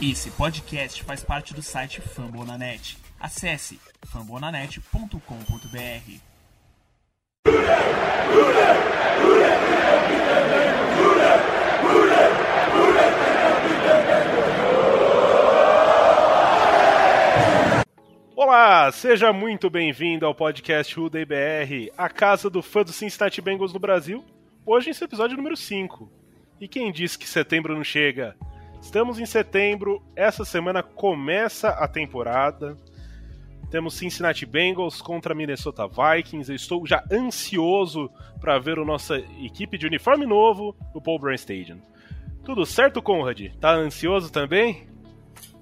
Esse 0.00 0.30
podcast 0.30 1.02
faz 1.02 1.24
parte 1.24 1.52
do 1.52 1.60
site 1.60 2.00
Fambonanet. 2.00 2.96
Acesse 3.18 3.80
fambonanet.com.br. 4.06 5.18
Olá, 18.36 18.92
seja 18.92 19.32
muito 19.32 19.68
bem-vindo 19.68 20.24
ao 20.24 20.32
podcast 20.32 21.00
Uday 21.00 21.24
BR, 21.24 21.92
a 21.98 22.08
casa 22.08 22.48
do 22.48 22.62
fã 22.62 22.84
do 22.84 22.92
Cincinnati 22.92 23.40
Bengals 23.40 23.72
no 23.72 23.80
Brasil. 23.80 24.24
Hoje 24.64 24.90
esse 24.90 25.02
episódio 25.02 25.36
número 25.36 25.56
5. 25.56 26.08
E 26.60 26.68
quem 26.68 26.92
disse 26.92 27.18
que 27.18 27.28
setembro 27.28 27.74
não 27.74 27.82
chega? 27.82 28.36
Estamos 28.80 29.18
em 29.18 29.26
setembro, 29.26 30.02
essa 30.16 30.44
semana 30.44 30.82
começa 30.82 31.70
a 31.70 31.86
temporada. 31.86 32.76
Temos 33.70 33.94
Cincinnati 33.94 34.46
Bengals 34.46 35.02
contra 35.02 35.34
Minnesota 35.34 35.86
Vikings. 35.86 36.50
Eu 36.50 36.56
estou 36.56 36.86
já 36.86 37.04
ansioso 37.12 38.10
para 38.40 38.58
ver 38.58 38.78
a 38.78 38.84
nossa 38.84 39.18
equipe 39.42 39.76
de 39.76 39.86
uniforme 39.86 40.24
novo 40.24 40.74
no 40.94 41.02
Paul 41.02 41.18
Brown 41.18 41.34
Stadium. 41.34 41.78
Tudo 42.44 42.64
certo, 42.64 43.02
Conrad? 43.02 43.50
Tá 43.60 43.74
ansioso 43.74 44.32
também? 44.32 44.86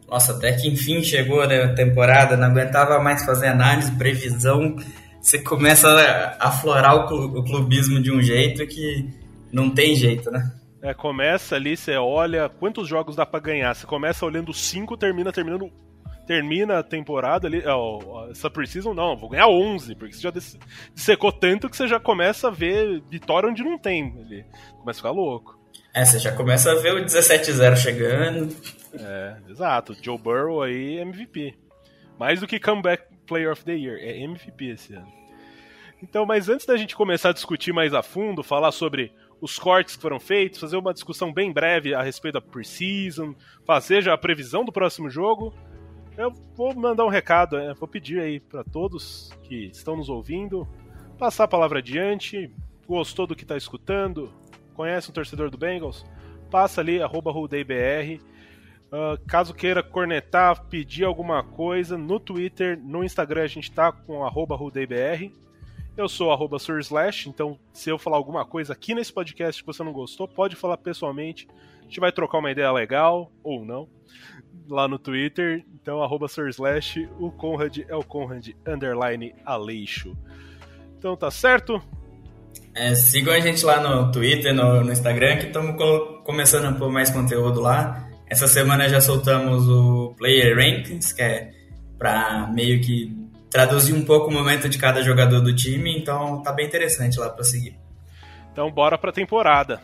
Nossa, 0.09 0.33
até 0.37 0.53
que 0.53 0.69
enfim 0.69 1.03
chegou 1.03 1.45
né, 1.49 1.65
a 1.65 1.75
temporada, 1.75 2.37
não 2.37 2.47
aguentava 2.47 3.01
mais 3.01 3.25
fazer 3.25 3.49
análise, 3.49 3.91
previsão. 3.97 4.77
Você 5.21 5.41
começa 5.41 5.89
a 5.89 6.47
aflorar 6.47 6.95
o 6.95 7.43
clubismo 7.43 8.01
de 8.01 8.13
um 8.13 8.23
jeito 8.23 8.65
que 8.69 9.11
não 9.51 9.69
tem 9.71 9.97
jeito, 9.97 10.31
né? 10.31 10.53
É, 10.83 10.93
começa 10.95 11.57
ali, 11.57 11.77
você 11.77 11.97
olha 11.97 12.49
quantos 12.49 12.87
jogos 12.87 13.17
dá 13.17 13.25
para 13.25 13.41
ganhar. 13.41 13.75
Você 13.75 13.87
começa 13.87 14.27
olhando 14.27 14.53
5, 14.53 14.97
termina 14.97 15.33
terminando 15.33 15.73
termina 16.27 16.81
a 16.81 16.83
temporada 16.83 17.47
ali, 17.47 17.63
ó, 17.65 18.29
essa 18.31 18.51
precisam 18.51 18.93
não, 18.93 19.17
vou 19.17 19.29
ganhar 19.29 19.47
11, 19.47 19.95
porque 19.95 20.13
você 20.13 20.21
já 20.21 20.33
dissecou 20.93 21.31
tanto 21.31 21.71
que 21.71 21.77
você 21.77 21.87
já 21.87 22.01
começa 22.01 22.49
a 22.49 22.51
ver 22.51 23.01
vitória 23.09 23.49
onde 23.49 23.63
não 23.63 23.79
tem 23.79 24.13
ali. 24.21 24.45
Começa 24.79 24.99
a 24.99 25.03
ficar 25.03 25.11
louco. 25.11 25.57
É, 25.95 26.05
você 26.05 26.19
já 26.19 26.33
começa 26.33 26.73
a 26.73 26.75
ver 26.75 26.95
o 26.95 27.05
17-0 27.05 27.77
chegando. 27.77 28.55
É, 28.93 29.37
exato. 29.49 29.97
Joe 30.03 30.19
Burrow 30.19 30.63
aí 30.63 30.99
MVP. 30.99 31.55
Mais 32.19 32.41
do 32.41 32.47
que 32.47 32.61
Comeback 32.61 33.05
Player 33.27 33.53
of 33.53 33.65
the 33.65 33.73
Year, 33.73 33.99
é 34.01 34.23
MVP 34.23 34.67
esse 34.67 34.95
ano. 34.95 35.11
Então, 36.03 36.27
mas 36.27 36.49
antes 36.49 36.67
da 36.67 36.77
gente 36.77 36.95
começar 36.95 37.31
a 37.31 37.33
discutir 37.33 37.73
mais 37.73 37.95
a 37.95 38.03
fundo, 38.03 38.43
falar 38.43 38.73
sobre 38.73 39.13
os 39.41 39.59
cortes 39.59 39.97
que 39.97 40.03
foram 40.03 40.19
feitos, 40.19 40.61
fazer 40.61 40.77
uma 40.77 40.95
discussão 40.95 41.33
bem 41.33 41.53
breve 41.53 41.95
a 41.95 42.03
respeito 42.03 42.35
da 42.35 42.41
preseason, 42.41 43.35
fazer 43.65 44.03
já 44.03 44.15
a 44.15 44.19
previsão 44.19 44.65
do 44.65 44.73
próximo 44.73 45.11
jogo. 45.11 45.55
Eu 46.17 46.33
vou 46.55 46.75
mandar 46.75 47.05
um 47.05 47.11
recado, 47.11 47.57
é, 47.57 47.75
vou 47.75 47.87
pedir 47.87 48.21
aí 48.21 48.41
para 48.41 48.65
todos 48.65 49.31
que 49.43 49.67
estão 49.67 49.97
nos 49.97 50.09
ouvindo, 50.09 50.67
passar 51.19 51.45
a 51.45 51.49
palavra 51.49 51.81
adiante, 51.81 52.51
gostou 52.87 53.27
do 53.27 53.37
que 53.37 53.43
está 53.43 53.57
escutando, 53.57 54.33
conhece 54.75 55.11
um 55.11 55.13
torcedor 55.13 55.51
do 55.51 55.59
Bengals, 55.59 56.07
passa 56.51 56.81
ali, 56.81 57.03
arroba 57.03 57.31
RudeiBR. 57.31 58.21
Uh, 58.91 58.97
ah, 58.97 59.19
caso 59.27 59.53
queira 59.53 59.83
cornetar, 59.83 60.65
pedir 60.67 61.05
alguma 61.05 61.43
coisa, 61.43 61.99
no 61.99 62.21
Twitter, 62.21 62.79
no 62.81 63.05
Instagram 63.05 63.43
a 63.43 63.49
gente 63.49 63.71
tá 63.71 63.93
com 63.93 64.25
arroba 64.25 64.57
RudeiBR. 64.57 65.33
Eu 65.97 66.11
sou 66.11 66.31
arroba 66.31 66.59
Surslash, 66.59 67.27
então 67.27 67.59
se 67.73 67.89
eu 67.89 67.99
falar 67.99 68.19
alguma 68.19 68.45
coisa 68.45 68.75
aqui 68.75 68.95
nesse 68.95 69.11
podcast 69.11 69.63
que 69.63 69.67
você 69.67 69.83
não 69.83 69.95
gostou, 69.95 70.29
pode 70.29 70.55
falar 70.55 70.77
pessoalmente. 70.77 71.49
A 71.81 71.83
gente 71.85 72.01
vai 72.01 72.13
trocar 72.13 72.39
uma 72.39 72.51
ideia 72.51 72.71
legal, 72.71 73.33
ou 73.43 73.65
não, 73.65 73.89
lá 74.69 74.87
no 74.87 74.99
Twitter. 74.99 75.65
Então, 75.75 76.03
arroba 76.03 76.29
Surslash, 76.29 77.09
o 77.19 77.31
Conrad 77.31 77.79
é 77.89 77.97
o 77.97 78.03
Conrad 78.05 78.49
underline 78.67 79.35
Aleixo. 79.45 80.15
Então 80.99 81.17
tá 81.17 81.31
certo? 81.31 81.81
É, 82.75 82.95
sigam 82.95 83.33
a 83.33 83.41
gente 83.41 83.65
lá 83.65 83.81
no 83.81 84.13
Twitter, 84.13 84.53
no, 84.53 84.85
no 84.85 84.93
Instagram, 84.93 85.39
que 85.39 85.47
estamos 85.47 85.77
começando 86.25 86.67
a 86.67 86.73
pôr 86.73 86.91
mais 86.91 87.11
conteúdo 87.11 87.61
lá. 87.61 88.07
Essa 88.27 88.47
semana 88.47 88.87
já 88.87 89.01
soltamos 89.01 89.67
o 89.67 90.15
Player 90.19 90.55
Rankings, 90.57 91.15
que 91.15 91.23
é 91.23 91.53
para 91.97 92.49
meio 92.49 92.83
que 92.83 93.26
traduzir 93.51 93.95
um 93.95 94.05
pouco 94.05 94.29
o 94.29 94.33
momento 94.33 94.69
de 94.69 94.79
cada 94.79 95.03
jogador 95.03 95.41
do 95.41 95.55
time, 95.55 95.97
então 95.97 96.43
tá 96.43 96.53
bem 96.53 96.67
interessante 96.67 97.19
lá 97.19 97.29
para 97.31 97.45
seguir. 97.45 97.79
Então 98.53 98.71
bora 98.71 98.99
pra 98.99 99.13
temporada. 99.13 99.81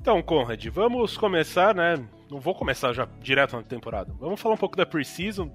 Então, 0.00 0.20
Conrad, 0.20 0.66
vamos 0.66 1.16
começar, 1.16 1.74
né? 1.74 1.94
Não 2.28 2.40
vou 2.40 2.54
começar 2.54 2.92
já 2.92 3.06
direto 3.20 3.56
na 3.56 3.62
temporada. 3.62 4.12
Vamos 4.18 4.40
falar 4.40 4.56
um 4.56 4.58
pouco 4.58 4.76
da 4.76 4.84
preseason. 4.84 5.48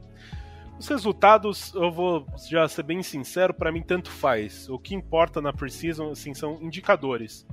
Os 0.80 0.88
resultados, 0.88 1.74
eu 1.74 1.92
vou 1.92 2.26
já 2.50 2.66
ser 2.68 2.84
bem 2.84 3.04
sincero, 3.04 3.54
para 3.54 3.72
mim 3.72 3.82
tanto 3.82 4.10
faz. 4.10 4.70
O 4.70 4.80
que 4.80 4.96
importa 4.96 5.42
na 5.42 5.52
preseason, 5.52 6.12
assim, 6.12 6.34
são 6.34 6.62
indicadores. 6.62 7.46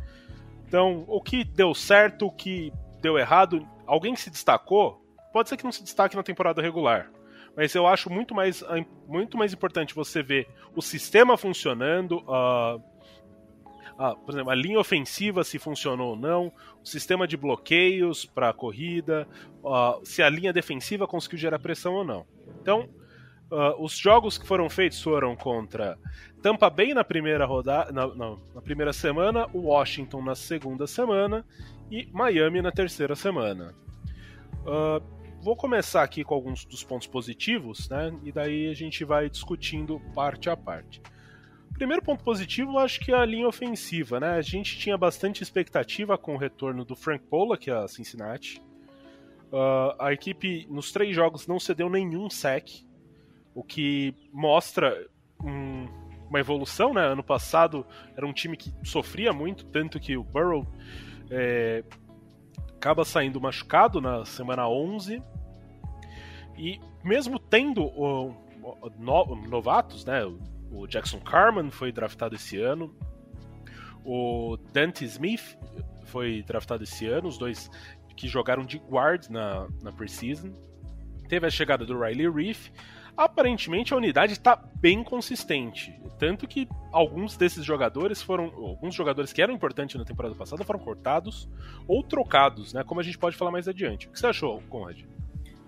Então, 0.68 1.04
o 1.08 1.20
que 1.20 1.42
deu 1.42 1.74
certo, 1.74 2.26
o 2.26 2.30
que 2.30 2.72
deu 3.00 3.18
errado, 3.18 3.66
alguém 3.86 4.14
se 4.14 4.30
destacou, 4.30 5.02
pode 5.32 5.48
ser 5.48 5.56
que 5.56 5.64
não 5.64 5.72
se 5.72 5.82
destaque 5.82 6.14
na 6.14 6.22
temporada 6.22 6.62
regular 6.62 7.10
mas 7.56 7.74
eu 7.74 7.86
acho 7.86 8.10
muito 8.10 8.34
mais, 8.34 8.64
muito 9.06 9.36
mais 9.36 9.52
importante 9.52 9.94
você 9.94 10.22
ver 10.22 10.48
o 10.74 10.82
sistema 10.82 11.36
funcionando, 11.36 12.18
uh, 12.26 12.76
uh, 13.98 14.16
por 14.24 14.32
exemplo, 14.32 14.50
a 14.50 14.54
linha 14.54 14.80
ofensiva 14.80 15.44
se 15.44 15.58
funcionou 15.58 16.10
ou 16.10 16.16
não, 16.16 16.52
o 16.82 16.86
sistema 16.86 17.26
de 17.28 17.36
bloqueios 17.36 18.24
para 18.24 18.48
a 18.48 18.52
corrida, 18.52 19.28
uh, 19.62 20.04
se 20.04 20.22
a 20.22 20.28
linha 20.28 20.52
defensiva 20.52 21.06
conseguiu 21.06 21.38
gerar 21.38 21.58
pressão 21.58 21.94
ou 21.94 22.04
não. 22.04 22.26
Então, 22.60 22.88
os 23.78 23.96
jogos 23.96 24.36
que 24.36 24.44
foram 24.44 24.68
feitos 24.68 25.00
foram 25.00 25.36
contra 25.36 25.96
Tampa 26.42 26.68
Bay 26.68 26.92
na 26.92 27.04
primeira 27.04 27.44
rodada, 27.46 27.92
na, 27.92 28.06
na, 28.08 28.36
na 28.52 28.60
primeira 28.60 28.92
semana, 28.92 29.46
Washington 29.54 30.22
na 30.22 30.34
segunda 30.34 30.88
semana 30.88 31.44
e 31.88 32.08
Miami 32.12 32.60
na 32.60 32.72
terceira 32.72 33.14
semana. 33.14 33.72
Uh, 34.66 35.00
vou 35.44 35.54
começar 35.54 36.02
aqui 36.02 36.24
com 36.24 36.34
alguns 36.34 36.64
dos 36.64 36.82
pontos 36.82 37.06
positivos, 37.06 37.86
né? 37.90 38.18
E 38.24 38.32
daí 38.32 38.70
a 38.70 38.72
gente 38.72 39.04
vai 39.04 39.28
discutindo 39.28 40.00
parte 40.14 40.48
a 40.48 40.56
parte. 40.56 41.02
Primeiro 41.74 42.02
ponto 42.02 42.24
positivo, 42.24 42.78
acho 42.78 42.98
que 43.00 43.12
é 43.12 43.14
a 43.14 43.26
linha 43.26 43.46
ofensiva, 43.46 44.18
né? 44.18 44.30
A 44.30 44.40
gente 44.40 44.78
tinha 44.78 44.96
bastante 44.96 45.42
expectativa 45.42 46.16
com 46.16 46.34
o 46.34 46.38
retorno 46.38 46.82
do 46.82 46.96
Frank 46.96 47.26
Pollock 47.26 47.70
a 47.70 47.86
Cincinnati. 47.86 48.62
Uh, 49.52 49.94
a 49.98 50.14
equipe 50.14 50.66
nos 50.70 50.90
três 50.90 51.14
jogos 51.14 51.46
não 51.46 51.60
cedeu 51.60 51.90
nenhum 51.90 52.30
sec, 52.30 52.82
o 53.54 53.62
que 53.62 54.14
mostra 54.32 55.06
um, 55.44 55.86
uma 56.30 56.40
evolução, 56.40 56.94
né? 56.94 57.04
Ano 57.04 57.22
passado 57.22 57.86
era 58.16 58.26
um 58.26 58.32
time 58.32 58.56
que 58.56 58.72
sofria 58.82 59.30
muito, 59.30 59.66
tanto 59.66 60.00
que 60.00 60.16
o 60.16 60.24
Burrow 60.24 60.66
é, 61.30 61.84
acaba 62.84 63.02
saindo 63.02 63.40
machucado 63.40 63.98
na 63.98 64.26
semana 64.26 64.68
11 64.68 65.22
e 66.54 66.78
mesmo 67.02 67.38
tendo 67.38 67.82
o, 67.82 68.28
o, 68.62 68.90
no, 68.98 69.36
novatos, 69.48 70.04
né? 70.04 70.22
O 70.70 70.86
Jackson 70.86 71.18
Carman 71.20 71.70
foi 71.70 71.90
draftado 71.90 72.34
esse 72.34 72.60
ano. 72.60 72.94
O 74.04 74.58
Dante 74.70 75.02
Smith 75.06 75.56
foi 76.04 76.42
draftado 76.42 76.84
esse 76.84 77.06
ano, 77.06 77.26
os 77.26 77.38
dois 77.38 77.70
que 78.14 78.28
jogaram 78.28 78.66
de 78.66 78.76
guard 78.76 79.30
na, 79.30 79.66
na 79.82 79.90
preseason. 79.90 80.52
Teve 81.26 81.46
a 81.46 81.50
chegada 81.50 81.86
do 81.86 81.98
Riley 81.98 82.30
Reef. 82.30 82.68
Aparentemente 83.16 83.94
a 83.94 83.96
unidade 83.96 84.32
está 84.32 84.56
bem 84.76 85.04
consistente. 85.04 85.94
Tanto 86.18 86.46
que 86.46 86.68
alguns 86.92 87.36
desses 87.36 87.64
jogadores 87.64 88.22
foram. 88.22 88.44
Alguns 88.44 88.94
jogadores 88.94 89.32
que 89.32 89.42
eram 89.42 89.54
importantes 89.54 89.96
na 89.96 90.04
temporada 90.04 90.34
passada 90.34 90.64
foram 90.64 90.78
cortados 90.78 91.48
ou 91.86 92.02
trocados, 92.02 92.72
né? 92.72 92.82
Como 92.84 93.00
a 93.00 93.04
gente 93.04 93.18
pode 93.18 93.36
falar 93.36 93.50
mais 93.50 93.68
adiante. 93.68 94.06
O 94.06 94.10
que 94.10 94.18
você 94.18 94.26
achou, 94.26 94.62
Conrad? 94.68 95.00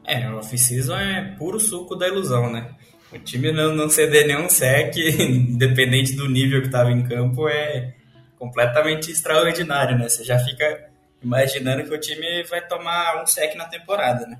É, 0.05 0.29
o 0.31 0.38
off-season 0.38 0.97
é 0.97 1.35
puro 1.37 1.59
suco 1.59 1.97
da 1.97 2.06
ilusão, 2.06 2.50
né? 2.50 2.75
O 3.12 3.19
time 3.19 3.53
não, 3.53 3.75
não 3.75 3.88
ceder 3.88 4.26
nenhum 4.26 4.49
sec, 4.49 4.94
independente 4.97 6.15
do 6.15 6.29
nível 6.29 6.61
que 6.61 6.69
estava 6.69 6.91
em 6.91 7.03
campo, 7.03 7.49
é 7.49 7.94
completamente 8.38 9.11
extraordinário, 9.11 9.99
né? 9.99 10.09
Você 10.09 10.25
já 10.25 10.38
fica 10.38 10.91
imaginando 11.23 11.85
que 11.85 11.94
o 11.94 12.00
time 12.00 12.44
vai 12.44 12.67
tomar 12.67 13.23
um 13.23 13.26
sec 13.26 13.55
na 13.56 13.67
temporada, 13.67 14.26
né? 14.26 14.38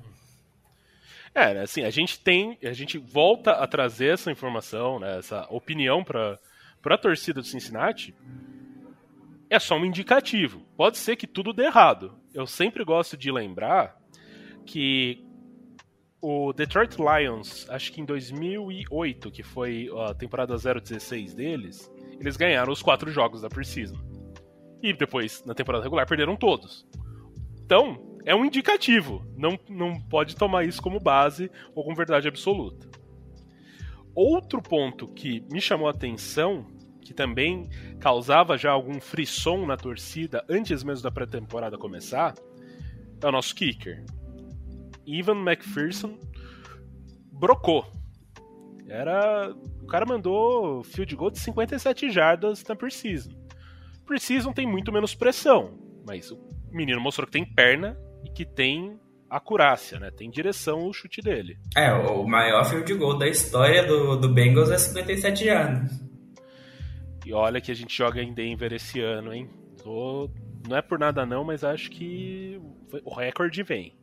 É, 1.37 1.59
assim, 1.59 1.83
a 1.83 1.91
gente 1.91 2.19
tem, 2.19 2.57
a 2.63 2.73
gente 2.73 2.97
volta 2.97 3.51
a 3.51 3.67
trazer 3.67 4.07
essa 4.07 4.31
informação, 4.31 4.97
né, 4.97 5.19
essa 5.19 5.45
opinião 5.51 6.03
para 6.03 6.39
a 6.83 6.97
torcida 6.97 7.41
do 7.41 7.45
Cincinnati. 7.45 8.11
É 9.47 9.59
só 9.59 9.77
um 9.77 9.85
indicativo. 9.85 10.65
Pode 10.75 10.97
ser 10.97 11.15
que 11.15 11.27
tudo 11.27 11.53
dê 11.53 11.65
errado. 11.65 12.17
Eu 12.33 12.47
sempre 12.47 12.83
gosto 12.83 13.15
de 13.15 13.31
lembrar 13.31 13.95
que 14.65 15.23
o 16.19 16.51
Detroit 16.53 16.97
Lions, 16.97 17.69
acho 17.69 17.93
que 17.93 18.01
em 18.01 18.05
2008, 18.05 19.29
que 19.29 19.43
foi 19.43 19.91
a 20.07 20.15
temporada 20.15 20.55
016 20.57 21.35
deles, 21.35 21.91
eles 22.19 22.35
ganharam 22.35 22.73
os 22.73 22.81
quatro 22.81 23.11
jogos 23.11 23.43
da 23.43 23.47
preseason. 23.47 23.99
E 24.81 24.91
depois, 24.91 25.45
na 25.45 25.53
temporada 25.53 25.83
regular, 25.83 26.07
perderam 26.07 26.35
todos. 26.35 26.83
Então, 27.63 28.16
é 28.27 28.35
um 28.35 28.43
indicativo. 28.43 29.25
Não, 29.37 29.57
não 29.69 29.97
pode 30.01 30.35
tomar 30.35 30.65
isso 30.65 30.81
como 30.81 30.99
base 30.99 31.49
ou 31.73 31.81
como 31.81 31.95
verdade 31.95 32.27
absoluta. 32.27 32.89
Outro 34.13 34.61
ponto 34.61 35.07
que 35.07 35.45
me 35.49 35.61
chamou 35.61 35.87
a 35.87 35.91
atenção, 35.91 36.67
que 37.01 37.13
também 37.13 37.69
causava 38.01 38.57
já 38.57 38.69
algum 38.69 38.99
frisson 38.99 39.65
na 39.65 39.77
torcida 39.77 40.43
antes 40.49 40.83
mesmo 40.83 41.03
da 41.03 41.11
pré-temporada 41.11 41.77
começar, 41.77 42.35
é 43.23 43.25
o 43.25 43.31
nosso 43.31 43.55
kicker. 43.55 44.03
Ivan 45.05 45.37
McPherson 45.49 46.19
brocou. 47.31 47.89
Era. 48.89 49.55
O 49.81 49.87
cara 49.87 50.05
mandou 50.05 50.83
field 50.83 51.15
goal 51.15 51.31
de 51.31 51.39
57 51.39 52.09
jardas 52.11 52.61
na 52.65 52.75
preseason. 52.75 53.31
Preseason 54.05 54.51
tem 54.51 54.67
muito 54.67 54.91
menos 54.91 55.15
pressão, 55.15 55.79
mas 56.05 56.29
o 56.29 56.37
menino 56.69 56.99
mostrou 56.99 57.25
que 57.25 57.31
tem 57.31 57.45
perna 57.45 57.97
e 58.23 58.29
que 58.29 58.45
tem 58.45 58.99
acurácia, 59.29 59.99
né? 59.99 60.09
Tem 60.11 60.29
direção 60.29 60.87
o 60.87 60.93
chute 60.93 61.21
dele. 61.21 61.57
É, 61.75 61.91
o 61.91 62.25
maior 62.25 62.65
field 62.65 62.93
goal 62.95 63.17
da 63.17 63.27
história 63.27 63.85
do, 63.85 64.15
do 64.15 64.29
Bengals 64.29 64.71
é 64.71 64.77
57 64.77 65.49
anos. 65.49 65.91
E 67.25 67.33
olha 67.33 67.59
que 67.59 67.71
a 67.71 67.75
gente 67.75 67.95
joga 67.95 68.21
em 68.21 68.33
Denver 68.33 68.71
esse 68.73 69.01
ano, 69.01 69.33
hein? 69.33 69.49
Tô... 69.83 70.29
Não 70.67 70.77
é 70.77 70.81
por 70.81 70.97
nada 70.97 71.25
não, 71.25 71.43
mas 71.43 71.63
acho 71.63 71.89
que 71.89 72.59
o 73.03 73.13
recorde 73.13 73.63
vem. 73.63 73.93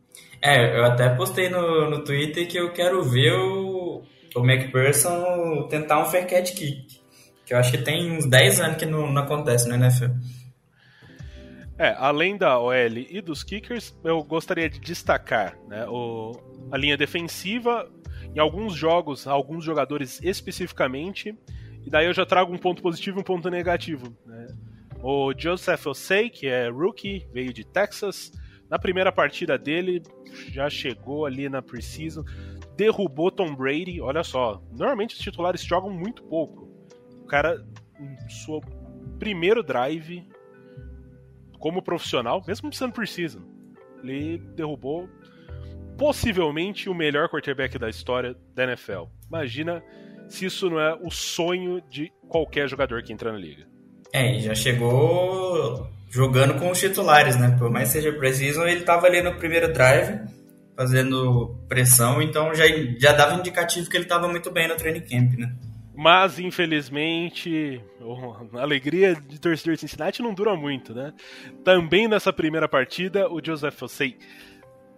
É, 0.41 0.79
eu 0.79 0.85
até 0.85 1.09
postei 1.15 1.49
no, 1.49 1.91
no 1.91 2.05
Twitter 2.05 2.47
que 2.47 2.59
eu 2.59 2.73
quero 2.73 3.03
ver 3.03 3.33
o, 3.33 4.03
o 4.35 4.41
McPherson 4.41 5.67
tentar 5.69 6.03
um 6.03 6.07
fair 6.07 6.27
catch 6.27 6.55
kick. 6.55 7.01
Que 7.45 7.55
eu 7.55 7.59
acho 7.59 7.71
que 7.71 7.79
tem 7.79 8.13
uns 8.13 8.27
10 8.27 8.61
anos 8.61 8.77
que 8.77 8.87
não, 8.87 9.11
não 9.11 9.23
acontece 9.23 9.69
no 9.69 9.75
NFL. 9.75 10.13
É, 11.77 11.95
além 11.99 12.37
da 12.37 12.59
OL 12.59 12.73
e 12.97 13.21
dos 13.21 13.43
kickers, 13.43 13.97
eu 14.05 14.23
gostaria 14.23 14.69
de 14.69 14.79
destacar 14.79 15.59
né, 15.67 15.87
o, 15.89 16.33
a 16.71 16.77
linha 16.77 16.97
defensiva, 16.97 17.91
em 18.35 18.39
alguns 18.39 18.75
jogos, 18.75 19.27
alguns 19.27 19.65
jogadores 19.65 20.21
especificamente, 20.23 21.37
e 21.85 21.91
daí 21.91 22.07
eu 22.07 22.15
já 22.15 22.25
trago 22.25 22.53
um 22.53 22.59
ponto 22.59 22.81
positivo 22.81 23.19
e 23.19 23.21
um 23.21 23.25
ponto 23.25 23.51
negativo. 23.51 24.17
Né? 24.25 24.47
O 25.03 25.33
Joseph 25.37 25.87
Osei, 25.87 26.31
que 26.31 26.47
é 26.47 26.69
rookie, 26.69 27.27
veio 27.33 27.53
de 27.53 27.65
Texas, 27.65 28.33
na 28.71 28.79
primeira 28.79 29.13
partida 29.13 29.59
dele, 29.59 30.03
já 30.51 30.71
chegou 30.71 31.27
ali 31.27 31.49
na 31.49 31.61
preseason, 31.61 32.25
derrubou 32.77 33.31
Tom 33.31 33.55
Brady. 33.55 34.01
Olha 34.01 34.25
só, 34.25 34.63
normalmente 34.73 35.15
os 35.15 35.21
titulares 35.21 35.63
jogam 35.63 35.91
muito 35.91 36.23
pouco. 36.23 36.69
O 37.23 37.27
cara, 37.27 37.65
no 37.99 38.31
seu 38.31 38.61
primeiro 39.19 39.63
drive, 39.63 40.27
como 41.65 41.81
profissional, 41.81 42.45
mesmo 42.47 42.71
sendo 42.75 42.93
preseason, 42.93 43.41
ele 44.03 44.37
derrubou 44.55 45.09
possivelmente 45.97 46.91
o 46.91 46.95
melhor 46.95 47.27
quarterback 47.31 47.79
da 47.79 47.89
história 47.89 48.37
da 48.55 48.65
NFL. 48.65 49.05
Imagina 49.27 49.83
se 50.29 50.45
isso 50.45 50.69
não 50.69 50.79
é 50.79 50.95
o 50.95 51.11
sonho 51.11 51.81
de 51.89 52.13
qualquer 52.29 52.69
jogador 52.69 53.03
que 53.03 53.15
entra 53.15 53.33
na 53.33 53.39
liga. 53.39 53.67
É, 54.13 54.39
já 54.41 54.55
chegou 54.55 55.89
jogando 56.11 56.61
com 56.61 56.71
os 56.71 56.79
titulares, 56.79 57.35
né? 57.37 57.57
Por 57.59 57.71
mais 57.71 57.89
que 57.89 57.95
seja 57.95 58.13
preseason, 58.13 58.67
ele 58.67 58.81
estava 58.81 59.07
ali 59.07 59.23
no 59.23 59.35
primeiro 59.37 59.73
drive, 59.73 60.21
fazendo 60.77 61.57
pressão, 61.67 62.21
então 62.21 62.55
já, 62.55 62.65
já 62.99 63.13
dava 63.13 63.37
indicativo 63.37 63.89
que 63.89 63.97
ele 63.97 64.05
estava 64.05 64.29
muito 64.29 64.51
bem 64.51 64.69
no 64.69 64.77
training 64.77 65.01
camp, 65.01 65.39
né? 65.39 65.57
Mas, 65.97 66.41
infelizmente, 66.41 67.81
a 68.55 68.63
alegria 68.63 69.15
de 69.15 69.41
torcedor 69.41 69.75
de 69.75 69.83
Cincinnati 69.83 70.21
não 70.21 70.35
dura 70.35 70.57
muito, 70.57 70.93
né? 70.93 71.13
Também 71.65 72.09
nessa 72.09 72.33
primeira 72.33 72.69
partida, 72.69 73.31
o 73.31 73.41
Joseph 73.45 73.81
Osei 73.81 74.19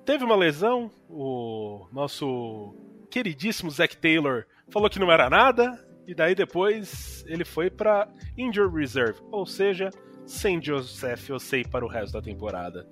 teve 0.07 0.25
uma 0.25 0.37
lesão. 0.37 0.91
O 1.09 1.87
nosso 1.93 2.75
queridíssimo 3.11 3.71
Zach 3.71 3.95
Taylor 3.97 4.45
falou 4.71 4.89
que 4.89 4.99
não 4.99 5.13
era 5.13 5.29
nada. 5.29 5.85
E 6.07 6.15
daí 6.15 6.35
depois 6.35 7.25
ele 7.27 7.45
foi 7.45 7.69
para 7.69 8.09
Injury 8.39 8.73
Reserve. 8.73 9.21
Ou 9.31 9.45
seja, 9.45 9.91
sem 10.25 10.63
Joseph 10.63 11.31
Osei 11.31 11.65
para 11.65 11.85
o 11.85 11.89
resto 11.89 12.15
da 12.15 12.23
temporada. 12.23 12.87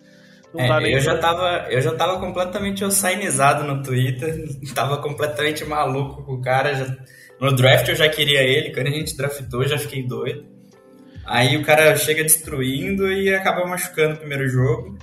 É, 0.56 0.94
eu, 0.94 1.00
já 1.00 1.18
tava, 1.18 1.66
eu 1.68 1.80
já 1.80 1.94
tava 1.96 2.20
completamente 2.20 2.84
ossainizado 2.84 3.64
no 3.64 3.82
Twitter. 3.82 4.44
Tava 4.72 4.98
completamente 4.98 5.64
maluco 5.64 6.22
com 6.22 6.34
o 6.34 6.40
cara. 6.40 6.74
Já 6.74 6.96
no 7.44 7.54
draft 7.54 7.88
eu 7.88 7.96
já 7.96 8.08
queria 8.08 8.42
ele, 8.42 8.72
quando 8.72 8.88
a 8.88 8.90
gente 8.90 9.16
draftou 9.16 9.62
eu 9.62 9.68
já 9.68 9.78
fiquei 9.78 10.02
doido. 10.02 10.46
Aí 11.26 11.56
o 11.56 11.64
cara 11.64 11.96
chega 11.96 12.22
destruindo 12.22 13.10
e 13.10 13.34
acaba 13.34 13.66
machucando 13.66 14.14
o 14.14 14.18
primeiro 14.18 14.48
jogo. 14.48 14.98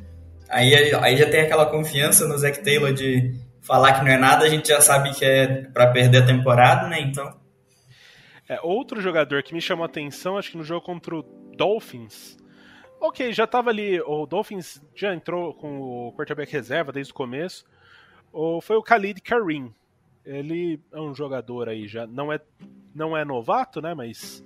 Aí, 0.49 0.75
aí 0.75 1.17
já 1.17 1.29
tem 1.29 1.41
aquela 1.41 1.65
confiança 1.65 2.27
no 2.27 2.37
Zac 2.37 2.63
Taylor 2.63 2.93
de 2.93 3.33
falar 3.61 3.93
que 3.93 4.05
não 4.05 4.11
é 4.11 4.17
nada, 4.17 4.45
a 4.45 4.49
gente 4.49 4.67
já 4.67 4.81
sabe 4.81 5.11
que 5.13 5.23
é 5.23 5.63
para 5.71 5.87
perder 5.87 6.23
a 6.23 6.25
temporada, 6.25 6.87
né? 6.87 6.99
Então. 7.01 7.39
É, 8.47 8.59
outro 8.61 9.01
jogador 9.01 9.41
que 9.43 9.53
me 9.53 9.61
chamou 9.61 9.83
a 9.83 9.87
atenção, 9.87 10.37
acho 10.37 10.51
que 10.51 10.57
no 10.57 10.63
jogo 10.63 10.85
contra 10.85 11.15
o 11.15 11.23
Dolphins. 11.55 12.37
Ok, 12.99 13.33
já 13.33 13.47
tava 13.47 13.69
ali. 13.69 13.99
O 14.01 14.25
Dolphins 14.25 14.81
já 14.93 15.13
entrou 15.13 15.53
com 15.53 15.79
o 15.79 16.13
quarterback 16.13 16.51
reserva 16.51 16.91
desde 16.91 17.11
o 17.13 17.15
começo. 17.15 17.65
Ou 18.31 18.61
foi 18.61 18.75
o 18.75 18.83
Khalid 18.83 19.21
Karim 19.21 19.73
ele 20.25 20.79
é 20.91 20.99
um 20.99 21.13
jogador 21.13 21.69
aí 21.69 21.87
já 21.87 22.05
não 22.05 22.31
é 22.31 22.39
não 22.93 23.15
é 23.15 23.23
novato, 23.23 23.81
né, 23.81 23.93
mas 23.93 24.43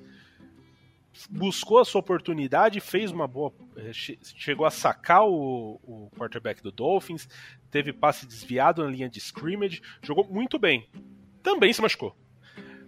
buscou 1.30 1.80
a 1.80 1.86
sua 1.86 2.00
oportunidade, 2.00 2.80
fez 2.80 3.12
uma 3.12 3.28
boa, 3.28 3.54
eh, 3.78 3.92
chegou 3.94 4.66
a 4.66 4.72
sacar 4.72 5.26
o, 5.26 5.80
o 5.84 6.12
quarterback 6.18 6.62
do 6.62 6.72
Dolphins, 6.72 7.28
teve 7.72 7.94
passe 7.94 8.26
desviado 8.26 8.84
na 8.84 8.90
linha 8.90 9.10
de 9.10 9.20
scrimmage, 9.20 9.82
jogou 10.02 10.26
muito 10.26 10.60
bem. 10.60 10.90
Também 11.42 11.72
se 11.72 11.82
machucou. 11.82 12.16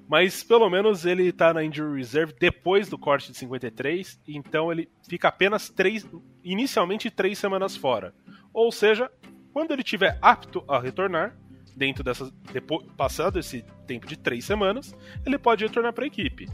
Mas 0.07 0.43
pelo 0.43 0.69
menos 0.69 1.05
ele 1.05 1.27
está 1.29 1.53
na 1.53 1.63
injury 1.63 1.97
reserve 1.97 2.33
depois 2.39 2.87
do 2.87 2.97
corte 2.97 3.31
de 3.31 3.37
53, 3.37 4.19
então 4.27 4.71
ele 4.71 4.89
fica 5.07 5.27
apenas 5.27 5.69
três, 5.69 6.07
inicialmente 6.43 7.11
três 7.11 7.37
semanas 7.37 7.75
fora. 7.75 8.13
Ou 8.53 8.71
seja, 8.71 9.11
quando 9.51 9.71
ele 9.71 9.81
estiver 9.81 10.17
apto 10.21 10.63
a 10.67 10.79
retornar, 10.79 11.37
dentro 11.77 12.03
dessas. 12.03 12.31
Depois, 12.51 12.85
passado 12.97 13.39
esse 13.39 13.63
tempo 13.85 14.07
de 14.07 14.17
três 14.17 14.43
semanas, 14.43 14.95
ele 15.25 15.37
pode 15.37 15.63
retornar 15.63 15.93
para 15.93 16.03
a 16.03 16.07
equipe. 16.07 16.47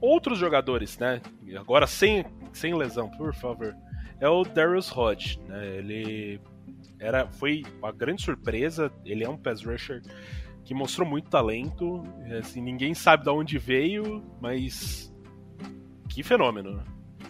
Outros 0.00 0.38
jogadores, 0.38 0.96
né? 0.98 1.20
Agora 1.58 1.86
sem, 1.86 2.24
sem 2.52 2.74
lesão, 2.74 3.10
por 3.10 3.34
favor. 3.34 3.74
É 4.20 4.28
o 4.28 4.44
Darius 4.44 4.90
Hodge, 4.96 5.40
né? 5.48 5.78
Ele 5.78 6.40
era, 7.00 7.26
foi 7.26 7.62
uma 7.78 7.90
grande 7.90 8.22
surpresa. 8.22 8.92
Ele 9.04 9.24
é 9.24 9.28
um 9.28 9.36
pass 9.36 9.64
rusher 9.64 10.00
que 10.64 10.72
mostrou 10.72 11.06
muito 11.06 11.28
talento. 11.28 12.02
Assim, 12.38 12.62
ninguém 12.62 12.94
sabe 12.94 13.24
de 13.24 13.30
onde 13.30 13.58
veio, 13.58 14.24
mas 14.40 15.12
que 16.08 16.22
fenômeno? 16.22 16.82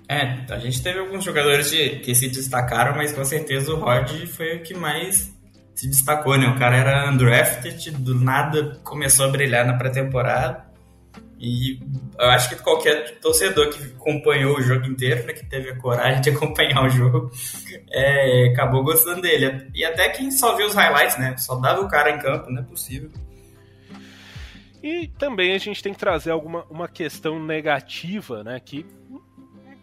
É, 0.08 0.44
a 0.52 0.58
gente 0.58 0.82
teve 0.82 0.98
alguns 0.98 1.24
jogadores 1.24 1.70
que 1.70 2.14
se 2.14 2.28
destacaram, 2.28 2.94
mas 2.94 3.12
com 3.12 3.24
certeza 3.24 3.72
o 3.72 3.80
Rod 3.80 4.10
foi 4.26 4.56
o 4.56 4.62
que 4.62 4.74
mais 4.74 5.33
se 5.74 5.88
destacou, 5.88 6.38
né? 6.38 6.46
O 6.48 6.58
cara 6.58 6.76
era 6.76 7.10
undrafted, 7.10 7.90
do 7.90 8.14
nada 8.14 8.78
começou 8.84 9.26
a 9.26 9.28
brilhar 9.28 9.66
na 9.66 9.74
pré-temporada. 9.74 10.64
E 11.38 11.80
eu 12.18 12.30
acho 12.30 12.48
que 12.48 12.56
qualquer 12.56 13.18
torcedor 13.18 13.68
que 13.70 13.82
acompanhou 13.96 14.56
o 14.56 14.62
jogo 14.62 14.86
inteiro, 14.86 15.26
né, 15.26 15.32
que 15.32 15.44
teve 15.44 15.70
a 15.70 15.76
coragem 15.76 16.20
de 16.22 16.30
acompanhar 16.34 16.84
o 16.84 16.88
jogo, 16.88 17.30
é, 17.90 18.48
acabou 18.52 18.84
gostando 18.84 19.20
dele. 19.20 19.68
E 19.74 19.84
até 19.84 20.08
quem 20.10 20.30
só 20.30 20.56
viu 20.56 20.66
os 20.66 20.74
highlights, 20.74 21.18
né? 21.18 21.36
Só 21.36 21.56
dava 21.56 21.82
o 21.82 21.88
cara 21.88 22.10
em 22.10 22.18
campo, 22.18 22.50
não 22.50 22.62
é 22.62 22.64
possível. 22.64 23.10
E 24.82 25.08
também 25.18 25.52
a 25.52 25.58
gente 25.58 25.82
tem 25.82 25.92
que 25.92 25.98
trazer 25.98 26.30
alguma 26.30 26.64
uma 26.70 26.86
questão 26.86 27.42
negativa, 27.42 28.44
né? 28.44 28.60
Que 28.60 28.86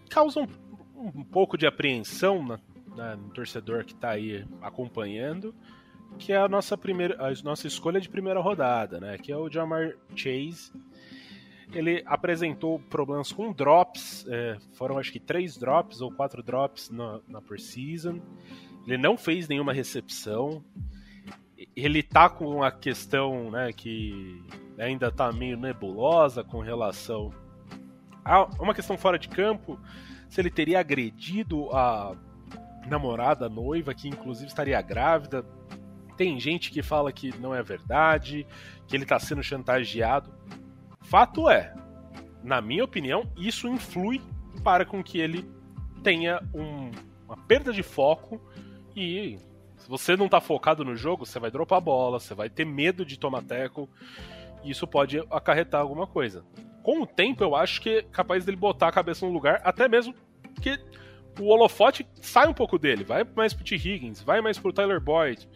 causa 0.09 0.39
um, 0.39 0.47
um 0.95 1.23
pouco 1.23 1.57
de 1.57 1.67
apreensão 1.67 2.45
na, 2.45 2.59
na, 2.95 3.15
no 3.15 3.29
torcedor 3.29 3.83
que 3.83 3.93
está 3.93 4.11
aí 4.11 4.45
acompanhando 4.61 5.53
que 6.17 6.33
é 6.33 6.37
a 6.37 6.47
nossa 6.47 6.77
primeira, 6.77 7.15
a 7.19 7.33
nossa 7.43 7.67
escolha 7.67 7.99
de 7.99 8.09
primeira 8.09 8.39
rodada, 8.39 8.99
né? 8.99 9.17
Que 9.17 9.31
é 9.31 9.37
o 9.37 9.49
Jamar 9.49 9.93
Chase. 10.15 10.71
Ele 11.73 12.03
apresentou 12.05 12.79
problemas 12.79 13.31
com 13.31 13.53
drops, 13.53 14.25
é, 14.27 14.57
foram 14.73 14.97
acho 14.97 15.11
que 15.11 15.19
três 15.19 15.57
drops 15.57 16.01
ou 16.01 16.11
quatro 16.11 16.43
drops 16.43 16.89
na, 16.89 17.19
na 17.27 17.41
preseason. 17.41 18.19
Ele 18.85 18.97
não 18.97 19.17
fez 19.17 19.47
nenhuma 19.47 19.71
recepção. 19.71 20.63
Ele 21.75 22.03
tá 22.03 22.29
com 22.29 22.45
uma 22.45 22.71
questão, 22.71 23.51
né, 23.51 23.71
que 23.71 24.43
ainda 24.77 25.11
tá 25.11 25.31
meio 25.31 25.55
nebulosa 25.55 26.43
com 26.43 26.59
relação 26.59 27.31
a 28.23 28.43
uma 28.59 28.73
questão 28.73 28.97
fora 28.97 29.17
de 29.17 29.29
campo, 29.29 29.79
se 30.29 30.39
ele 30.39 30.49
teria 30.49 30.79
agredido 30.79 31.69
a 31.71 32.15
namorada, 32.87 33.45
a 33.45 33.49
noiva, 33.49 33.93
que 33.93 34.07
inclusive 34.07 34.47
estaria 34.47 34.81
grávida 34.81 35.45
tem 36.17 36.39
gente 36.39 36.71
que 36.71 36.81
fala 36.81 37.11
que 37.11 37.37
não 37.39 37.53
é 37.53 37.61
verdade, 37.61 38.45
que 38.87 38.95
ele 38.95 39.03
está 39.03 39.19
sendo 39.19 39.43
chantageado. 39.43 40.33
Fato 41.01 41.49
é, 41.49 41.73
na 42.43 42.61
minha 42.61 42.83
opinião, 42.83 43.31
isso 43.37 43.67
influi 43.67 44.21
para 44.63 44.85
com 44.85 45.03
que 45.03 45.19
ele 45.19 45.49
tenha 46.03 46.41
um, 46.53 46.91
uma 47.25 47.37
perda 47.37 47.71
de 47.71 47.83
foco 47.83 48.41
E 48.95 49.37
se 49.77 49.89
você 49.89 50.15
não 50.15 50.29
tá 50.29 50.39
focado 50.39 50.83
no 50.83 50.95
jogo, 50.95 51.25
você 51.25 51.39
vai 51.39 51.49
dropar 51.49 51.77
a 51.77 51.81
bola, 51.81 52.19
você 52.19 52.35
vai 52.35 52.49
ter 52.49 52.65
medo 52.65 53.03
de 53.03 53.17
tomar 53.17 53.41
tackle, 53.41 53.89
e 54.63 54.69
isso 54.69 54.85
pode 54.85 55.19
acarretar 55.31 55.81
alguma 55.81 56.05
coisa. 56.05 56.45
Com 56.83 57.01
o 57.01 57.07
tempo, 57.07 57.43
eu 57.43 57.55
acho 57.55 57.81
que 57.81 57.89
é 57.89 58.01
capaz 58.03 58.45
dele 58.45 58.57
botar 58.57 58.89
a 58.89 58.91
cabeça 58.91 59.25
no 59.25 59.31
lugar, 59.31 59.59
até 59.63 59.87
mesmo 59.87 60.13
que 60.61 60.79
o 61.39 61.45
holofote 61.45 62.05
sai 62.21 62.47
um 62.47 62.53
pouco 62.53 62.77
dele, 62.77 63.03
vai 63.03 63.25
mais 63.35 63.53
pro 63.53 63.63
T. 63.63 63.75
Higgins, 63.75 64.21
vai 64.21 64.41
mais 64.41 64.59
pro 64.59 64.73
Tyler 64.73 64.99
Boyd, 65.01 65.47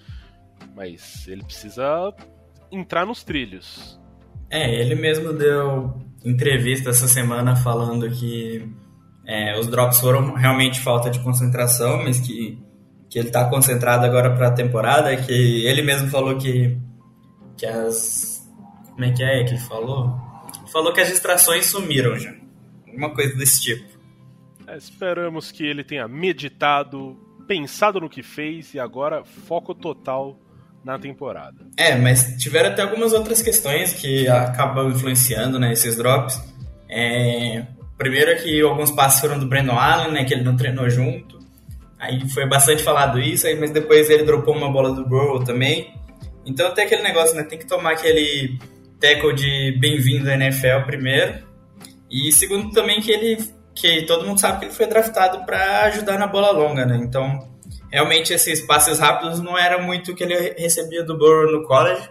mas 0.76 1.28
ele 1.28 1.44
precisa 1.44 2.14
entrar 2.72 3.06
nos 3.06 3.24
trilhos. 3.24 4.00
É, 4.50 4.82
ele 4.82 4.94
mesmo 4.94 5.34
deu 5.34 5.94
entrevista 6.24 6.90
essa 6.90 7.08
semana 7.08 7.56
falando 7.56 8.10
que 8.10 8.68
é, 9.26 9.58
os 9.58 9.68
drops 9.68 10.00
foram 10.00 10.34
realmente 10.34 10.80
falta 10.82 11.10
de 11.10 11.20
concentração, 11.20 12.04
mas 12.04 12.20
que, 12.20 12.62
que 13.10 13.18
ele 13.18 13.28
está 13.28 13.50
concentrado 13.50 14.06
agora 14.06 14.36
para 14.36 14.50
a 14.50 14.52
temporada, 14.52 15.16
que 15.16 15.66
ele 15.66 15.82
mesmo 15.82 16.10
falou 16.10 16.38
que, 16.38 16.78
que 17.58 17.66
as... 17.66 18.36
Como 18.92 19.04
é 19.04 19.12
que 19.12 19.24
é 19.24 19.44
que 19.44 19.52
ele 19.52 19.60
falou? 19.60 20.16
Falou 20.72 20.94
que 20.94 21.02
as 21.02 21.10
distrações 21.10 21.66
sumiram 21.66 22.18
já. 22.18 22.34
Uma 22.88 23.14
coisa 23.14 23.36
desse 23.36 23.62
tipo. 23.62 23.96
É, 24.68 24.78
esperamos 24.78 25.52
que 25.52 25.64
ele 25.66 25.84
tenha 25.84 26.08
meditado, 26.08 27.18
pensado 27.46 28.00
no 28.00 28.10
que 28.10 28.24
fez 28.24 28.74
e 28.74 28.80
agora 28.80 29.24
foco 29.26 29.76
total 29.76 30.40
na 30.86 31.00
temporada. 31.00 31.66
É, 31.76 31.96
mas 31.96 32.36
tiveram 32.38 32.70
até 32.70 32.84
algumas 32.84 33.12
outras 33.12 33.42
questões 33.42 33.92
que 33.94 34.28
acabam 34.28 34.92
influenciando 34.92 35.58
né, 35.58 35.74
esses 35.74 35.96
drops. 35.96 36.40
É, 36.88 37.66
primeiro 37.98 38.30
é 38.30 38.36
que 38.36 38.62
alguns 38.62 38.92
passos 38.92 39.20
foram 39.20 39.40
do 39.40 39.48
Brandon 39.48 39.80
Allen, 39.80 40.12
né, 40.14 40.24
que 40.24 40.34
ele 40.36 40.44
não 40.44 40.56
treinou 40.56 40.88
junto. 40.88 41.40
Aí 42.00 42.30
foi 42.30 42.48
bastante 42.48 42.84
falado 42.84 43.20
isso, 43.20 43.48
aí, 43.48 43.60
mas 43.60 43.72
depois 43.72 44.10
ele 44.12 44.24
dropou 44.24 44.56
uma 44.56 44.72
bola 44.72 44.94
do 44.94 45.08
Burrow 45.08 45.44
também. 45.44 45.92
Então 46.46 46.72
tem 46.76 46.86
aquele 46.86 47.02
negócio, 47.02 47.36
né? 47.36 47.42
Tem 47.42 47.58
que 47.58 47.66
tomar 47.66 47.94
aquele 47.94 48.60
tackle 49.00 49.34
de 49.34 49.76
bem-vindo 49.80 50.30
à 50.30 50.36
NFL 50.36 50.86
primeiro. 50.86 51.40
E 52.12 52.32
segundo 52.32 52.70
também 52.72 53.02
que 53.02 53.12
ele 53.12 53.38
que 53.74 54.04
todo 54.04 54.26
mundo 54.26 54.40
sabe 54.40 54.60
que 54.60 54.66
ele 54.66 54.74
foi 54.74 54.86
draftado 54.86 55.44
para 55.46 55.86
ajudar 55.86 56.20
na 56.20 56.28
bola 56.28 56.52
longa, 56.52 56.86
né? 56.86 56.98
Então, 57.02 57.55
realmente 57.96 58.34
esses 58.34 58.60
passes 58.60 59.00
rápidos 59.00 59.40
não 59.40 59.58
era 59.58 59.82
muito 59.82 60.12
o 60.12 60.16
que 60.16 60.22
ele 60.22 60.54
recebia 60.58 61.02
do 61.02 61.18
Burrow 61.18 61.50
no 61.50 61.66
college. 61.66 62.10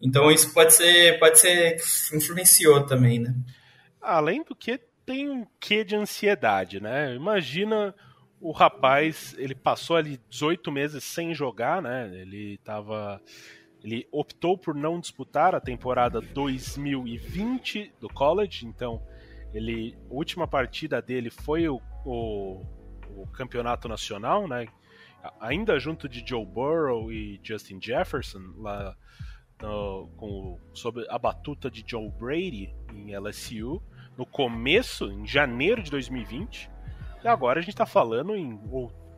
Então 0.00 0.30
isso 0.30 0.54
pode 0.54 0.72
ser, 0.72 1.18
pode 1.18 1.40
ser 1.40 1.74
influenciou 2.14 2.86
também, 2.86 3.18
né? 3.18 3.34
Além 4.00 4.44
do 4.44 4.54
que 4.54 4.78
tem 5.04 5.28
um 5.28 5.44
quê 5.58 5.82
de 5.82 5.96
ansiedade, 5.96 6.80
né? 6.80 7.16
Imagina 7.16 7.92
o 8.40 8.52
rapaz, 8.52 9.34
ele 9.36 9.56
passou 9.56 9.96
ali 9.96 10.20
18 10.30 10.70
meses 10.70 11.02
sem 11.02 11.34
jogar, 11.34 11.82
né? 11.82 12.08
Ele 12.14 12.56
tava 12.58 13.20
ele 13.82 14.06
optou 14.12 14.56
por 14.56 14.72
não 14.72 15.00
disputar 15.00 15.52
a 15.52 15.60
temporada 15.60 16.20
2020 16.20 17.92
do 18.00 18.08
college, 18.08 18.66
então 18.66 19.02
ele 19.52 19.96
a 20.08 20.14
última 20.14 20.46
partida 20.46 21.02
dele 21.02 21.28
foi 21.28 21.68
o, 21.68 21.80
o, 22.04 22.64
o 23.16 23.26
campeonato 23.32 23.88
nacional, 23.88 24.46
né? 24.46 24.68
Ainda 25.40 25.78
junto 25.78 26.08
de 26.08 26.24
Joe 26.26 26.44
Burrow 26.44 27.12
e 27.12 27.40
Justin 27.42 27.78
Jefferson, 27.80 28.52
lá 28.56 28.96
no, 29.60 30.08
com, 30.16 30.58
sob 30.72 31.04
a 31.08 31.18
batuta 31.18 31.70
de 31.70 31.84
Joe 31.86 32.10
Brady 32.10 32.74
em 32.92 33.16
LSU, 33.16 33.82
no 34.16 34.26
começo, 34.26 35.10
em 35.10 35.26
janeiro 35.26 35.82
de 35.82 35.90
2020, 35.90 36.70
e 37.22 37.28
agora 37.28 37.58
a 37.58 37.62
gente 37.62 37.74
está 37.74 37.86
falando 37.86 38.34
em, 38.34 38.60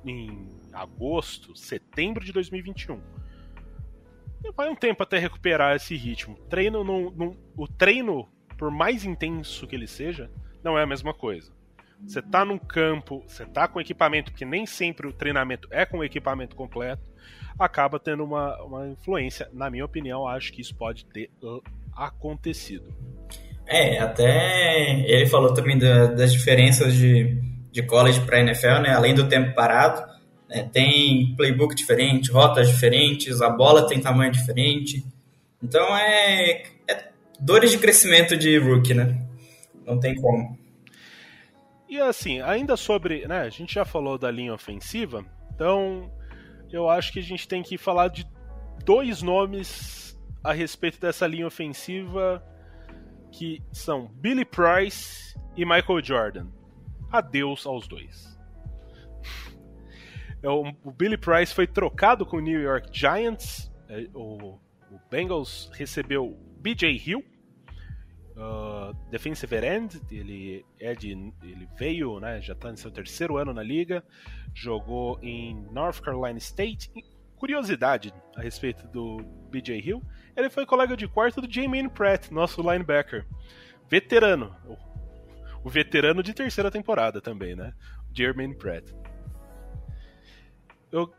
em 0.04 0.49
agosto, 0.73 1.54
setembro 1.57 2.25
de 2.25 2.33
2021. 2.33 3.00
E 4.42 4.52
vai 4.52 4.71
um 4.71 4.75
tempo 4.75 5.02
até 5.02 5.19
recuperar 5.19 5.76
esse 5.76 5.95
ritmo. 5.95 6.37
Treino 6.49 6.83
não, 6.83 7.11
não, 7.11 7.37
o 7.57 7.69
treino, 7.69 8.26
por 8.57 8.71
mais 8.71 9.04
intenso 9.04 9.66
que 9.66 9.76
ele 9.76 9.87
seja, 9.87 10.30
não 10.62 10.78
é 10.78 10.83
a 10.83 10.87
mesma 10.87 11.12
coisa. 11.12 11.52
Você 12.07 12.21
tá 12.23 12.45
num 12.45 12.59
campo, 12.59 13.23
você 13.26 13.45
tá 13.47 13.69
com 13.69 13.80
equipamento, 13.80 14.33
porque 14.33 14.45
nem 14.45 14.66
sempre 14.66 15.07
o 15.07 15.12
treinamento 15.12 15.69
é 15.71 15.85
com 15.85 16.02
equipamento 16.02 16.57
completo, 16.57 17.02
acaba 17.59 17.99
tendo 17.99 18.25
uma, 18.25 18.61
uma 18.62 18.88
influência. 18.88 19.49
Na 19.52 19.71
minha 19.71 19.85
opinião, 19.85 20.26
acho 20.26 20.52
que 20.52 20.61
isso 20.61 20.75
pode 20.75 21.04
ter 21.07 21.30
uh, 21.42 21.62
acontecido. 21.95 22.92
É, 23.66 23.99
até 23.99 25.00
ele 25.09 25.26
falou 25.26 25.54
também 25.54 25.78
da, 25.78 26.07
das 26.07 26.33
diferenças 26.33 26.95
de, 26.95 27.40
de 27.71 27.83
college 27.83 28.21
para 28.23 28.40
NFL, 28.40 28.80
né? 28.83 28.90
Além 28.90 29.14
do 29.14 29.28
tempo 29.28 29.54
parado, 29.54 30.02
né? 30.49 30.69
tem 30.73 31.35
playbook 31.37 31.75
diferente, 31.75 32.33
rotas 32.33 32.69
diferentes, 32.69 33.40
a 33.40 33.49
bola 33.49 33.87
tem 33.87 34.00
tamanho 34.00 34.33
diferente. 34.33 35.04
Então 35.62 35.97
é, 35.97 36.62
é 36.88 37.09
dores 37.38 37.71
de 37.71 37.78
crescimento 37.78 38.37
de 38.37 38.59
rookie, 38.59 38.95
né? 38.95 39.16
Não 39.87 40.00
tem 40.00 40.14
como. 40.16 40.59
E 41.90 42.00
assim, 42.00 42.40
ainda 42.40 42.76
sobre. 42.76 43.26
Né, 43.26 43.40
a 43.40 43.50
gente 43.50 43.75
já 43.75 43.85
falou 43.85 44.16
da 44.16 44.30
linha 44.30 44.54
ofensiva, 44.54 45.25
então 45.52 46.11
eu 46.70 46.88
acho 46.88 47.12
que 47.12 47.18
a 47.18 47.23
gente 47.23 47.49
tem 47.49 47.62
que 47.62 47.76
falar 47.76 48.09
de 48.09 48.25
dois 48.85 49.20
nomes 49.20 50.16
a 50.42 50.52
respeito 50.52 51.00
dessa 51.00 51.26
linha 51.26 51.47
ofensiva 51.47 52.42
que 53.32 53.62
são 53.73 54.06
Billy 54.06 54.44
Price 54.44 55.35
e 55.56 55.64
Michael 55.64 56.02
Jordan. 56.02 56.47
Adeus 57.11 57.66
aos 57.66 57.87
dois. 57.87 58.30
É, 60.42 60.49
o 60.49 60.90
Billy 60.90 61.18
Price 61.18 61.54
foi 61.54 61.66
trocado 61.66 62.25
com 62.25 62.38
o 62.38 62.40
New 62.40 62.59
York 62.59 62.88
Giants. 62.99 63.70
É, 63.90 64.06
o, 64.14 64.59
Bengals 65.11 65.70
recebeu 65.75 66.35
BJ 66.59 66.90
Hill, 66.97 67.23
uh, 68.40 68.94
defensive 69.11 69.54
end, 69.54 70.00
ele 70.11 70.64
é 70.78 70.94
de, 70.94 71.11
ele 71.11 71.68
veio, 71.78 72.18
né, 72.18 72.40
já 72.40 72.54
está 72.54 72.70
em 72.70 72.76
seu 72.76 72.90
terceiro 72.90 73.37
ano 73.37 73.52
na 73.52 73.62
liga, 73.62 74.02
jogou 74.54 75.18
em 75.23 75.54
North 75.70 76.00
Carolina 76.00 76.38
State. 76.38 76.90
Curiosidade 77.37 78.12
a 78.37 78.42
respeito 78.42 78.87
do 78.88 79.18
BJ 79.50 79.80
Hill, 79.80 80.02
ele 80.37 80.50
foi 80.50 80.66
colega 80.66 80.97
de 80.97 81.09
quarto 81.09 81.40
do 81.40 81.50
Jamie 81.50 81.88
Pratt, 81.88 82.30
nosso 82.30 82.61
linebacker, 82.61 83.26
veterano, 83.88 84.54
o 85.64 85.70
veterano 85.70 86.23
de 86.23 86.35
terceira 86.35 86.70
temporada 86.70 87.20
também, 87.20 87.56
né, 87.56 87.73
Jermaine 88.12 88.54
Pratt. 88.54 88.92
Eu 90.92 91.12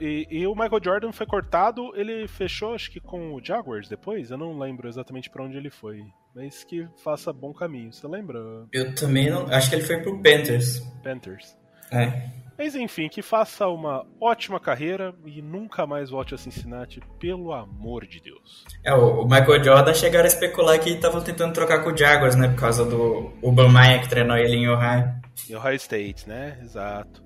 e, 0.00 0.26
e, 0.30 0.46
o 0.46 0.54
Michael 0.54 0.80
Jordan 0.82 1.12
foi 1.12 1.26
cortado, 1.26 1.92
ele 1.94 2.26
fechou, 2.28 2.74
acho 2.74 2.90
que 2.90 3.00
com 3.00 3.34
o 3.34 3.44
Jaguars 3.44 3.88
depois, 3.88 4.30
eu 4.30 4.38
não 4.38 4.58
lembro 4.58 4.88
exatamente 4.88 5.30
para 5.30 5.42
onde 5.42 5.56
ele 5.56 5.70
foi 5.70 6.04
mas 6.34 6.64
que 6.64 6.88
faça 6.96 7.32
bom 7.32 7.54
caminho. 7.54 7.92
Você 7.92 8.06
lembra? 8.08 8.38
Eu 8.72 8.94
também 8.94 9.30
não. 9.30 9.46
Acho 9.46 9.70
que 9.70 9.76
ele 9.76 9.84
foi 9.84 10.02
pro 10.02 10.20
Panthers. 10.20 10.80
Panthers. 11.02 11.56
É. 11.92 12.28
Mas 12.56 12.74
enfim, 12.74 13.08
que 13.08 13.20
faça 13.20 13.66
uma 13.66 14.06
ótima 14.20 14.60
carreira 14.60 15.14
e 15.24 15.42
nunca 15.42 15.86
mais 15.86 16.10
volte 16.10 16.34
a 16.34 16.38
Cincinnati, 16.38 17.00
pelo 17.18 17.52
amor 17.52 18.06
de 18.06 18.20
Deus. 18.20 18.64
É, 18.84 18.94
o 18.94 19.24
Michael 19.24 19.62
Jordan 19.62 19.94
chegaram 19.94 20.24
a 20.24 20.28
especular 20.28 20.78
que 20.78 20.90
estavam 20.90 21.20
tentando 21.20 21.52
trocar 21.52 21.82
com 21.82 21.90
o 21.90 21.96
Jaguars, 21.96 22.36
né? 22.36 22.48
Por 22.48 22.60
causa 22.60 22.84
do 22.84 23.32
Urban 23.42 23.72
Meyer 23.72 24.02
que 24.02 24.08
treinou 24.08 24.36
ele 24.36 24.56
em 24.56 24.68
Ohio. 24.68 25.12
Em 25.50 25.54
Ohio 25.56 25.74
State, 25.74 26.28
né? 26.28 26.58
Exato. 26.62 27.23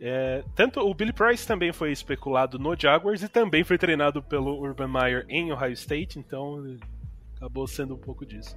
É, 0.00 0.44
tanto 0.54 0.80
o 0.80 0.94
Billy 0.94 1.12
Price 1.12 1.46
também 1.46 1.72
foi 1.72 1.90
especulado 1.90 2.58
no 2.58 2.78
Jaguars 2.78 3.22
e 3.22 3.28
também 3.28 3.64
foi 3.64 3.78
treinado 3.78 4.22
pelo 4.22 4.60
Urban 4.60 4.88
Meyer 4.88 5.24
em 5.28 5.52
Ohio 5.52 5.72
State, 5.72 6.18
então 6.18 6.76
acabou 7.36 7.66
sendo 7.66 7.94
um 7.94 7.98
pouco 7.98 8.26
disso. 8.26 8.56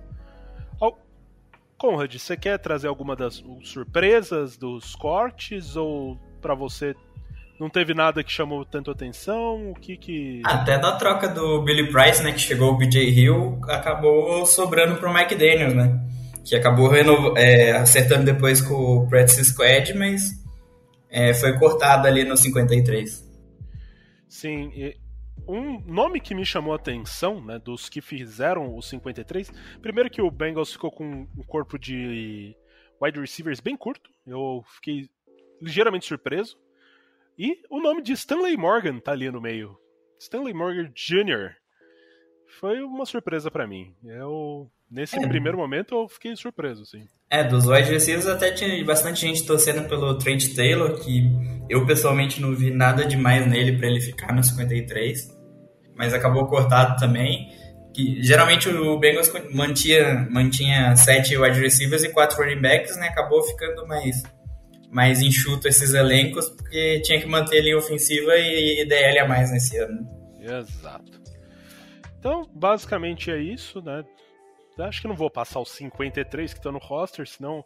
Oh, 0.81 0.93
Conrad, 1.77 2.13
você 2.13 2.36
quer 2.36 2.58
trazer 2.60 2.88
alguma 2.88 3.15
das 3.15 3.43
surpresas 3.63 4.58
dos 4.58 4.96
cortes 4.96 5.77
ou 5.77 6.17
para 6.41 6.53
você 6.53 6.93
não 7.60 7.69
teve 7.69 7.93
nada 7.93 8.24
que 8.24 8.31
chamou 8.31 8.63
tanto 8.63 8.89
atenção? 8.89 9.72
O 9.72 9.74
que 9.74 9.98
que 9.98 10.41
até 10.46 10.77
da 10.77 10.93
troca 10.93 11.27
do 11.27 11.62
Billy 11.62 11.91
Price, 11.91 12.24
né, 12.24 12.31
que 12.31 12.39
chegou 12.39 12.72
o 12.72 12.77
BJ 12.77 13.10
Hill, 13.10 13.60
acabou 13.67 14.46
sobrando 14.46 14.96
pro 14.96 15.13
Mike 15.13 15.36
Daniels, 15.36 15.74
né? 15.74 16.00
Que 16.46 16.55
acabou 16.55 16.89
é, 17.36 17.72
acertando 17.72 18.24
depois 18.24 18.62
com 18.62 18.74
o 18.74 19.08
Practice 19.10 19.43
Squad, 19.46 19.93
mas 19.93 20.39
é, 21.09 21.33
foi 21.33 21.57
cortado 21.57 22.07
ali 22.07 22.23
no 22.23 22.37
53. 22.37 23.27
Sim, 24.27 24.71
e 24.75 24.97
um 25.47 25.79
nome 25.81 26.19
que 26.19 26.35
me 26.35 26.45
chamou 26.45 26.73
a 26.73 26.75
atenção, 26.75 27.43
né, 27.43 27.57
dos 27.57 27.89
que 27.89 28.01
fizeram 28.01 28.75
o 28.75 28.81
53, 28.81 29.51
primeiro 29.81 30.09
que 30.09 30.21
o 30.21 30.29
Bengals 30.29 30.71
ficou 30.71 30.91
com 30.91 31.27
um 31.35 31.43
corpo 31.47 31.79
de 31.79 32.55
wide 33.01 33.19
receivers 33.19 33.59
bem 33.59 33.75
curto, 33.75 34.11
eu 34.27 34.63
fiquei 34.75 35.09
ligeiramente 35.61 36.05
surpreso. 36.05 36.57
E 37.37 37.61
o 37.69 37.79
nome 37.79 38.01
de 38.01 38.13
Stanley 38.13 38.57
Morgan 38.57 38.99
tá 38.99 39.13
ali 39.13 39.31
no 39.31 39.41
meio. 39.41 39.77
Stanley 40.19 40.53
Morgan 40.53 40.91
Jr. 40.93 41.55
Foi 42.59 42.81
uma 42.81 43.05
surpresa 43.05 43.49
para 43.49 43.65
mim. 43.65 43.95
Eu 44.03 44.69
Nesse 44.89 45.17
é. 45.17 45.27
primeiro 45.27 45.58
momento 45.58 45.93
eu 45.93 46.08
fiquei 46.08 46.36
surpreso, 46.36 46.86
sim. 46.86 47.05
É, 47.29 47.43
dos 47.43 47.67
wide 47.67 47.91
receivers 47.91 48.25
até 48.25 48.51
tinha 48.51 48.84
bastante 48.84 49.22
gente 49.22 49.46
torcendo 49.46 49.88
pelo 49.88 50.17
Trent 50.17 50.55
Taylor, 50.55 51.00
que 51.00 51.29
Eu 51.69 51.86
pessoalmente 51.86 52.41
não 52.41 52.55
vi 52.55 52.72
nada 52.72 53.05
demais 53.05 53.46
nele 53.46 53.77
para 53.77 53.88
ele 53.88 54.01
ficar 54.01 54.34
no 54.34 54.43
53, 54.43 55.29
mas 55.96 56.13
acabou 56.13 56.48
cortado 56.48 57.00
também. 57.00 57.48
Que, 57.93 58.22
geralmente 58.24 58.67
o 58.67 58.98
Bengals 58.98 59.31
mantinha, 59.53 60.27
mantinha 60.31 60.96
sete 60.96 61.38
wide 61.38 61.60
receivers 61.60 62.03
e 62.03 62.10
quatro 62.10 62.41
running 62.41 62.62
backs, 62.62 62.98
né? 62.98 63.10
Acabou 63.10 63.43
ficando 63.43 63.86
mais, 63.86 64.24
mais 64.89 65.22
enxuto 65.22 65.67
esses 65.67 65.93
elencos, 65.93 66.50
porque 66.50 67.01
tinha 67.03 67.22
que 67.22 67.27
manter 67.27 67.60
a 67.60 67.63
linha 67.63 67.77
ofensiva 67.77 68.36
e, 68.38 68.81
e 68.81 68.86
DL 68.88 69.19
a 69.19 69.27
mais 69.27 69.51
nesse 69.51 69.77
ano. 69.77 70.08
Exato. 70.39 71.19
Então, 72.17 72.50
basicamente 72.53 73.29
é 73.29 73.38
isso, 73.38 73.81
né? 73.81 74.03
Acho 74.79 75.01
que 75.01 75.07
não 75.07 75.15
vou 75.15 75.29
passar 75.29 75.59
os 75.59 75.69
53 75.71 76.53
que 76.53 76.59
estão 76.59 76.71
no 76.71 76.79
roster, 76.79 77.27
senão 77.27 77.63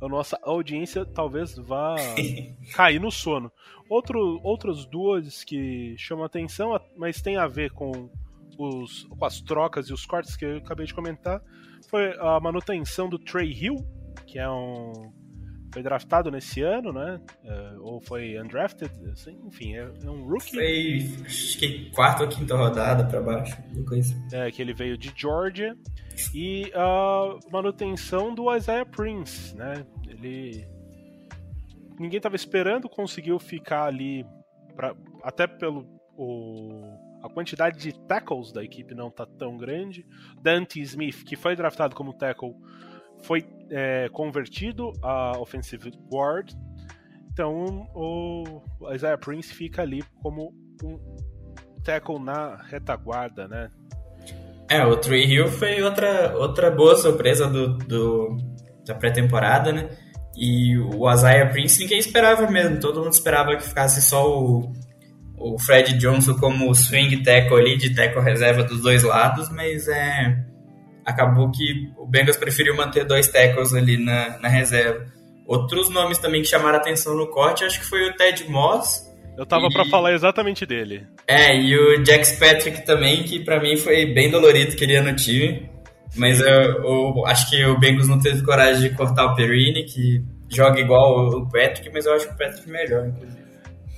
a 0.00 0.08
nossa 0.08 0.38
audiência 0.42 1.04
talvez 1.04 1.56
vá 1.56 1.96
cair 2.74 3.00
no 3.00 3.10
sono. 3.10 3.50
Outro, 3.88 4.40
outras 4.42 4.84
duas 4.84 5.44
que 5.44 5.94
chamam 5.96 6.24
atenção, 6.24 6.78
mas 6.96 7.22
tem 7.22 7.36
a 7.36 7.46
ver 7.46 7.70
com, 7.70 8.10
os, 8.58 9.04
com 9.04 9.24
as 9.24 9.40
trocas 9.40 9.88
e 9.88 9.92
os 9.92 10.04
cortes 10.04 10.36
que 10.36 10.44
eu 10.44 10.56
acabei 10.58 10.86
de 10.86 10.94
comentar, 10.94 11.40
foi 11.88 12.16
a 12.18 12.40
manutenção 12.40 13.08
do 13.08 13.18
Trey 13.18 13.52
Hill, 13.52 13.76
que 14.26 14.38
é 14.38 14.48
um 14.48 15.12
foi 15.76 15.82
draftado 15.82 16.30
nesse 16.30 16.62
ano, 16.62 16.90
né? 16.90 17.20
Uh, 17.44 17.82
ou 17.82 18.00
foi 18.00 18.40
undrafted, 18.40 18.90
assim, 19.12 19.38
enfim, 19.44 19.76
é, 19.76 19.92
é, 20.04 20.10
um 20.10 20.26
rookie. 20.26 20.54
Foi, 20.54 21.26
acho 21.26 21.58
que 21.58 21.90
quarta 21.90 22.22
ou 22.22 22.30
quinta 22.30 22.56
rodada 22.56 23.04
para 23.04 23.20
baixo, 23.20 23.54
coisa. 23.86 24.14
É, 24.32 24.50
que 24.50 24.62
ele 24.62 24.72
veio 24.72 24.96
de 24.96 25.12
Georgia. 25.14 25.76
E 26.34 26.72
a 26.74 27.38
manutenção 27.52 28.34
do 28.34 28.56
Isaiah 28.56 28.86
Prince, 28.86 29.54
né? 29.54 29.84
Ele. 30.08 30.66
Ninguém 32.00 32.16
estava 32.16 32.36
esperando, 32.36 32.88
conseguiu 32.88 33.38
ficar 33.38 33.84
ali, 33.84 34.24
pra... 34.74 34.96
até 35.22 35.46
pelo. 35.46 35.86
O... 36.16 37.20
A 37.22 37.28
quantidade 37.28 37.78
de 37.78 37.92
tackles 38.06 38.50
da 38.50 38.64
equipe 38.64 38.94
não 38.94 39.10
tá 39.10 39.26
tão 39.26 39.58
grande. 39.58 40.06
Dante 40.40 40.80
Smith, 40.80 41.22
que 41.22 41.36
foi 41.36 41.54
draftado 41.54 41.94
como 41.94 42.14
tackle, 42.14 42.54
foi 43.22 43.44
é, 43.70 44.08
convertido 44.10 44.92
a 45.02 45.38
offensive 45.38 45.92
guard. 46.10 46.52
Então 47.32 47.88
o 47.94 48.62
Isaiah 48.92 49.18
Prince 49.18 49.52
fica 49.52 49.82
ali 49.82 50.02
como 50.22 50.54
um 50.82 50.98
tackle 51.84 52.18
na 52.18 52.56
retaguarda, 52.56 53.46
né? 53.46 53.70
É, 54.68 54.84
o 54.84 54.96
Tree 54.96 55.26
Hill 55.26 55.48
foi 55.48 55.80
outra, 55.82 56.36
outra 56.36 56.70
boa 56.70 56.96
surpresa 56.96 57.46
do, 57.46 57.76
do 57.78 58.36
da 58.84 58.94
pré-temporada, 58.94 59.72
né? 59.72 59.88
E 60.36 60.76
o 60.78 61.10
Isaiah 61.10 61.48
Prince 61.50 61.80
ninguém 61.80 61.98
esperava 61.98 62.50
mesmo, 62.50 62.80
todo 62.80 63.00
mundo 63.00 63.12
esperava 63.12 63.56
que 63.56 63.62
ficasse 63.62 64.02
só 64.02 64.28
o, 64.28 64.72
o 65.38 65.58
Fred 65.58 65.96
Johnson 65.98 66.34
como 66.34 66.74
swing 66.74 67.22
tackle 67.22 67.58
ali, 67.58 67.76
de 67.76 67.94
tackle 67.94 68.22
reserva 68.22 68.62
dos 68.62 68.82
dois 68.82 69.02
lados, 69.02 69.48
mas 69.50 69.88
é 69.88 70.44
acabou 71.06 71.50
que 71.52 71.92
o 71.96 72.04
Bengals 72.04 72.36
preferiu 72.36 72.76
manter 72.76 73.04
dois 73.04 73.28
tackles 73.28 73.72
ali 73.72 73.96
na, 73.96 74.38
na 74.40 74.48
reserva. 74.48 75.06
Outros 75.46 75.88
nomes 75.88 76.18
também 76.18 76.42
que 76.42 76.48
chamaram 76.48 76.76
atenção 76.76 77.16
no 77.16 77.28
corte, 77.28 77.64
acho 77.64 77.78
que 77.78 77.86
foi 77.86 78.08
o 78.08 78.16
Ted 78.16 78.44
Moss. 78.50 79.06
Eu 79.38 79.46
tava 79.46 79.66
e... 79.66 79.72
para 79.72 79.84
falar 79.84 80.12
exatamente 80.12 80.66
dele. 80.66 81.06
É, 81.28 81.56
e 81.56 81.78
o 81.78 82.04
Jax 82.04 82.32
Patrick 82.32 82.84
também, 82.84 83.22
que 83.22 83.44
para 83.44 83.60
mim 83.60 83.76
foi 83.76 84.06
bem 84.06 84.28
dolorido, 84.28 84.74
queria 84.74 85.00
no 85.00 85.14
time. 85.14 85.70
Mas 86.16 86.40
eu, 86.40 86.46
eu, 86.48 87.26
acho 87.26 87.48
que 87.50 87.64
o 87.64 87.78
Bengals 87.78 88.08
não 88.08 88.18
teve 88.18 88.42
coragem 88.42 88.88
de 88.88 88.96
cortar 88.96 89.26
o 89.26 89.36
Perini, 89.36 89.84
que 89.84 90.24
joga 90.48 90.80
igual 90.80 91.28
o 91.28 91.48
Patrick, 91.48 91.90
mas 91.92 92.06
eu 92.06 92.14
acho 92.14 92.26
que 92.26 92.34
o 92.34 92.38
Patrick 92.38 92.68
melhor, 92.68 93.06
inclusive. 93.06 93.46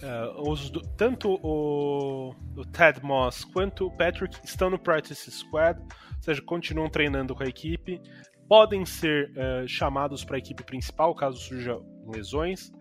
É, 0.03 0.33
os, 0.37 0.71
tanto 0.97 1.39
o, 1.43 2.35
o 2.57 2.65
Ted 2.67 3.01
Moss 3.03 3.45
quanto 3.45 3.87
o 3.87 3.91
Patrick 3.91 4.37
estão 4.45 4.69
no 4.69 4.79
Practice 4.79 5.31
Squad 5.31 5.79
seja, 6.21 6.43
continuam 6.43 6.89
treinando 6.89 7.35
com 7.35 7.43
a 7.43 7.47
equipe, 7.47 8.01
podem 8.49 8.85
ser 8.85 9.31
uh, 9.31 9.69
chamados 9.69 10.25
para 10.25 10.37
a 10.37 10.39
equipe 10.39 10.65
principal 10.65 11.15
caso 11.15 11.39
surjam 11.39 11.85
lesões. 12.07 12.73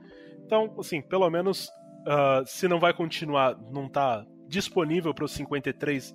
Então, 0.45 0.73
assim, 0.79 1.01
pelo 1.01 1.29
menos 1.29 1.67
uh, 2.07 2.45
se 2.45 2.67
não 2.67 2.79
vai 2.79 2.93
continuar, 2.93 3.57
não 3.71 3.87
está 3.87 4.25
disponível 4.47 5.13
para 5.13 5.25
os 5.25 5.31
53, 5.33 6.13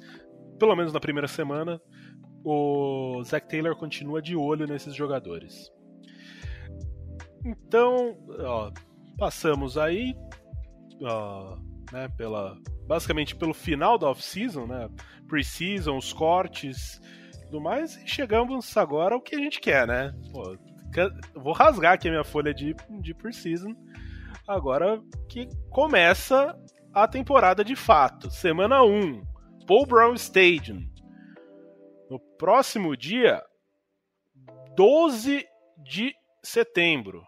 pelo 0.59 0.75
menos 0.75 0.93
na 0.93 1.01
primeira 1.01 1.29
semana, 1.29 1.81
o 2.45 3.23
Zach 3.25 3.47
Taylor 3.47 3.77
continua 3.77 4.23
de 4.23 4.35
olho 4.35 4.67
nesses 4.67 4.95
jogadores. 4.95 5.71
Então, 7.45 8.17
ó, 8.41 8.73
passamos 9.19 9.77
aí, 9.77 10.15
né, 11.93 12.09
pela, 12.17 12.57
basicamente 12.87 13.37
pelo 13.37 13.53
final 13.53 13.99
da 13.99 14.09
off-season, 14.09 14.67
né, 14.67 14.89
pre-season, 15.29 15.97
os 15.97 16.13
cortes 16.13 17.01
tudo 17.53 17.61
mais, 17.61 17.97
e 17.97 18.09
chegamos 18.09 18.75
agora 18.79 19.15
ao 19.15 19.21
que 19.21 19.35
a 19.35 19.39
gente 19.39 19.61
quer, 19.61 19.87
né? 19.87 20.15
Pô, 20.33 20.57
vou 21.35 21.53
rasgar 21.53 21.93
aqui 21.93 22.09
a 22.09 22.11
minha 22.11 22.25
folha 22.25 22.55
de, 22.55 22.75
de 23.03 23.13
pre-season, 23.13 23.75
agora 24.49 24.99
que 25.29 25.47
começa 25.69 26.59
a 26.95 27.07
temporada 27.07 27.63
de 27.63 27.77
fato. 27.77 28.31
Semana 28.31 28.83
1, 28.83 29.23
Paul 29.67 29.85
Brown 29.85 30.15
Stadium. 30.15 30.81
No 32.09 32.19
próximo 32.39 32.97
dia, 32.97 33.43
12 34.75 35.47
de 35.85 36.15
setembro, 36.43 37.23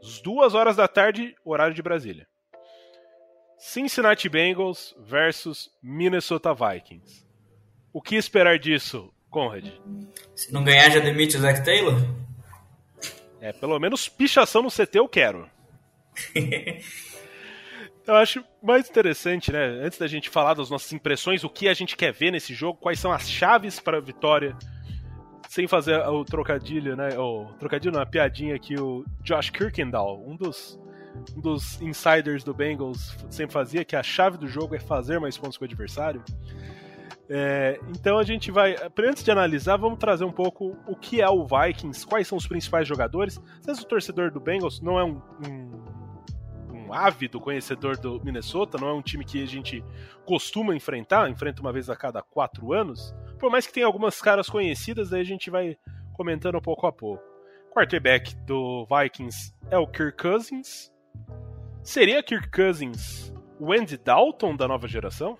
às 0.00 0.22
2 0.22 0.54
horas 0.54 0.76
da 0.76 0.86
tarde, 0.86 1.34
horário 1.44 1.74
de 1.74 1.82
Brasília. 1.82 2.28
Cincinnati 3.66 4.28
Bengals 4.28 4.94
versus 4.98 5.70
Minnesota 5.82 6.54
Vikings. 6.54 7.24
O 7.94 8.02
que 8.02 8.14
esperar 8.14 8.58
disso, 8.58 9.10
Conrad? 9.30 9.64
Se 10.36 10.52
não 10.52 10.62
ganhar, 10.62 10.90
já 10.90 11.00
demite 11.00 11.38
o 11.38 11.40
Zach 11.40 11.64
Taylor? 11.64 11.94
É, 13.40 13.54
pelo 13.54 13.78
menos 13.80 14.06
pichação 14.06 14.60
no 14.62 14.70
CT 14.70 14.98
eu 14.98 15.08
quero. 15.08 15.48
eu 18.06 18.14
acho 18.16 18.44
mais 18.62 18.88
interessante, 18.88 19.50
né? 19.50 19.64
Antes 19.82 19.98
da 19.98 20.06
gente 20.06 20.28
falar 20.28 20.52
das 20.52 20.68
nossas 20.68 20.92
impressões, 20.92 21.42
o 21.42 21.48
que 21.48 21.66
a 21.66 21.74
gente 21.74 21.96
quer 21.96 22.12
ver 22.12 22.32
nesse 22.32 22.52
jogo, 22.52 22.78
quais 22.78 23.00
são 23.00 23.12
as 23.12 23.28
chaves 23.28 23.80
para 23.80 23.96
a 23.96 24.00
vitória, 24.00 24.54
sem 25.48 25.66
fazer 25.66 26.06
o 26.06 26.22
trocadilho, 26.22 26.94
né? 26.96 27.18
O 27.18 27.46
trocadilho, 27.58 27.94
não, 27.94 28.02
a 28.02 28.06
piadinha 28.06 28.58
que 28.58 28.78
o 28.78 29.06
Josh 29.22 29.48
Kirkendall, 29.48 30.22
um 30.28 30.36
dos 30.36 30.78
um 31.36 31.40
dos 31.40 31.80
insiders 31.80 32.44
do 32.44 32.52
Bengals 32.52 33.16
sempre 33.30 33.52
fazia, 33.52 33.84
que 33.84 33.96
a 33.96 34.02
chave 34.02 34.36
do 34.36 34.46
jogo 34.46 34.74
é 34.74 34.78
fazer 34.78 35.18
mais 35.18 35.36
pontos 35.36 35.56
com 35.56 35.64
o 35.64 35.66
adversário. 35.66 36.22
É, 37.28 37.80
então 37.88 38.18
a 38.18 38.22
gente 38.22 38.50
vai, 38.50 38.76
antes 38.98 39.24
de 39.24 39.30
analisar, 39.30 39.76
vamos 39.76 39.98
trazer 39.98 40.24
um 40.24 40.32
pouco 40.32 40.76
o 40.86 40.94
que 40.94 41.22
é 41.22 41.28
o 41.28 41.46
Vikings, 41.46 42.06
quais 42.06 42.28
são 42.28 42.36
os 42.36 42.46
principais 42.46 42.86
jogadores. 42.86 43.40
Vezes 43.64 43.82
o 43.82 43.86
torcedor 43.86 44.30
do 44.30 44.40
Bengals 44.40 44.80
não 44.80 44.98
é 44.98 45.04
um, 45.04 45.22
um, 45.48 45.84
um 46.70 46.92
ávido 46.92 47.40
conhecedor 47.40 47.96
do 47.96 48.20
Minnesota, 48.22 48.78
não 48.78 48.88
é 48.88 48.92
um 48.92 49.02
time 49.02 49.24
que 49.24 49.42
a 49.42 49.46
gente 49.46 49.82
costuma 50.26 50.74
enfrentar, 50.74 51.30
enfrenta 51.30 51.62
uma 51.62 51.72
vez 51.72 51.88
a 51.88 51.96
cada 51.96 52.22
quatro 52.22 52.72
anos. 52.72 53.14
Por 53.38 53.50
mais 53.50 53.66
que 53.66 53.72
tenha 53.72 53.86
algumas 53.86 54.20
caras 54.20 54.48
conhecidas, 54.48 55.12
aí 55.12 55.20
a 55.20 55.24
gente 55.24 55.50
vai 55.50 55.76
comentando 56.12 56.60
pouco 56.60 56.86
a 56.86 56.92
pouco. 56.92 57.22
Quarterback 57.74 58.36
do 58.46 58.86
Vikings 58.86 59.52
é 59.70 59.76
o 59.76 59.86
Kirk 59.86 60.16
Cousins, 60.16 60.92
Seria 61.82 62.22
Kirk 62.22 62.50
Cousins 62.50 63.32
o 63.58 63.72
Andy 63.72 63.96
Dalton 63.96 64.56
da 64.56 64.66
nova 64.66 64.88
geração? 64.88 65.38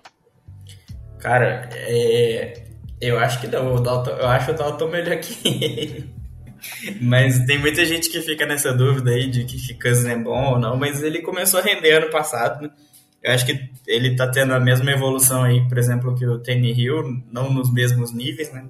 Cara, 1.19 1.69
é... 1.73 2.65
eu 3.01 3.19
acho 3.19 3.41
que 3.41 3.47
não. 3.47 3.75
O 3.75 3.79
Dalton, 3.79 4.11
eu 4.11 4.27
acho 4.27 4.51
o 4.51 4.53
Dalton 4.53 4.87
melhor 4.89 5.17
que 5.17 5.47
ele. 5.47 6.15
Mas 7.01 7.45
tem 7.45 7.59
muita 7.59 7.85
gente 7.85 8.09
que 8.09 8.21
fica 8.21 8.45
nessa 8.45 8.73
dúvida 8.73 9.11
aí 9.11 9.29
de 9.29 9.43
que 9.45 9.73
Cousins 9.75 10.05
é 10.05 10.17
bom 10.17 10.53
ou 10.53 10.59
não, 10.59 10.75
mas 10.75 11.03
ele 11.03 11.21
começou 11.21 11.59
a 11.59 11.63
render 11.63 11.91
ano 11.91 12.09
passado, 12.09 12.63
né? 12.63 12.71
Eu 13.21 13.33
acho 13.33 13.45
que 13.45 13.69
ele 13.87 14.15
tá 14.15 14.27
tendo 14.27 14.53
a 14.53 14.59
mesma 14.59 14.91
evolução 14.91 15.43
aí, 15.43 15.67
por 15.67 15.77
exemplo, 15.77 16.15
que 16.15 16.25
o 16.25 16.39
Tanny 16.39 16.73
Hill, 16.73 17.23
não 17.31 17.51
nos 17.51 17.71
mesmos 17.71 18.13
níveis, 18.13 18.51
né? 18.51 18.65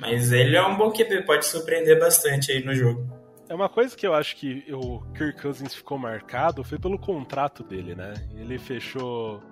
Mas 0.00 0.32
ele 0.32 0.56
é 0.56 0.64
um 0.64 0.76
bom 0.76 0.92
QB, 0.92 1.22
pode 1.22 1.46
surpreender 1.46 1.98
bastante 1.98 2.52
aí 2.52 2.64
no 2.64 2.74
jogo. 2.74 3.17
É 3.48 3.54
uma 3.54 3.68
coisa 3.68 3.96
que 3.96 4.06
eu 4.06 4.12
acho 4.12 4.36
que 4.36 4.64
o 4.72 5.00
Kirk 5.14 5.40
Cousins 5.40 5.74
ficou 5.74 5.98
marcado 5.98 6.62
foi 6.62 6.78
pelo 6.78 6.98
contrato 6.98 7.64
dele, 7.64 7.94
né? 7.94 8.12
Ele 8.34 8.58
fechou 8.58 9.42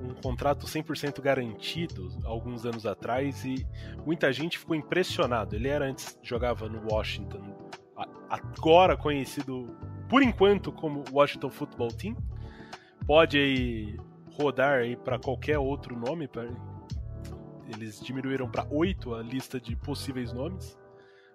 um 0.00 0.14
contrato 0.22 0.64
100% 0.64 1.20
garantido 1.20 2.08
alguns 2.24 2.64
anos 2.64 2.86
atrás 2.86 3.44
e 3.44 3.66
muita 4.06 4.32
gente 4.32 4.56
ficou 4.56 4.76
impressionado. 4.76 5.56
Ele 5.56 5.68
era 5.68 5.84
antes 5.84 6.16
jogava 6.22 6.68
no 6.68 6.92
Washington, 6.92 7.70
agora 8.30 8.96
conhecido 8.96 9.76
por 10.08 10.22
enquanto 10.22 10.70
como 10.70 11.04
Washington 11.10 11.50
Football 11.50 11.88
Team. 11.88 12.16
Pode 13.04 13.36
aí 13.36 13.98
rodar 14.30 14.78
aí 14.78 14.96
para 14.96 15.18
qualquer 15.18 15.58
outro 15.58 15.98
nome, 15.98 16.30
eles 17.74 18.00
diminuíram 18.00 18.48
para 18.48 18.64
oito 18.70 19.12
a 19.12 19.22
lista 19.22 19.60
de 19.60 19.74
possíveis 19.74 20.32
nomes 20.32 20.80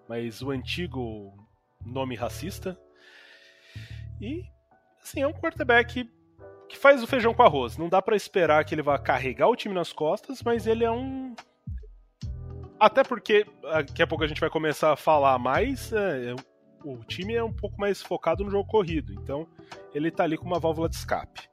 mas 0.08 0.42
o 0.42 0.52
antigo 0.52 1.34
nome 1.86 2.16
racista. 2.16 2.80
E 4.20 4.44
assim, 5.02 5.22
é 5.22 5.28
um 5.28 5.34
quarterback 5.34 6.10
que 6.68 6.78
faz 6.78 7.02
o 7.02 7.08
feijão 7.08 7.34
com 7.34 7.44
arroz. 7.44 7.78
Não 7.78 7.90
dá 7.90 8.02
para 8.02 8.16
esperar 8.16 8.64
que 8.66 8.76
ele 8.76 8.82
vá 8.82 8.98
carregar 8.98 9.48
o 9.48 9.56
time 9.56 9.74
nas 9.74 9.94
costas, 9.94 10.42
mas 10.44 10.68
ele 10.68 10.84
é 10.84 10.92
um. 10.92 11.36
Até 12.80 13.04
porque 13.04 13.46
daqui 13.62 14.04
a 14.04 14.08
pouco 14.08 14.24
a 14.24 14.28
gente 14.28 14.42
vai 14.42 14.50
começar 14.50 14.92
a 14.92 14.98
falar 14.98 15.40
mais. 15.40 15.92
É, 15.94 16.36
o 16.84 16.98
time 17.06 17.34
é 17.34 17.44
um 17.44 17.54
pouco 17.54 17.80
mais 17.80 18.02
focado 18.02 18.44
no 18.44 18.52
jogo 18.52 18.70
corrido, 18.70 19.14
então 19.14 19.48
ele 19.94 20.12
tá 20.12 20.24
ali 20.24 20.38
com 20.38 20.46
uma 20.46 20.60
válvula 20.60 20.88
de 20.88 20.96
escape. 20.96 21.50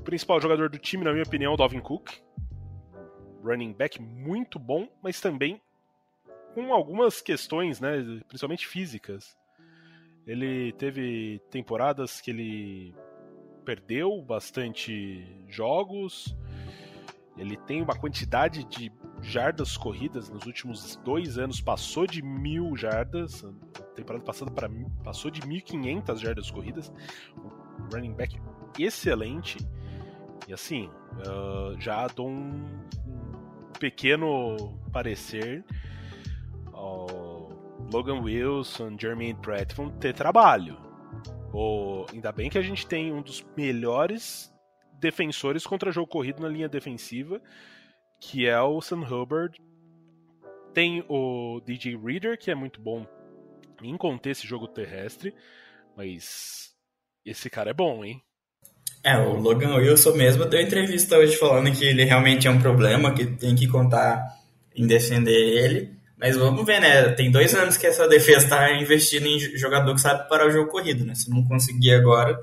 O 0.00 0.04
principal 0.04 0.40
jogador 0.40 0.68
do 0.68 0.78
time, 0.78 1.04
na 1.04 1.12
minha 1.12 1.24
opinião, 1.24 1.52
é 1.52 1.54
o 1.54 1.56
Dalvin 1.56 1.80
Cook. 1.80 2.10
Running 3.42 3.72
back 3.72 4.00
muito 4.00 4.58
bom, 4.58 4.88
mas 5.02 5.20
também 5.20 5.60
com 6.54 6.72
algumas 6.72 7.20
questões, 7.20 7.80
né, 7.80 8.02
principalmente 8.28 8.66
físicas. 8.66 9.36
Ele 10.26 10.72
teve 10.72 11.40
temporadas 11.50 12.20
que 12.20 12.30
ele 12.30 12.94
perdeu 13.64 14.22
bastante 14.22 15.26
jogos. 15.48 16.34
Ele 17.36 17.56
tem 17.56 17.82
uma 17.82 17.94
quantidade 17.94 18.64
de 18.64 18.92
jardas 19.20 19.76
corridas 19.76 20.30
nos 20.30 20.46
últimos 20.46 20.96
dois 21.04 21.36
anos, 21.36 21.60
passou 21.60 22.06
de 22.06 22.22
mil 22.22 22.76
jardas. 22.76 23.44
temporada 23.94 24.24
passada 24.24 24.50
para 24.50 24.70
passou 25.02 25.30
de 25.30 25.40
1.500 25.42 26.18
jardas 26.18 26.50
corridas. 26.50 26.92
Um 27.36 27.88
running 27.92 28.14
back 28.14 28.40
excelente. 28.78 29.58
E 30.46 30.52
assim, 30.52 30.88
uh, 31.26 31.78
já 31.80 32.06
dou 32.06 32.28
um, 32.28 32.64
um 33.06 33.72
pequeno 33.78 34.78
parecer. 34.92 35.64
Uh, 36.84 37.88
Logan 37.90 38.20
Wilson, 38.20 38.96
Jermaine 38.98 39.38
Pratt 39.40 39.72
vão 39.74 39.88
ter 39.88 40.12
trabalho. 40.12 40.76
O, 41.52 42.04
ainda 42.12 42.30
bem 42.32 42.50
que 42.50 42.58
a 42.58 42.62
gente 42.62 42.86
tem 42.86 43.12
um 43.12 43.22
dos 43.22 43.44
melhores 43.56 44.52
defensores 45.00 45.66
contra 45.66 45.92
jogo 45.92 46.08
corrido 46.08 46.42
na 46.42 46.48
linha 46.48 46.68
defensiva, 46.68 47.40
que 48.20 48.46
é 48.46 48.60
o 48.60 48.80
Sam 48.80 49.02
Hubbard. 49.02 49.58
Tem 50.74 51.04
o 51.08 51.60
DJ 51.64 51.96
Reader, 51.96 52.38
que 52.38 52.50
é 52.50 52.54
muito 52.54 52.80
bom 52.80 53.06
em 53.82 53.96
conter 53.96 54.30
esse 54.30 54.46
jogo 54.46 54.66
terrestre, 54.66 55.34
mas 55.96 56.74
esse 57.24 57.48
cara 57.48 57.70
é 57.70 57.74
bom, 57.74 58.04
hein? 58.04 58.20
É, 59.02 59.18
o 59.18 59.38
Logan 59.38 59.76
Wilson 59.76 60.14
mesmo 60.14 60.46
deu 60.46 60.60
entrevista 60.60 61.18
hoje 61.18 61.36
falando 61.36 61.70
que 61.70 61.84
ele 61.84 62.04
realmente 62.04 62.48
é 62.48 62.50
um 62.50 62.60
problema, 62.60 63.14
que 63.14 63.26
tem 63.26 63.54
que 63.54 63.68
contar 63.68 64.26
em 64.74 64.86
defender 64.86 65.32
ele. 65.32 66.03
Mas 66.24 66.38
vamos 66.38 66.64
ver, 66.64 66.80
né? 66.80 67.10
Tem 67.10 67.30
dois 67.30 67.54
anos 67.54 67.76
que 67.76 67.86
essa 67.86 68.08
defesa 68.08 68.46
está 68.46 68.72
investindo 68.72 69.26
em 69.26 69.38
jogador 69.58 69.94
que 69.94 70.00
sabe 70.00 70.26
parar 70.26 70.46
o 70.46 70.50
jogo 70.50 70.70
corrido, 70.70 71.04
né? 71.04 71.14
Se 71.14 71.28
não 71.28 71.44
conseguir 71.44 71.92
agora. 71.92 72.42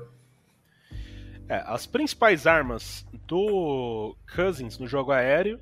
É, 1.48 1.64
as 1.66 1.84
principais 1.84 2.46
armas 2.46 3.04
do 3.26 4.16
Cousins 4.36 4.78
no 4.78 4.86
jogo 4.86 5.10
aéreo: 5.10 5.58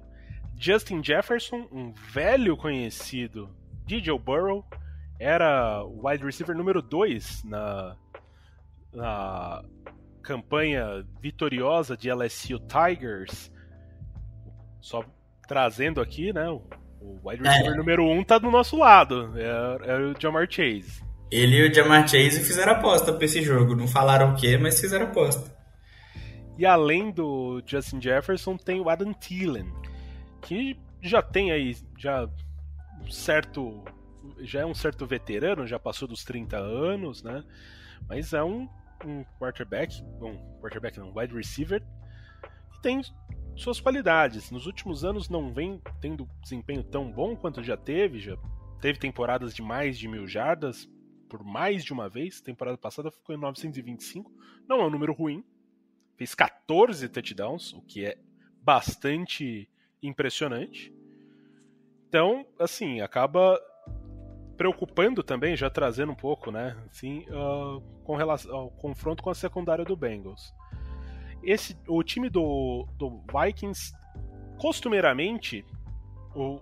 Justin 0.54 1.02
Jefferson, 1.02 1.66
um 1.72 1.94
velho 2.12 2.58
conhecido 2.58 3.48
de 3.86 4.04
Joe 4.04 4.18
Burrow, 4.18 4.66
era 5.18 5.82
o 5.82 6.06
wide 6.06 6.22
receiver 6.22 6.54
número 6.54 6.82
2 6.82 7.44
na, 7.44 7.96
na 8.92 9.64
campanha 10.22 11.06
vitoriosa 11.22 11.96
de 11.96 12.12
LSU 12.12 12.60
Tigers. 12.60 13.50
Só 14.78 15.06
trazendo 15.48 16.02
aqui, 16.02 16.34
né? 16.34 16.44
O 17.00 17.18
wide 17.28 17.42
receiver 17.42 17.72
é. 17.72 17.76
número 17.76 18.04
um 18.04 18.22
tá 18.22 18.38
do 18.38 18.50
nosso 18.50 18.76
lado. 18.76 19.32
É, 19.36 19.90
é 19.92 19.96
o 19.96 20.14
Jamar 20.20 20.46
Chase. 20.50 21.02
Ele 21.30 21.56
e 21.56 21.68
o 21.68 21.74
Jamar 21.74 22.06
Chase 22.08 22.40
fizeram 22.40 22.72
aposta 22.72 23.12
pra 23.12 23.24
esse 23.24 23.42
jogo. 23.42 23.74
Não 23.74 23.86
falaram 23.86 24.32
o 24.32 24.36
quê, 24.36 24.58
mas 24.58 24.80
fizeram 24.80 25.06
aposta. 25.06 25.56
E 26.58 26.66
além 26.66 27.10
do 27.10 27.62
Justin 27.64 28.00
Jefferson, 28.02 28.56
tem 28.56 28.80
o 28.80 28.90
Adam 28.90 29.14
Thielen, 29.14 29.72
que 30.42 30.78
já 31.00 31.22
tem 31.22 31.52
aí 31.52 31.74
já 31.96 32.28
um 33.02 33.10
certo 33.10 33.82
já 34.40 34.60
é 34.60 34.66
um 34.66 34.74
certo 34.74 35.06
veterano, 35.06 35.66
já 35.66 35.78
passou 35.78 36.06
dos 36.06 36.24
30 36.24 36.56
anos, 36.56 37.22
né? 37.22 37.42
Mas 38.08 38.32
é 38.32 38.42
um, 38.42 38.68
um 39.04 39.24
quarterback, 39.38 40.02
um 40.20 40.36
quarterback 40.60 40.98
não, 40.98 41.12
wide 41.14 41.34
receiver, 41.34 41.82
que 42.72 42.82
tem 42.82 43.00
suas 43.60 43.80
qualidades. 43.80 44.50
Nos 44.50 44.66
últimos 44.66 45.04
anos 45.04 45.28
não 45.28 45.52
vem 45.52 45.80
tendo 46.00 46.28
desempenho 46.40 46.82
tão 46.82 47.10
bom 47.10 47.36
quanto 47.36 47.62
já 47.62 47.76
teve, 47.76 48.18
já 48.18 48.36
teve 48.80 48.98
temporadas 48.98 49.54
de 49.54 49.62
mais 49.62 49.98
de 49.98 50.08
mil 50.08 50.26
jardas 50.26 50.88
por 51.28 51.44
mais 51.44 51.84
de 51.84 51.92
uma 51.92 52.08
vez. 52.08 52.40
Temporada 52.40 52.78
passada 52.78 53.10
ficou 53.10 53.34
em 53.34 53.38
925, 53.38 54.32
não 54.68 54.80
é 54.80 54.86
um 54.86 54.90
número 54.90 55.12
ruim. 55.12 55.44
Fez 56.16 56.34
14 56.34 57.08
touchdowns, 57.08 57.72
o 57.72 57.82
que 57.82 58.04
é 58.04 58.18
bastante 58.62 59.68
impressionante. 60.02 60.92
Então, 62.08 62.46
assim, 62.58 63.00
acaba 63.00 63.60
preocupando 64.56 65.22
também, 65.22 65.56
já 65.56 65.70
trazendo 65.70 66.12
um 66.12 66.16
pouco, 66.16 66.50
né, 66.50 66.76
assim, 66.90 67.24
uh, 67.30 67.80
com 68.04 68.16
relação 68.16 68.54
ao 68.54 68.70
confronto 68.70 69.22
com 69.22 69.30
a 69.30 69.34
secundária 69.34 69.84
do 69.84 69.96
Bengals 69.96 70.52
esse, 71.42 71.76
o 71.86 72.02
time 72.02 72.28
do, 72.28 72.86
do 72.96 73.22
Vikings 73.32 73.92
costumeiramente 74.58 75.64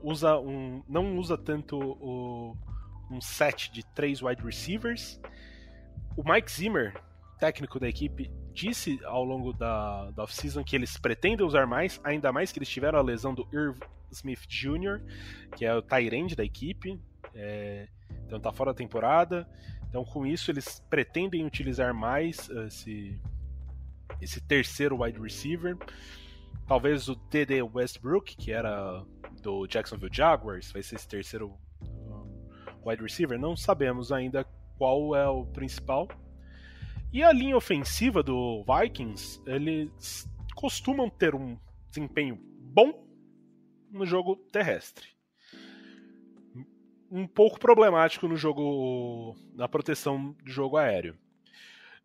usa 0.03 0.38
um, 0.38 0.83
não 0.88 1.19
usa 1.19 1.37
tanto 1.37 1.79
o, 1.79 2.57
um 3.11 3.21
set 3.21 3.71
de 3.73 3.85
três 3.95 4.23
wide 4.23 4.43
receivers. 4.43 5.21
O 6.17 6.23
Mike 6.23 6.51
Zimmer, 6.51 7.01
técnico 7.38 7.79
da 7.79 7.88
equipe, 7.88 8.31
disse 8.53 8.99
ao 9.05 9.25
longo 9.25 9.53
da, 9.53 10.11
da 10.11 10.25
off-season 10.25 10.64
que 10.64 10.75
eles 10.75 10.97
pretendem 10.97 11.47
usar 11.47 11.67
mais, 11.67 12.01
ainda 12.03 12.33
mais 12.33 12.51
que 12.51 12.59
eles 12.59 12.69
tiveram 12.69 12.99
a 12.99 13.03
lesão 13.03 13.35
do 13.35 13.47
Irv 13.53 13.79
Smith 14.11 14.47
Jr., 14.49 15.01
que 15.57 15.64
é 15.64 15.75
o 15.75 15.83
Tyrande 15.83 16.35
da 16.35 16.45
equipe, 16.45 17.01
é, 17.35 17.88
então 18.27 18.41
tá 18.41 18.53
fora 18.53 18.73
da 18.73 18.77
temporada. 18.77 19.49
Então 19.88 20.05
com 20.05 20.27
isso 20.27 20.51
eles 20.51 20.85
pretendem 20.91 21.45
utilizar 21.45 21.95
mais 21.95 22.49
esse, 22.67 23.21
esse 24.21 24.41
terceiro 24.41 25.03
wide 25.03 25.21
receiver. 25.21 25.77
Talvez 26.67 27.09
o 27.09 27.17
TD 27.17 27.63
Westbrook, 27.63 28.37
que 28.37 28.53
era 28.53 29.03
do 29.43 29.67
Jacksonville 29.67 30.15
Jaguars, 30.15 30.71
vai 30.73 30.83
ser 30.83 30.97
esse 30.97 31.09
terceiro 31.09 31.55
uh, 31.83 32.89
wide 32.89 33.03
receiver. 33.03 33.39
Não 33.39 33.57
sabemos 33.57 34.13
ainda 34.13 34.45
qual 34.77 35.17
é 35.17 35.27
o 35.29 35.47
principal. 35.47 36.09
E 37.13 37.23
a 37.23 37.33
linha 37.33 37.57
ofensiva 37.57 38.23
do 38.23 38.65
Vikings, 38.65 39.41
eles 39.47 40.29
costumam 40.55 41.09
ter 41.09 41.35
um 41.35 41.59
desempenho 41.89 42.39
bom 42.39 43.07
no 43.91 44.05
jogo 44.05 44.37
terrestre. 44.53 45.09
Um 47.11 47.27
pouco 47.27 47.59
problemático 47.59 48.29
no 48.29 48.37
jogo 48.37 49.35
na 49.55 49.67
proteção 49.67 50.37
do 50.45 50.51
jogo 50.51 50.77
aéreo. 50.77 51.17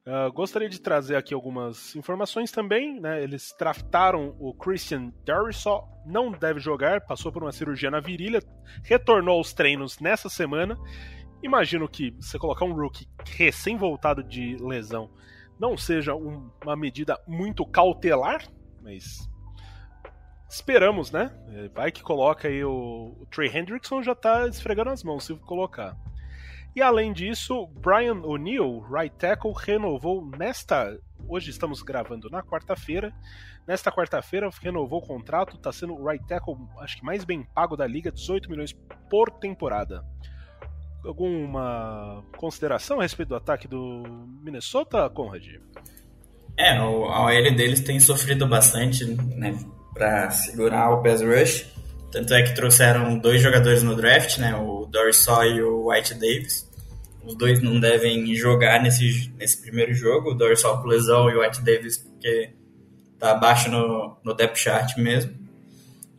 Uh, 0.06 0.32
gostaria 0.34 0.68
de 0.68 0.82
trazer 0.82 1.16
aqui 1.16 1.34
algumas 1.34 1.96
informações 1.96 2.52
também. 2.52 3.00
Né? 3.00 3.24
Eles 3.24 3.56
draftaram 3.58 4.36
o 4.40 4.54
Christian 4.54 5.14
Darrisaw, 5.26 5.88
não 6.06 6.32
deve 6.32 6.60
jogar, 6.60 7.02
passou 7.02 7.32
por 7.32 7.44
uma 7.44 7.52
cirurgia 7.52 7.90
na 7.90 8.00
virilha, 8.00 8.42
retornou 8.84 9.38
aos 9.38 9.54
treinos 9.54 10.00
nessa 10.00 10.30
semana. 10.30 10.78
Imagino 11.42 11.88
que 11.88 12.12
você 12.20 12.38
colocar 12.38 12.66
um 12.66 12.74
rookie 12.74 13.08
recém-voltado 13.26 14.24
de 14.24 14.58
lesão 14.58 15.10
não 15.60 15.78
seja 15.78 16.14
um, 16.14 16.50
uma 16.62 16.76
medida 16.76 17.18
muito 17.26 17.66
cautelar, 17.66 18.46
mas 18.82 19.30
esperamos, 20.50 21.12
né? 21.12 21.32
Vai 21.74 21.92
que 21.92 22.04
coloca 22.04 22.48
aí 22.48 22.64
o, 22.64 23.16
o 23.20 23.26
Trey 23.28 23.50
Hendrickson 23.50 24.04
já 24.04 24.14
tá 24.14 24.48
esfregando 24.48 24.90
as 24.90 25.04
mãos 25.04 25.26
se 25.26 25.34
colocar. 25.36 25.96
E 26.76 26.82
além 26.82 27.14
disso, 27.14 27.68
Brian 27.68 28.22
O'Neill, 28.24 28.84
right 28.90 29.16
tackle, 29.16 29.54
renovou 29.56 30.26
nesta. 30.38 30.98
Hoje 31.28 31.52
estamos 31.52 31.84
gravando 31.84 32.30
na 32.32 32.42
quarta-feira. 32.42 33.14
Nesta 33.68 33.92
quarta-feira 33.92 34.50
renovou 34.60 35.00
o 35.00 35.06
contrato, 35.06 35.56
está 35.56 35.72
sendo 35.72 35.94
o 35.94 36.04
right 36.04 36.26
tackle, 36.28 36.56
acho 36.80 36.98
que 36.98 37.06
mais 37.06 37.24
bem 37.24 37.44
pago 37.54 37.78
da 37.78 37.86
liga, 37.86 38.12
18 38.12 38.50
milhões 38.50 38.76
por 39.10 39.30
temporada. 39.30 40.04
Alguma 41.06 42.24
consideração 42.38 43.00
a 43.00 43.04
respeito 43.04 43.30
do 43.30 43.36
ataque 43.36 43.68
do 43.68 44.04
Minnesota, 44.42 45.08
Conrad? 45.12 45.46
É, 46.58 46.76
a 46.78 46.86
OL 46.86 47.56
deles 47.56 47.82
tem 47.82 48.00
sofrido 48.00 48.48
bastante, 48.48 49.06
né, 49.06 49.58
para 49.94 50.32
segurar 50.32 50.90
o 50.90 51.04
pass 51.04 51.22
rush. 51.22 51.72
Tanto 52.14 52.32
é 52.36 52.44
que 52.44 52.54
trouxeram 52.54 53.18
dois 53.18 53.42
jogadores 53.42 53.82
no 53.82 53.96
draft, 53.96 54.38
né? 54.38 54.56
O 54.56 54.86
Dorsey 54.86 55.56
e 55.56 55.64
o 55.64 55.90
White 55.90 56.14
Davis. 56.14 56.72
Os 57.26 57.36
dois 57.36 57.60
não 57.60 57.80
devem 57.80 58.36
jogar 58.36 58.80
nesse, 58.84 59.34
nesse 59.36 59.60
primeiro 59.60 59.96
jogo. 59.96 60.30
O 60.30 60.34
Dorsey 60.36 60.70
por 60.74 60.86
lesão 60.86 61.28
e 61.32 61.36
o 61.36 61.42
White 61.42 61.64
Davis 61.64 61.98
porque 61.98 62.52
tá 63.18 63.32
abaixo 63.32 63.68
no, 63.72 64.16
no 64.24 64.36
depth 64.36 64.58
chart 64.58 64.96
mesmo. 64.96 65.34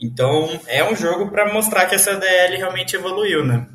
Então 0.00 0.60
é 0.66 0.82
um 0.82 0.96
jogo 0.96 1.30
para 1.30 1.52
mostrar 1.52 1.86
que 1.86 1.94
essa 1.94 2.16
DL 2.16 2.56
realmente 2.56 2.96
evoluiu, 2.96 3.44
né? 3.44 3.68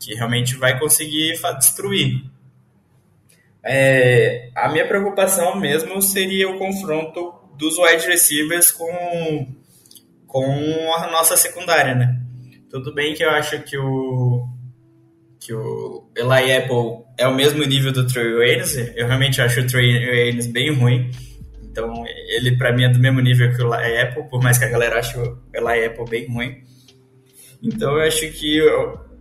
Que 0.00 0.14
realmente 0.14 0.56
vai 0.56 0.78
conseguir 0.78 1.38
destruir. 1.58 2.24
é, 3.62 4.48
a 4.54 4.70
minha 4.70 4.88
preocupação 4.88 5.60
mesmo 5.60 6.00
seria 6.00 6.48
o 6.48 6.58
confronto 6.58 7.34
dos 7.58 7.76
wide 7.76 8.06
receivers 8.06 8.70
com, 8.70 9.46
com 10.26 10.94
a 10.94 11.10
nossa 11.10 11.36
secundária, 11.36 11.94
né? 11.94 12.20
Tudo 12.70 12.92
bem 12.92 13.14
que 13.14 13.24
eu 13.24 13.30
acho 13.30 13.58
que 13.62 13.76
o 13.78 14.48
que 15.40 15.52
o 15.52 16.10
Eli 16.16 16.52
Apple 16.52 17.04
é 17.16 17.28
o 17.28 17.34
mesmo 17.34 17.62
nível 17.64 17.92
do 17.92 18.06
Trey 18.06 18.34
Waynes, 18.34 18.76
eu 18.96 19.06
realmente 19.06 19.40
acho 19.40 19.60
o 19.60 19.66
Trey 19.66 20.04
Waynes 20.04 20.48
bem 20.48 20.74
ruim, 20.74 21.10
então 21.62 22.04
ele 22.06 22.56
para 22.56 22.72
mim 22.72 22.84
é 22.84 22.88
do 22.88 22.98
mesmo 22.98 23.20
nível 23.20 23.54
que 23.54 23.62
o 23.62 23.72
Eli 23.72 24.00
Apple, 24.00 24.24
por 24.28 24.42
mais 24.42 24.58
que 24.58 24.64
a 24.64 24.68
galera 24.68 24.98
ache 24.98 25.16
o 25.16 25.38
Eli 25.54 25.86
Apple 25.86 26.04
bem 26.08 26.26
ruim. 26.26 26.56
Então 27.62 27.92
eu 27.92 28.06
acho 28.06 28.28
que 28.32 28.60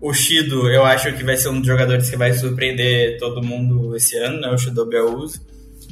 o 0.02 0.14
Shido, 0.14 0.70
eu 0.70 0.84
acho 0.84 1.12
que 1.14 1.24
vai 1.24 1.38
ser 1.38 1.50
um 1.50 1.60
dos 1.60 1.68
jogadores 1.68 2.10
que 2.10 2.18
vai 2.18 2.34
surpreender 2.34 3.18
todo 3.18 3.44
mundo 3.44 3.96
esse 3.96 4.16
ano, 4.18 4.40
né? 4.40 4.50
O 4.50 4.58
Shido 4.58 4.86
Beauz. 4.86 5.42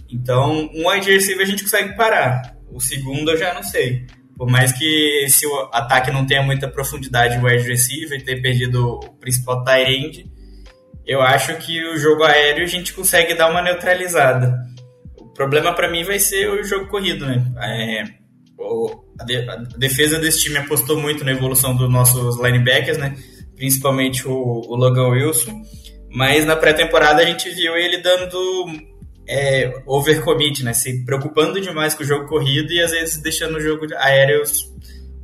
Então, 0.09 0.69
um 0.73 0.87
wide 0.87 1.09
receiver 1.09 1.43
a 1.43 1.49
gente 1.49 1.63
consegue 1.63 1.95
parar. 1.95 2.55
O 2.71 2.79
segundo 2.79 3.31
eu 3.31 3.37
já 3.37 3.53
não 3.53 3.63
sei. 3.63 4.05
Por 4.37 4.49
mais 4.49 4.71
que 4.71 5.27
se 5.29 5.45
o 5.45 5.69
ataque 5.71 6.11
não 6.11 6.25
tenha 6.25 6.41
muita 6.41 6.67
profundidade 6.67 7.37
no 7.37 7.47
wide 7.47 7.67
receiver 7.67 8.19
e 8.19 8.23
ter 8.23 8.41
perdido 8.41 8.95
o 8.95 9.13
principal 9.19 9.63
tight 9.63 9.91
end, 9.91 10.31
eu 11.05 11.21
acho 11.21 11.55
que 11.57 11.83
o 11.85 11.97
jogo 11.97 12.23
aéreo 12.23 12.63
a 12.63 12.67
gente 12.67 12.93
consegue 12.93 13.35
dar 13.35 13.49
uma 13.49 13.61
neutralizada. 13.61 14.57
O 15.17 15.27
problema 15.27 15.73
para 15.73 15.89
mim 15.89 16.03
vai 16.03 16.19
ser 16.19 16.49
o 16.49 16.63
jogo 16.63 16.87
corrido, 16.87 17.25
né? 17.25 17.43
É, 17.61 18.03
o, 18.57 19.03
a 19.19 19.77
defesa 19.77 20.19
desse 20.19 20.43
time 20.43 20.57
apostou 20.57 20.99
muito 20.99 21.23
na 21.23 21.31
evolução 21.31 21.75
dos 21.75 21.89
nossos 21.91 22.41
linebackers, 22.41 22.97
né? 22.97 23.15
principalmente 23.55 24.27
o, 24.27 24.33
o 24.33 24.75
Logan 24.75 25.09
Wilson, 25.09 25.61
mas 26.09 26.45
na 26.45 26.55
pré-temporada 26.55 27.21
a 27.21 27.25
gente 27.25 27.49
viu 27.49 27.75
ele 27.75 27.97
dando 27.97 28.65
é, 29.27 29.81
overcommit, 29.85 30.63
né? 30.63 30.73
Se 30.73 31.03
preocupando 31.05 31.59
demais 31.59 31.93
com 31.93 32.03
o 32.03 32.05
jogo 32.05 32.27
corrido 32.27 32.71
e 32.71 32.81
às 32.81 32.91
vezes 32.91 33.21
deixando 33.21 33.57
o 33.57 33.61
jogo 33.61 33.85
aéreo 33.97 34.43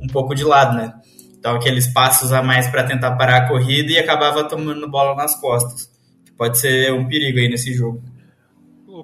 um 0.00 0.06
pouco 0.06 0.34
de 0.34 0.44
lado, 0.44 0.76
né? 0.76 0.92
Então 1.38 1.54
aqueles 1.54 1.86
passos 1.86 2.32
a 2.32 2.42
mais 2.42 2.68
para 2.68 2.84
tentar 2.84 3.16
parar 3.16 3.38
a 3.38 3.48
corrida 3.48 3.90
e 3.92 3.98
acabava 3.98 4.48
tomando 4.48 4.90
bola 4.90 5.14
nas 5.14 5.38
costas. 5.40 5.90
Que 6.24 6.32
pode 6.32 6.58
ser 6.58 6.92
um 6.92 7.08
perigo 7.08 7.38
aí 7.38 7.48
nesse 7.48 7.72
jogo. 7.72 8.02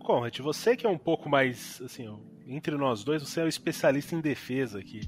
Conrad, 0.06 0.38
você 0.38 0.76
que 0.76 0.86
é 0.86 0.88
um 0.88 0.98
pouco 0.98 1.28
mais 1.28 1.80
assim, 1.84 2.08
entre 2.46 2.76
nós 2.76 3.02
dois, 3.02 3.22
você 3.22 3.40
é 3.40 3.42
o 3.42 3.46
um 3.46 3.48
especialista 3.48 4.14
em 4.14 4.20
defesa 4.20 4.78
aqui. 4.78 5.00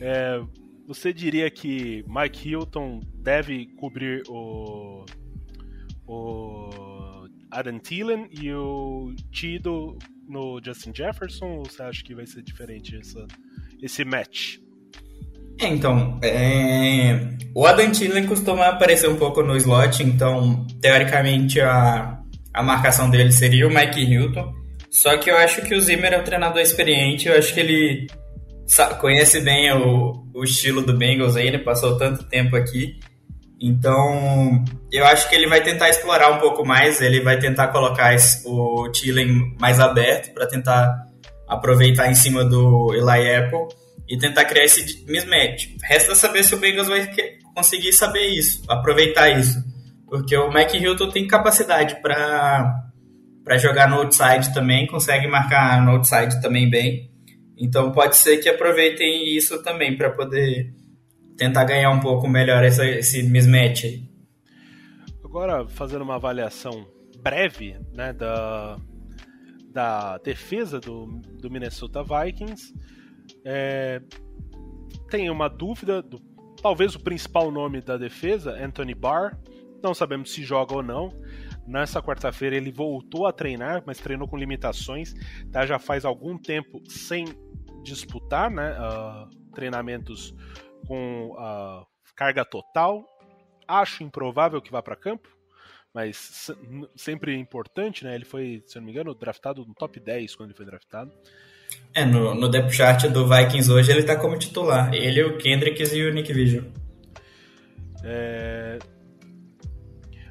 É, 0.00 0.40
você 0.86 1.12
diria 1.12 1.50
que 1.50 2.04
Mike 2.06 2.50
Hilton 2.50 3.00
deve 3.14 3.66
cobrir 3.78 4.22
o, 4.28 5.06
o 6.06 6.95
Adam 7.50 7.78
Thielen 7.78 8.28
e 8.30 8.52
o 8.52 9.14
Tido 9.30 9.98
no 10.28 10.60
Justin 10.64 10.92
Jefferson? 10.94 11.46
Ou 11.46 11.64
você 11.64 11.82
acha 11.82 12.02
que 12.02 12.14
vai 12.14 12.26
ser 12.26 12.42
diferente 12.42 12.96
essa, 12.96 13.26
esse 13.82 14.04
match? 14.04 14.58
É, 15.58 15.68
então, 15.68 16.18
é... 16.22 17.36
o 17.54 17.66
Adam 17.66 17.90
Thielen 17.90 18.26
costuma 18.26 18.68
aparecer 18.68 19.08
um 19.08 19.16
pouco 19.16 19.42
no 19.42 19.56
slot, 19.56 20.02
então, 20.02 20.66
teoricamente, 20.82 21.60
a, 21.60 22.20
a 22.52 22.62
marcação 22.62 23.08
dele 23.08 23.32
seria 23.32 23.66
o 23.66 23.70
Mike 23.72 24.00
Hilton. 24.00 24.54
Só 24.90 25.16
que 25.18 25.30
eu 25.30 25.36
acho 25.36 25.62
que 25.62 25.74
o 25.74 25.80
Zimmer 25.80 26.12
é 26.12 26.18
um 26.18 26.24
treinador 26.24 26.60
experiente, 26.60 27.28
eu 27.28 27.38
acho 27.38 27.54
que 27.54 27.60
ele 27.60 28.06
conhece 29.00 29.40
bem 29.40 29.72
o, 29.72 30.26
o 30.34 30.44
estilo 30.44 30.82
do 30.82 30.96
Bengals 30.96 31.36
aí, 31.36 31.46
ele 31.46 31.58
passou 31.58 31.96
tanto 31.96 32.24
tempo 32.24 32.56
aqui. 32.56 32.98
Então, 33.60 34.64
eu 34.92 35.06
acho 35.06 35.28
que 35.28 35.34
ele 35.34 35.48
vai 35.48 35.62
tentar 35.62 35.88
explorar 35.88 36.30
um 36.30 36.38
pouco 36.38 36.64
mais, 36.64 37.00
ele 37.00 37.20
vai 37.20 37.38
tentar 37.38 37.68
colocar 37.68 38.14
o 38.44 38.90
Thielen 38.90 39.54
mais 39.58 39.80
aberto 39.80 40.34
para 40.34 40.46
tentar 40.46 41.06
aproveitar 41.48 42.10
em 42.10 42.14
cima 42.14 42.44
do 42.44 42.92
Eli 42.92 43.34
Apple 43.34 43.68
e 44.08 44.18
tentar 44.18 44.44
criar 44.44 44.64
esse 44.64 45.04
mismatch. 45.06 45.68
Resta 45.82 46.14
saber 46.14 46.44
se 46.44 46.54
o 46.54 46.58
Bengals 46.58 46.88
vai 46.88 47.08
conseguir 47.54 47.92
saber 47.92 48.26
isso, 48.26 48.62
aproveitar 48.68 49.30
isso. 49.30 49.58
Porque 50.06 50.36
o 50.36 50.50
Mac 50.52 50.72
Hilton 50.74 51.08
tem 51.08 51.26
capacidade 51.26 51.96
para 52.02 52.78
jogar 53.58 53.88
no 53.88 53.96
outside 53.96 54.52
também, 54.52 54.86
consegue 54.86 55.26
marcar 55.26 55.82
no 55.82 55.92
outside 55.92 56.40
também 56.42 56.68
bem. 56.68 57.10
Então 57.58 57.90
pode 57.90 58.16
ser 58.16 58.36
que 58.36 58.50
aproveitem 58.50 59.34
isso 59.34 59.62
também 59.62 59.96
para 59.96 60.10
poder 60.10 60.74
tentar 61.36 61.64
ganhar 61.64 61.90
um 61.90 62.00
pouco 62.00 62.28
melhor 62.28 62.64
essa, 62.64 62.84
esse 62.84 63.22
mismatch. 63.22 63.84
Agora, 65.24 65.68
fazendo 65.68 66.02
uma 66.02 66.14
avaliação 66.16 66.86
breve 67.22 67.76
né, 67.92 68.12
da, 68.12 68.78
da 69.70 70.18
defesa 70.18 70.80
do, 70.80 71.06
do 71.40 71.50
Minnesota 71.50 72.02
Vikings, 72.02 72.72
é, 73.44 74.00
tem 75.10 75.28
uma 75.28 75.48
dúvida, 75.48 76.02
do, 76.02 76.18
talvez 76.62 76.94
o 76.94 77.00
principal 77.00 77.50
nome 77.50 77.80
da 77.80 77.96
defesa, 77.96 78.52
Anthony 78.52 78.94
Barr, 78.94 79.38
não 79.82 79.94
sabemos 79.94 80.32
se 80.32 80.42
joga 80.42 80.74
ou 80.74 80.82
não. 80.82 81.12
Nessa 81.66 82.00
quarta-feira 82.00 82.56
ele 82.56 82.72
voltou 82.72 83.26
a 83.26 83.32
treinar, 83.32 83.82
mas 83.86 83.98
treinou 83.98 84.26
com 84.26 84.36
limitações, 84.36 85.14
tá? 85.50 85.66
já 85.66 85.78
faz 85.78 86.04
algum 86.04 86.38
tempo 86.38 86.80
sem 86.88 87.26
disputar 87.82 88.50
né, 88.50 88.72
uh, 88.72 89.28
treinamentos 89.52 90.34
com 90.86 91.30
uh, 91.32 91.86
carga 92.14 92.44
total. 92.44 93.04
Acho 93.68 94.02
improvável 94.02 94.60
que 94.62 94.70
vá 94.70 94.82
para 94.82 94.96
campo, 94.96 95.28
mas 95.92 96.50
sempre 96.96 97.36
importante, 97.36 98.04
né? 98.04 98.14
Ele 98.14 98.24
foi, 98.24 98.62
se 98.66 98.78
eu 98.78 98.80
não 98.80 98.86
me 98.86 98.92
engano, 98.92 99.14
draftado 99.14 99.64
no 99.64 99.74
top 99.74 99.98
10 99.98 100.36
quando 100.36 100.50
ele 100.50 100.56
foi 100.56 100.66
draftado. 100.66 101.12
É, 101.94 102.04
no, 102.04 102.34
no 102.34 102.48
depth 102.48 102.72
chart 102.72 103.06
do 103.08 103.26
Vikings 103.26 103.70
hoje 103.70 103.90
ele 103.90 104.04
tá 104.04 104.16
como 104.16 104.38
titular. 104.38 104.92
Ele, 104.94 105.22
o 105.22 105.38
Kendricks 105.38 105.92
e 105.92 106.02
o 106.02 106.12
Nick 106.12 106.32
Vigil. 106.32 106.70
É... 108.04 108.78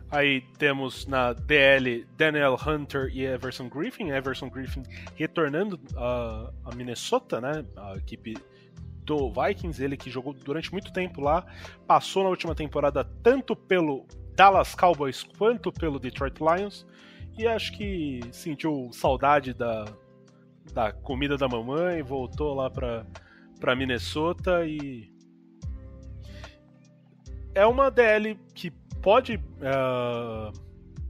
Aí 0.09 0.41
temos 0.57 1.05
na 1.07 1.33
DL 1.33 2.05
Daniel 2.15 2.55
Hunter 2.65 3.09
e 3.13 3.25
Everson 3.25 3.67
Griffin. 3.67 4.11
Everson 4.11 4.49
Griffin 4.49 4.83
retornando 5.15 5.79
a, 5.97 6.53
a 6.63 6.75
Minnesota, 6.75 7.41
né? 7.41 7.65
A 7.75 7.95
equipe 7.97 8.37
do 9.05 9.31
Vikings, 9.31 9.83
ele 9.83 9.95
que 9.95 10.09
jogou 10.09 10.33
durante 10.33 10.71
muito 10.71 10.91
tempo 10.91 11.21
lá, 11.21 11.45
passou 11.87 12.23
na 12.23 12.29
última 12.29 12.55
temporada 12.55 13.03
tanto 13.23 13.55
pelo 13.55 14.05
Dallas 14.35 14.75
Cowboys 14.75 15.23
quanto 15.23 15.71
pelo 15.71 15.99
Detroit 15.99 16.39
Lions 16.39 16.85
e 17.37 17.47
acho 17.47 17.77
que 17.77 18.21
sentiu 18.31 18.89
saudade 18.91 19.53
da, 19.53 19.85
da 20.73 20.91
comida 20.91 21.37
da 21.37 21.47
mamãe, 21.47 22.01
voltou 22.01 22.53
lá 22.53 22.69
para 22.69 23.05
para 23.59 23.75
Minnesota 23.75 24.65
e 24.65 25.09
é 27.53 27.65
uma 27.65 27.89
DL 27.89 28.37
que 28.53 28.69
pode 29.01 29.35
uh, 29.35 30.64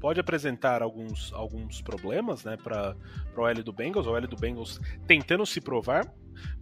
pode 0.06 0.20
apresentar 0.20 0.84
alguns, 0.84 1.34
alguns 1.34 1.82
problemas 1.82 2.44
né, 2.44 2.56
para 2.56 2.96
o 3.36 3.48
L 3.48 3.64
do 3.64 3.74
Bengals, 3.74 4.06
o 4.06 4.16
L 4.16 4.28
do 4.28 4.36
Bengals 4.36 4.80
tentando 5.08 5.44
se 5.48 5.60
provar, 5.60 6.14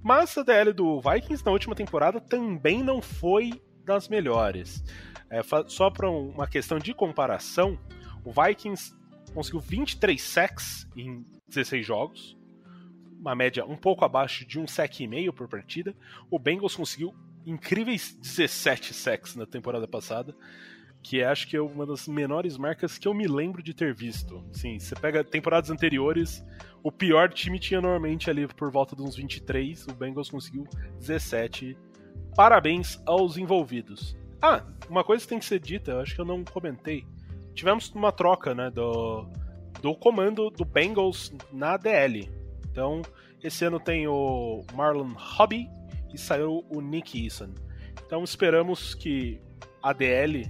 mas 0.02 0.38
a 0.38 0.44
DL 0.44 0.72
do 0.72 1.02
Vikings 1.02 1.46
na 1.46 1.52
última 1.52 1.76
temporada 1.76 2.22
também 2.22 2.82
não 2.82 3.02
foi 3.02 3.62
das 3.84 4.08
melhores. 4.08 4.82
É, 5.30 5.42
só 5.68 5.90
para 5.90 6.10
uma 6.10 6.48
questão 6.48 6.80
de 6.80 6.94
comparação, 6.94 7.78
o 8.24 8.32
Vikings 8.32 8.96
conseguiu 9.34 9.60
23 9.60 10.22
sacks 10.22 10.88
em 10.96 11.26
16 11.50 11.86
jogos, 11.86 12.38
uma 13.20 13.36
média 13.36 13.66
um 13.66 13.76
pouco 13.76 14.06
abaixo 14.06 14.48
de 14.48 14.58
um 14.58 14.66
sack 14.66 15.04
e 15.04 15.08
meio 15.08 15.34
por 15.34 15.50
partida. 15.50 15.94
O 16.32 16.40
Bengals 16.40 16.78
conseguiu 16.78 17.14
incríveis 17.46 18.18
17 18.22 18.94
sacks 18.94 19.36
na 19.36 19.46
temporada 19.46 19.86
passada 19.86 20.34
que 21.04 21.22
é, 21.22 21.26
acho 21.26 21.48
que 21.48 21.58
é 21.58 21.62
uma 21.62 21.86
das 21.86 22.08
menores 22.08 22.58
marcas 22.58 22.98
que 22.98 23.08
eu 23.08 23.14
me 23.14 23.28
lembro 23.28 23.62
de 23.62 23.74
ter 23.74 23.94
visto. 23.94 24.42
Sim, 24.54 24.80
você 24.80 24.96
pega 24.96 25.22
temporadas 25.22 25.70
anteriores, 25.70 26.44
o 26.82 26.92
pior 26.92 27.30
time 27.32 27.60
tinha 27.60 27.82
normalmente 27.82 28.30
ali 28.30 28.48
por 28.48 28.72
volta 28.72 28.96
de 28.96 29.02
uns 29.02 29.18
23, 29.18 29.88
o 29.88 29.94
Bengals 29.94 30.30
conseguiu 30.30 30.66
17. 31.00 31.78
Parabéns 32.36 33.02
aos 33.06 33.38
envolvidos. 33.38 34.18
Ah, 34.42 34.64
uma 34.90 35.04
coisa 35.04 35.24
que 35.24 35.30
tem 35.30 35.40
que 35.40 35.46
ser 35.46 35.60
dita, 35.60 35.92
eu 35.92 36.00
acho 36.00 36.16
que 36.16 36.22
eu 36.22 36.26
não 36.26 36.44
comentei. 36.44 37.06
Tivemos 37.54 37.90
uma 37.92 38.12
troca, 38.12 38.56
né, 38.56 38.72
do, 38.72 39.28
do 39.82 39.94
comando 39.96 40.50
do 40.50 40.64
Bengals 40.64 41.34
na 41.52 41.76
DL. 41.76 42.30
Então, 42.72 43.02
esse 43.44 43.66
ano 43.66 43.80
tem 43.80 44.08
o 44.08 44.66
Marlon 44.74 45.14
Hobby 45.16 45.70
e 46.14 46.18
saiu 46.18 46.66
o 46.70 46.82
Nick 46.82 47.24
Eason. 47.24 47.54
Então, 48.06 48.24
esperamos 48.24 48.96
que 48.96 49.40
a 49.82 49.94
DL 49.94 50.50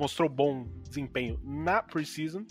mostrou 0.00 0.28
bom 0.28 0.66
desempenho 0.88 1.38
na 1.44 1.82
preseason, 1.82 2.44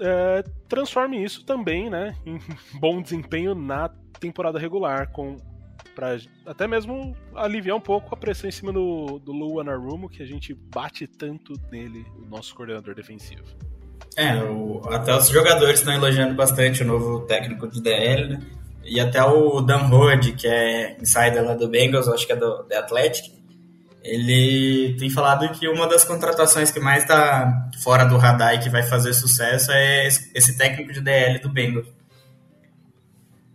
é, 0.00 0.42
transforme 0.68 1.22
isso 1.22 1.44
também 1.44 1.90
né, 1.90 2.16
em 2.24 2.38
bom 2.78 3.02
desempenho 3.02 3.54
na 3.54 3.90
temporada 4.18 4.58
regular, 4.58 5.10
com 5.10 5.36
para 5.94 6.16
até 6.46 6.68
mesmo 6.68 7.16
aliviar 7.34 7.76
um 7.76 7.80
pouco 7.80 8.14
a 8.14 8.16
pressão 8.16 8.48
em 8.48 8.52
cima 8.52 8.72
do, 8.72 9.18
do 9.18 9.32
Lou 9.32 9.60
Anarumo, 9.60 10.08
que 10.08 10.22
a 10.22 10.26
gente 10.26 10.54
bate 10.54 11.06
tanto 11.06 11.52
nele, 11.70 12.06
o 12.16 12.26
nosso 12.26 12.54
coordenador 12.54 12.94
defensivo. 12.94 13.42
É, 14.16 14.42
o, 14.42 14.80
até 14.88 15.14
os 15.14 15.28
jogadores 15.28 15.80
estão 15.80 15.92
elogiando 15.92 16.34
bastante 16.34 16.82
o 16.82 16.86
novo 16.86 17.20
técnico 17.26 17.68
de 17.68 17.82
DL, 17.82 18.28
né? 18.28 18.42
E 18.84 18.98
até 18.98 19.22
o 19.22 19.60
Dan 19.60 19.90
Hood, 19.90 20.32
que 20.32 20.46
é 20.46 20.96
insider 21.00 21.44
lá 21.44 21.54
do 21.54 21.68
Bengals, 21.68 22.08
acho 22.08 22.26
que 22.26 22.32
é 22.32 22.36
do 22.36 22.64
The 22.64 22.78
Athletic, 22.78 23.39
ele 24.02 24.96
tem 24.98 25.10
falado 25.10 25.48
que 25.50 25.68
uma 25.68 25.86
das 25.86 26.04
contratações 26.04 26.70
que 26.70 26.80
mais 26.80 27.02
está 27.02 27.70
fora 27.82 28.04
do 28.04 28.16
radar 28.16 28.54
e 28.54 28.58
que 28.58 28.70
vai 28.70 28.82
fazer 28.82 29.12
sucesso 29.12 29.70
é 29.72 30.06
esse 30.06 30.56
técnico 30.56 30.92
de 30.92 31.00
DL 31.00 31.38
do 31.40 31.50
Bengals. 31.50 31.86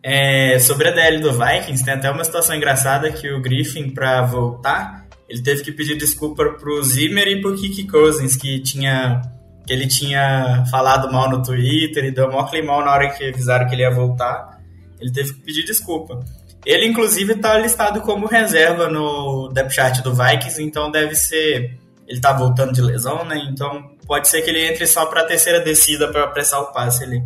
É, 0.03 0.59
sobre 0.59 0.89
a 0.89 0.91
DL 0.91 1.19
do 1.19 1.33
Vikings, 1.33 1.83
tem 1.83 1.95
até 1.95 2.11
uma 2.11 2.23
situação 2.23 2.55
engraçada 2.55 3.11
que 3.11 3.27
o 3.31 3.41
Griffin, 3.41 3.89
para 3.89 4.21
voltar, 4.21 5.07
ele 5.27 5.41
teve 5.41 5.63
que 5.63 5.71
pedir 5.71 5.97
desculpa 5.97 6.45
pro 6.59 6.83
Zimmer 6.83 7.27
e 7.27 7.41
pro 7.41 7.55
Kiki 7.55 7.87
Cousins, 7.87 8.35
que 8.35 8.59
tinha 8.59 9.21
que 9.65 9.73
ele 9.73 9.87
tinha 9.87 10.63
falado 10.69 11.11
mal 11.11 11.27
no 11.27 11.41
Twitter 11.41 12.05
e 12.05 12.11
deu 12.11 12.31
mó 12.31 12.47
mal 12.63 12.85
na 12.85 12.91
hora 12.91 13.09
que 13.09 13.23
avisaram 13.23 13.67
que 13.67 13.73
ele 13.73 13.81
ia 13.81 13.89
voltar. 13.89 14.61
Ele 14.99 15.11
teve 15.11 15.33
que 15.33 15.41
pedir 15.41 15.65
desculpa. 15.65 16.23
Ele, 16.65 16.87
inclusive, 16.87 17.33
está 17.33 17.57
listado 17.57 18.01
como 18.01 18.25
reserva 18.25 18.89
no 18.89 19.49
depth 19.49 19.71
chart 19.71 20.01
do 20.01 20.13
Vikings, 20.13 20.63
então 20.63 20.89
deve 20.89 21.15
ser. 21.15 21.77
Ele 22.07 22.17
está 22.17 22.33
voltando 22.33 22.73
de 22.73 22.81
lesão, 22.81 23.23
né? 23.25 23.37
Então 23.49 23.95
pode 24.05 24.27
ser 24.27 24.41
que 24.41 24.49
ele 24.49 24.65
entre 24.65 24.85
só 24.85 25.05
para 25.05 25.21
a 25.21 25.25
terceira 25.25 25.59
descida 25.59 26.11
para 26.11 26.23
apressar 26.23 26.61
o 26.61 26.71
passe 26.71 27.03
ali. 27.03 27.23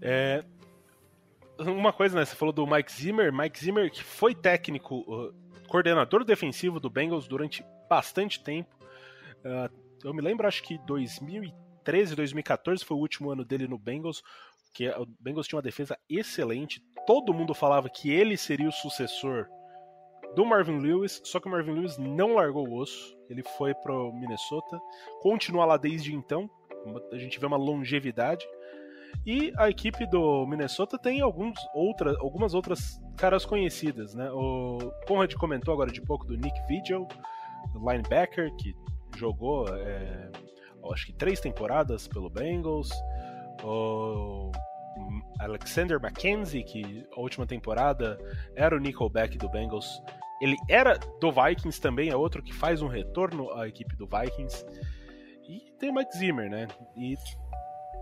É, 0.00 0.44
uma 1.58 1.92
coisa, 1.92 2.16
né? 2.16 2.24
Você 2.24 2.36
falou 2.36 2.52
do 2.52 2.66
Mike 2.66 2.92
Zimmer. 2.92 3.32
Mike 3.32 3.58
Zimmer, 3.58 3.90
que 3.90 4.02
foi 4.02 4.34
técnico, 4.34 4.98
uh, 5.00 5.34
coordenador 5.68 6.24
defensivo 6.24 6.78
do 6.78 6.90
Bengals 6.90 7.26
durante 7.26 7.64
bastante 7.88 8.42
tempo. 8.42 8.74
Uh, 9.44 9.72
eu 10.04 10.12
me 10.12 10.20
lembro, 10.20 10.46
acho 10.46 10.62
que 10.62 10.78
2013, 10.86 12.14
2014 12.14 12.84
foi 12.84 12.96
o 12.96 13.00
último 13.00 13.30
ano 13.30 13.44
dele 13.44 13.66
no 13.66 13.78
Bengals, 13.78 14.22
que 14.72 14.88
o 14.88 15.06
Bengals 15.18 15.46
tinha 15.48 15.56
uma 15.56 15.62
defesa 15.62 15.98
excelente. 16.08 16.82
Todo 17.06 17.32
mundo 17.34 17.54
falava 17.54 17.88
que 17.88 18.10
ele 18.10 18.36
seria 18.36 18.68
o 18.68 18.72
sucessor 18.72 19.46
do 20.34 20.44
Marvin 20.44 20.78
Lewis, 20.78 21.20
só 21.24 21.40
que 21.40 21.48
o 21.48 21.50
Marvin 21.50 21.72
Lewis 21.72 21.96
não 21.96 22.34
largou 22.34 22.68
o 22.68 22.78
osso. 22.78 23.16
Ele 23.30 23.42
foi 23.56 23.74
pro 23.74 24.12
Minnesota, 24.12 24.80
continua 25.20 25.64
lá 25.64 25.76
desde 25.76 26.14
então. 26.14 26.48
A 27.12 27.18
gente 27.18 27.38
vê 27.38 27.46
uma 27.46 27.56
longevidade. 27.56 28.46
E 29.24 29.52
a 29.56 29.70
equipe 29.70 30.06
do 30.06 30.46
Minnesota 30.46 30.98
tem 30.98 31.20
alguns 31.20 31.58
outra, 31.74 32.16
algumas 32.20 32.54
outras 32.54 33.00
caras 33.16 33.46
conhecidas, 33.46 34.14
né? 34.14 34.30
O 34.30 34.78
Conrad 35.06 35.32
comentou 35.34 35.72
agora 35.72 35.90
de 35.90 36.02
pouco 36.02 36.26
do 36.26 36.36
Nick 36.36 36.60
Vigil, 36.68 37.08
linebacker, 37.74 38.54
que 38.56 38.74
jogou 39.16 39.66
é, 39.68 40.30
acho 40.92 41.06
que 41.06 41.12
três 41.12 41.40
temporadas 41.40 42.06
pelo 42.06 42.30
Bengals. 42.30 42.90
O 43.64 44.50
Alexander 45.38 45.98
McKenzie, 46.02 46.64
que 46.64 47.06
a 47.16 47.20
última 47.20 47.46
temporada 47.46 48.18
era 48.54 48.76
o 48.76 48.78
nickelback 48.78 49.36
do 49.38 49.48
Bengals. 49.48 50.02
Ele 50.40 50.56
era 50.68 50.98
do 51.20 51.32
Vikings 51.32 51.80
também, 51.80 52.10
é 52.10 52.16
outro 52.16 52.42
que 52.42 52.52
faz 52.52 52.82
um 52.82 52.88
retorno 52.88 53.52
à 53.52 53.66
equipe 53.66 53.96
do 53.96 54.06
Vikings. 54.06 54.64
E 55.48 55.72
tem 55.78 55.90
o 55.90 55.94
Mike 55.94 56.16
Zimmer, 56.16 56.50
né? 56.50 56.68
E 56.96 57.16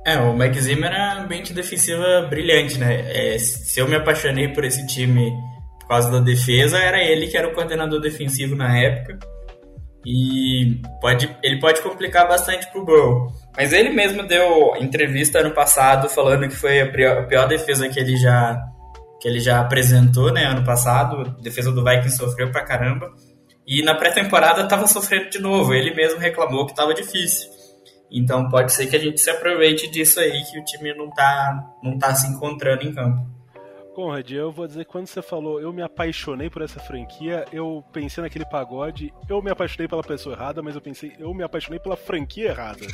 é, 0.06 0.18
o 0.18 0.36
Mike 0.36 0.60
Zimmer 0.60 0.92
é 0.92 1.14
uma 1.14 1.26
mente 1.26 1.54
defensiva 1.54 2.26
brilhante, 2.28 2.78
né? 2.78 3.34
É, 3.34 3.38
se 3.38 3.80
eu 3.80 3.88
me 3.88 3.96
apaixonei 3.96 4.48
por 4.48 4.64
esse 4.64 4.86
time 4.86 5.32
por 5.80 5.88
causa 5.88 6.10
da 6.10 6.20
defesa, 6.20 6.78
era 6.78 7.02
ele 7.02 7.26
que 7.26 7.36
era 7.36 7.48
o 7.48 7.54
coordenador 7.54 8.00
defensivo 8.00 8.54
na 8.54 8.78
época. 8.78 9.18
E 10.04 10.82
pode, 11.00 11.34
ele 11.42 11.58
pode 11.58 11.80
complicar 11.80 12.28
bastante 12.28 12.70
pro 12.70 12.84
Burrow. 12.84 13.32
Mas 13.56 13.72
ele 13.72 13.90
mesmo 13.90 14.26
deu 14.26 14.74
entrevista 14.76 15.38
ano 15.38 15.52
passado 15.52 16.08
falando 16.08 16.48
que 16.48 16.56
foi 16.56 16.80
a 16.80 16.92
pior, 16.92 17.48
defesa 17.48 17.88
que 17.88 18.00
ele 18.00 18.16
já 18.16 18.60
que 19.20 19.28
ele 19.28 19.40
já 19.40 19.60
apresentou, 19.60 20.30
né, 20.30 20.44
ano 20.44 20.64
passado. 20.64 21.20
A 21.20 21.40
defesa 21.40 21.72
do 21.72 21.82
Vikings 21.82 22.16
sofreu 22.16 22.50
pra 22.50 22.62
caramba. 22.62 23.10
E 23.66 23.82
na 23.82 23.94
pré-temporada 23.94 24.68
tava 24.68 24.86
sofrendo 24.86 25.30
de 25.30 25.38
novo. 25.38 25.72
Ele 25.72 25.94
mesmo 25.94 26.20
reclamou 26.20 26.66
que 26.66 26.74
tava 26.74 26.92
difícil. 26.92 27.48
Então 28.10 28.48
pode 28.48 28.72
ser 28.72 28.86
que 28.86 28.96
a 28.96 28.98
gente 28.98 29.18
se 29.20 29.30
aproveite 29.30 29.90
disso 29.90 30.20
aí, 30.20 30.42
que 30.44 30.58
o 30.58 30.64
time 30.64 30.94
não 30.94 31.10
tá, 31.10 31.64
não 31.82 31.98
tá 31.98 32.14
se 32.14 32.26
encontrando 32.26 32.82
em 32.82 32.92
campo. 32.92 33.33
Conrad, 33.94 34.30
eu 34.30 34.50
vou 34.50 34.66
dizer 34.66 34.84
que 34.84 34.90
quando 34.90 35.06
você 35.06 35.22
falou 35.22 35.60
eu 35.60 35.72
me 35.72 35.80
apaixonei 35.80 36.50
por 36.50 36.62
essa 36.62 36.80
franquia, 36.80 37.44
eu 37.52 37.84
pensei 37.92 38.22
naquele 38.22 38.44
pagode, 38.44 39.14
eu 39.28 39.40
me 39.40 39.50
apaixonei 39.50 39.86
pela 39.86 40.02
pessoa 40.02 40.34
errada, 40.34 40.62
mas 40.62 40.74
eu 40.74 40.80
pensei, 40.80 41.14
eu 41.18 41.32
me 41.32 41.44
apaixonei 41.44 41.78
pela 41.78 41.96
franquia 41.96 42.48
errada. 42.50 42.84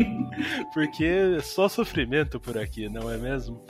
Porque 0.74 1.04
é 1.04 1.40
só 1.40 1.68
sofrimento 1.68 2.38
por 2.38 2.58
aqui, 2.58 2.88
não 2.88 3.10
é 3.10 3.16
mesmo? 3.16 3.64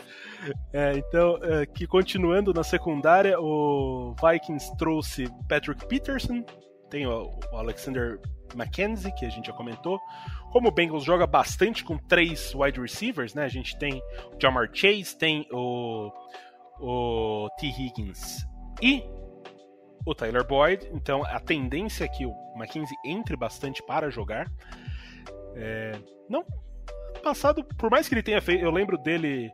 É, 0.72 0.92
então, 0.98 1.38
é, 1.42 1.64
que 1.64 1.86
continuando 1.86 2.52
na 2.52 2.64
secundária, 2.64 3.40
o 3.40 4.14
Vikings 4.20 4.76
trouxe 4.76 5.28
Patrick 5.48 5.86
Peterson, 5.86 6.44
tem 6.90 7.06
o, 7.06 7.30
o 7.52 7.56
Alexander 7.56 8.20
McKenzie, 8.54 9.12
que 9.14 9.24
a 9.24 9.30
gente 9.30 9.46
já 9.46 9.52
comentou. 9.52 9.98
Como 10.50 10.68
o 10.68 10.70
Bengals 10.70 11.04
joga 11.04 11.26
bastante 11.26 11.82
com 11.82 11.98
três 11.98 12.54
wide 12.54 12.80
receivers, 12.80 13.34
né? 13.34 13.44
A 13.44 13.48
gente 13.48 13.76
tem 13.78 14.02
o 14.32 14.40
Jamar 14.40 14.70
Chase, 14.72 15.16
tem 15.16 15.46
o 15.50 16.12
o 16.80 17.48
T. 17.58 17.66
Higgins 17.66 18.46
e 18.82 19.04
o 20.06 20.14
Tyler 20.14 20.46
Boyd. 20.46 20.88
Então 20.92 21.24
a 21.24 21.40
tendência 21.40 22.04
é 22.04 22.08
que 22.08 22.26
o 22.26 22.34
McKenzie 22.56 22.96
entre 23.04 23.36
bastante 23.36 23.82
para 23.82 24.10
jogar. 24.10 24.50
É, 25.56 25.92
não 26.28 26.44
passado, 27.24 27.64
por 27.64 27.90
mais 27.90 28.06
que 28.06 28.14
ele 28.14 28.22
tenha 28.22 28.40
feito, 28.42 28.62
eu 28.62 28.70
lembro 28.70 28.98
dele 28.98 29.50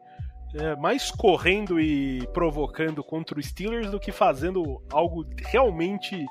é, 0.55 0.75
mais 0.75 1.11
correndo 1.13 1.81
e 1.81 2.27
provocando 2.33 3.05
contra 3.05 3.39
o 3.39 3.43
Steelers 3.43 3.91
do 3.91 4.01
que 4.01 4.11
fazendo 4.11 4.83
algo 4.93 5.25
realmente 5.47 6.27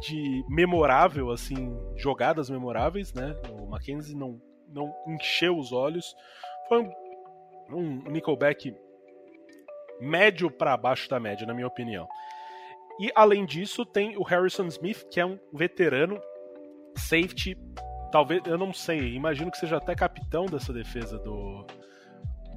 de 0.00 0.44
memorável, 0.48 1.30
assim, 1.30 1.78
jogadas 1.96 2.48
memoráveis, 2.48 3.12
né? 3.12 3.36
O 3.50 3.66
Mackenzie 3.66 4.16
não, 4.16 4.40
não 4.68 4.92
encheu 5.06 5.56
os 5.56 5.72
olhos. 5.72 6.16
Foi 6.68 6.82
um, 6.82 6.92
um 7.70 8.10
Nickelback 8.10 8.74
médio 10.00 10.50
para 10.50 10.76
baixo 10.76 11.08
da 11.08 11.18
média, 11.18 11.46
na 11.46 11.54
minha 11.54 11.66
opinião. 11.66 12.08
E 12.98 13.10
além 13.14 13.44
disso, 13.44 13.84
tem 13.84 14.16
o 14.16 14.22
Harrison 14.22 14.66
Smith, 14.66 15.04
que 15.10 15.20
é 15.20 15.26
um 15.26 15.38
veterano 15.52 16.18
safety, 16.96 17.56
talvez, 18.10 18.42
eu 18.46 18.56
não 18.56 18.72
sei, 18.72 19.14
imagino 19.14 19.50
que 19.50 19.58
seja 19.58 19.76
até 19.76 19.94
capitão 19.94 20.46
dessa 20.46 20.72
defesa 20.72 21.18
do 21.18 21.66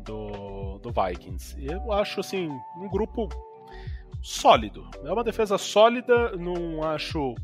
do, 0.06 0.80
do 0.80 0.91
Vikings. 0.91 1.56
Eu 1.63 1.91
acho 1.91 2.21
assim, 2.21 2.49
um 2.78 2.89
grupo 2.89 3.30
sólido. 4.21 4.89
É 5.04 5.12
uma 5.12 5.23
defesa 5.23 5.58
sólida, 5.58 6.36
não 6.38 6.84
acho 6.84 7.36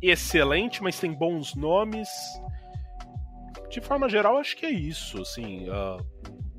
excelente, 0.00 0.82
mas 0.82 1.00
tem 1.00 1.12
bons 1.12 1.54
nomes. 1.54 2.08
De 3.70 3.80
forma 3.80 4.08
geral, 4.08 4.38
acho 4.38 4.56
que 4.56 4.66
é 4.66 4.70
isso. 4.70 5.20
Assim, 5.20 5.68
uh, 5.68 6.04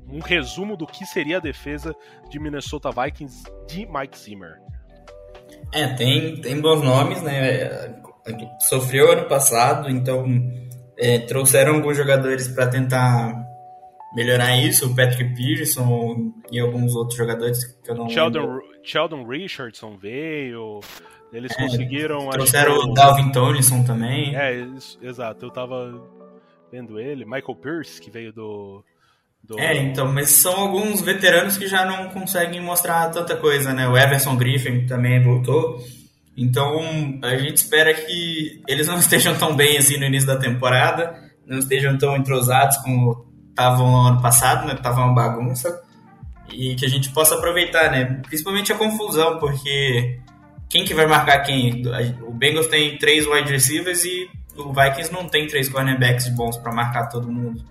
um 0.08 0.20
resumo 0.20 0.76
do 0.76 0.86
que 0.86 1.04
seria 1.06 1.38
a 1.38 1.40
defesa 1.40 1.94
de 2.30 2.38
Minnesota 2.38 2.90
Vikings 2.90 3.42
de 3.68 3.86
Mike 3.86 4.18
Zimmer. 4.18 4.60
É, 5.72 5.88
tem, 5.94 6.40
tem 6.40 6.60
bons 6.60 6.82
nomes, 6.82 7.22
né? 7.22 8.00
Sofreu 8.68 9.12
ano 9.12 9.28
passado, 9.28 9.90
então 9.90 10.26
é, 10.96 11.18
trouxeram 11.18 11.76
alguns 11.76 11.96
jogadores 11.96 12.48
para 12.48 12.66
tentar 12.68 13.44
melhorar 14.14 14.56
isso, 14.56 14.90
o 14.90 14.94
Patrick 14.94 15.34
Peterson 15.34 16.32
e 16.50 16.60
alguns 16.60 16.94
outros 16.94 17.16
jogadores 17.16 17.64
que 17.64 17.90
eu 17.90 17.96
não 17.96 18.08
Sheldon. 18.08 18.60
Sheldon 18.82 19.26
Richardson 19.26 19.96
veio, 19.96 20.80
eles 21.32 21.50
é, 21.52 21.62
conseguiram... 21.62 22.30
Trouxeram 22.30 22.76
o 22.76 22.94
Dalvin 22.94 23.32
Tomlinson 23.32 23.82
também. 23.82 24.36
É, 24.36 24.54
isso, 24.54 24.98
exato, 25.02 25.44
eu 25.44 25.50
tava 25.50 26.00
vendo 26.70 27.00
ele, 27.00 27.24
Michael 27.24 27.56
Pierce, 27.56 28.00
que 28.00 28.10
veio 28.10 28.32
do 28.32 28.84
do... 29.46 29.58
É, 29.58 29.76
então, 29.76 30.10
mas 30.10 30.30
são 30.30 30.54
alguns 30.54 31.02
veteranos 31.02 31.58
que 31.58 31.66
já 31.66 31.84
não 31.84 32.08
conseguem 32.08 32.60
mostrar 32.60 33.10
tanta 33.10 33.36
coisa, 33.36 33.72
né? 33.72 33.86
O 33.86 33.96
Everson 33.96 34.36
Griffin 34.36 34.86
também 34.86 35.22
voltou. 35.22 35.84
Então, 36.36 36.80
a 37.22 37.36
gente 37.36 37.58
espera 37.58 37.92
que 37.92 38.62
eles 38.66 38.86
não 38.86 38.96
estejam 38.98 39.36
tão 39.36 39.54
bem 39.54 39.76
assim 39.76 39.98
no 39.98 40.06
início 40.06 40.26
da 40.26 40.36
temporada, 40.36 41.14
não 41.46 41.58
estejam 41.58 41.96
tão 41.98 42.16
entrosados 42.16 42.78
como 42.78 43.26
estavam 43.50 43.90
no 43.90 44.08
ano 44.08 44.22
passado, 44.22 44.66
né? 44.66 44.74
Tava 44.74 45.02
uma 45.02 45.14
bagunça. 45.14 45.82
E 46.50 46.74
que 46.74 46.84
a 46.84 46.88
gente 46.88 47.10
possa 47.10 47.34
aproveitar, 47.34 47.90
né? 47.90 48.20
Principalmente 48.26 48.72
a 48.72 48.76
confusão, 48.76 49.38
porque 49.38 50.20
quem 50.68 50.84
que 50.84 50.94
vai 50.94 51.06
marcar 51.06 51.40
quem? 51.40 51.82
O 52.22 52.32
Bengals 52.32 52.66
tem 52.66 52.96
três 52.98 53.26
wide 53.26 53.50
receivers 53.50 54.04
e 54.04 54.26
o 54.56 54.72
Vikings 54.72 55.12
não 55.12 55.28
tem 55.28 55.46
três 55.46 55.68
cornerbacks 55.68 56.28
bons 56.28 56.56
para 56.56 56.72
marcar 56.72 57.08
todo 57.08 57.30
mundo. 57.30 57.62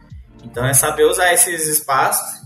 Então 0.44 0.66
é 0.66 0.74
saber 0.74 1.06
usar 1.06 1.34
esses 1.34 1.68
espaços. 1.68 2.44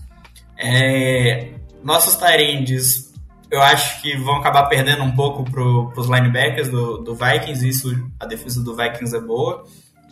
É, 0.58 1.52
nossos 1.84 2.16
Tyrands, 2.16 3.14
eu 3.50 3.62
acho 3.62 4.02
que 4.02 4.16
vão 4.18 4.36
acabar 4.36 4.66
perdendo 4.68 5.04
um 5.04 5.16
pouco 5.16 5.44
para 5.44 5.62
os 6.00 6.08
linebackers 6.08 6.70
do, 6.70 6.98
do 6.98 7.16
Vikings. 7.16 7.68
Isso, 7.68 8.10
a 8.20 8.26
defesa 8.26 8.64
do 8.64 8.76
Vikings 8.76 9.16
é 9.16 9.20
boa. 9.20 9.64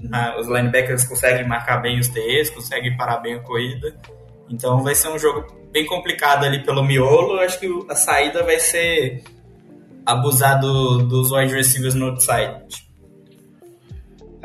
na, 0.01 0.37
os 0.39 0.47
linebackers 0.47 1.05
conseguem 1.05 1.47
marcar 1.47 1.77
bem 1.77 1.99
os 1.99 2.07
TEs, 2.07 2.49
conseguem 2.49 2.95
parar 2.95 3.17
bem 3.17 3.35
a 3.35 3.39
corrida. 3.39 3.95
Então 4.49 4.83
vai 4.83 4.95
ser 4.95 5.09
um 5.09 5.19
jogo 5.19 5.45
bem 5.71 5.85
complicado 5.85 6.45
ali 6.45 6.63
pelo 6.63 6.83
miolo. 6.83 7.39
Acho 7.39 7.59
que 7.59 7.67
a 7.89 7.95
saída 7.95 8.43
vai 8.43 8.59
ser 8.59 9.23
abusar 10.05 10.59
do, 10.59 10.99
dos 10.99 11.31
wide 11.31 11.53
receivers 11.53 11.95
no 11.95 12.11
outside. 12.11 12.84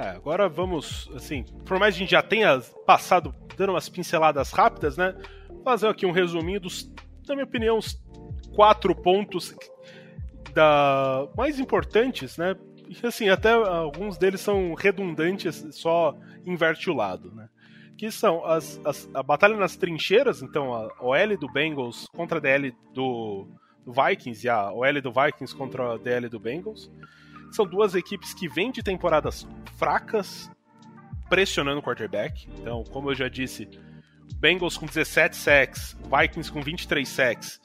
É, 0.01 0.09
agora 0.09 0.49
vamos, 0.49 1.11
assim, 1.15 1.45
por 1.67 1.79
mais 1.79 1.95
que 1.95 1.99
a 1.99 2.05
gente 2.05 2.13
já 2.13 2.23
tenha 2.23 2.59
passado 2.87 3.35
dando 3.55 3.75
umas 3.75 3.87
pinceladas 3.87 4.51
rápidas, 4.51 4.97
né? 4.97 5.15
Fazer 5.63 5.89
aqui 5.89 6.07
um 6.07 6.11
resuminho 6.11 6.59
dos, 6.59 6.91
na 7.29 7.35
minha 7.35 7.45
opinião, 7.45 7.77
os 7.77 8.03
quatro 8.55 8.95
pontos 8.95 9.55
da 10.55 11.29
mais 11.37 11.61
importantes, 11.61 12.39
né? 12.39 12.57
E 12.89 13.07
assim, 13.07 13.29
até 13.29 13.53
alguns 13.53 14.17
deles 14.17 14.41
são 14.41 14.73
redundantes, 14.73 15.67
só 15.73 16.17
inverte 16.47 16.89
o 16.89 16.95
lado, 16.95 17.31
né? 17.35 17.51
Que 17.99 18.11
são 18.11 18.43
as, 18.47 18.81
as, 18.83 19.07
a 19.13 19.23
batalha 19.23 19.59
nas 19.59 19.77
trincheiras, 19.77 20.41
então 20.41 20.73
a 20.73 20.89
OL 20.99 21.37
do 21.39 21.53
Bengals 21.53 22.07
contra 22.17 22.39
a 22.39 22.41
DL 22.41 22.75
do, 22.95 23.47
do 23.85 23.93
Vikings 23.93 24.47
e 24.47 24.49
a 24.49 24.73
OL 24.73 25.03
do 25.03 25.13
Vikings 25.13 25.55
contra 25.55 25.93
a 25.93 25.99
DL 25.99 26.27
do 26.31 26.41
Bengals. 26.41 26.91
São 27.51 27.67
duas 27.67 27.95
equipes 27.95 28.33
que 28.33 28.49
vêm 28.49 28.71
de 28.71 28.83
temporadas 28.83 29.47
fracas, 29.77 30.51
pressionando 31.29 31.81
o 31.81 31.83
quarterback. 31.83 32.49
Então, 32.59 32.85
como 32.85 33.11
eu 33.11 33.15
já 33.15 33.29
disse, 33.29 33.69
Bengals 34.37 34.77
com 34.77 34.87
17 34.87 35.37
sacks, 35.37 35.97
Vikings 36.05 36.51
com 36.51 36.63
23 36.63 37.09
sacks. 37.09 37.61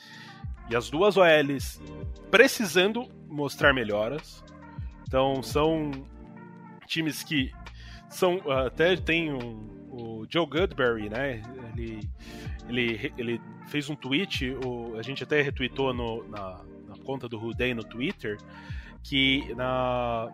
E 0.69 0.75
as 0.75 0.89
duas 0.89 1.17
OLs 1.17 1.81
precisando 2.31 3.07
mostrar 3.27 3.73
melhoras. 3.73 4.43
Então, 5.07 5.41
são 5.43 5.91
times 6.87 7.23
que 7.23 7.51
são 8.09 8.39
até 8.49 8.95
tem 8.95 9.31
um, 9.31 9.75
o 9.91 10.25
Joe 10.29 10.45
Goodberry, 10.45 11.09
né? 11.09 11.41
Ele, 11.73 12.09
ele, 12.67 13.13
ele 13.17 13.41
fez 13.67 13.89
um 13.89 13.95
tweet, 13.95 14.49
o, 14.65 14.97
a 14.97 15.01
gente 15.01 15.23
até 15.23 15.41
retweetou 15.41 15.93
no, 15.93 16.27
na, 16.27 16.61
na 16.97 17.03
conta 17.03 17.27
do 17.27 17.37
Ruday 17.37 17.73
no 17.73 17.83
Twitter, 17.83 18.37
que 19.03 19.53
na. 19.55 20.29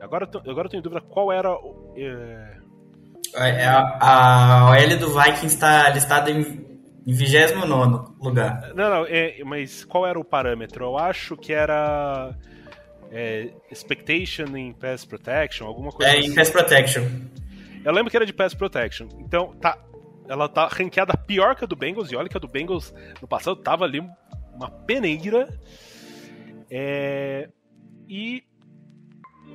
Agora, 0.00 0.28
agora 0.48 0.66
eu 0.66 0.70
tenho 0.70 0.82
dúvida 0.82 1.00
qual 1.00 1.32
era. 1.32 1.50
É... 1.96 2.56
É, 3.34 3.64
a, 3.64 3.98
a 4.00 4.70
OL 4.72 4.98
do 4.98 5.08
Vikings 5.08 5.46
está 5.46 5.88
listada 5.88 6.30
em, 6.30 6.40
em 7.06 7.14
29 7.14 8.12
lugar. 8.20 8.72
Não, 8.74 8.90
não, 8.90 9.06
é, 9.06 9.42
mas 9.44 9.84
qual 9.84 10.06
era 10.06 10.18
o 10.20 10.24
parâmetro? 10.24 10.84
Eu 10.84 10.98
acho 10.98 11.36
que 11.36 11.52
era. 11.52 12.34
É, 13.10 13.50
expectation 13.70 14.56
em 14.56 14.72
Pass 14.72 15.04
Protection, 15.04 15.66
alguma 15.66 15.92
coisa 15.92 16.12
É, 16.12 16.18
assim. 16.18 16.30
em 16.30 16.34
Pass 16.34 16.50
Protection. 16.50 17.02
Eu 17.84 17.92
lembro 17.92 18.10
que 18.10 18.16
era 18.16 18.24
de 18.24 18.32
Pass 18.32 18.54
Protection. 18.54 19.08
Então, 19.18 19.54
tá. 19.60 19.78
Ela 20.28 20.48
tá 20.48 20.66
ranqueada 20.68 21.14
pior 21.16 21.54
que 21.56 21.64
a 21.64 21.66
do 21.66 21.76
Bengals, 21.76 22.10
e 22.10 22.16
olha 22.16 22.28
que 22.28 22.36
a 22.36 22.40
do 22.40 22.46
Bengals 22.48 22.94
no 23.20 23.26
passado 23.28 23.56
tava 23.56 23.84
ali 23.84 24.00
uma 24.62 24.70
peneira. 24.70 25.48
É, 26.70 27.50
e 28.08 28.44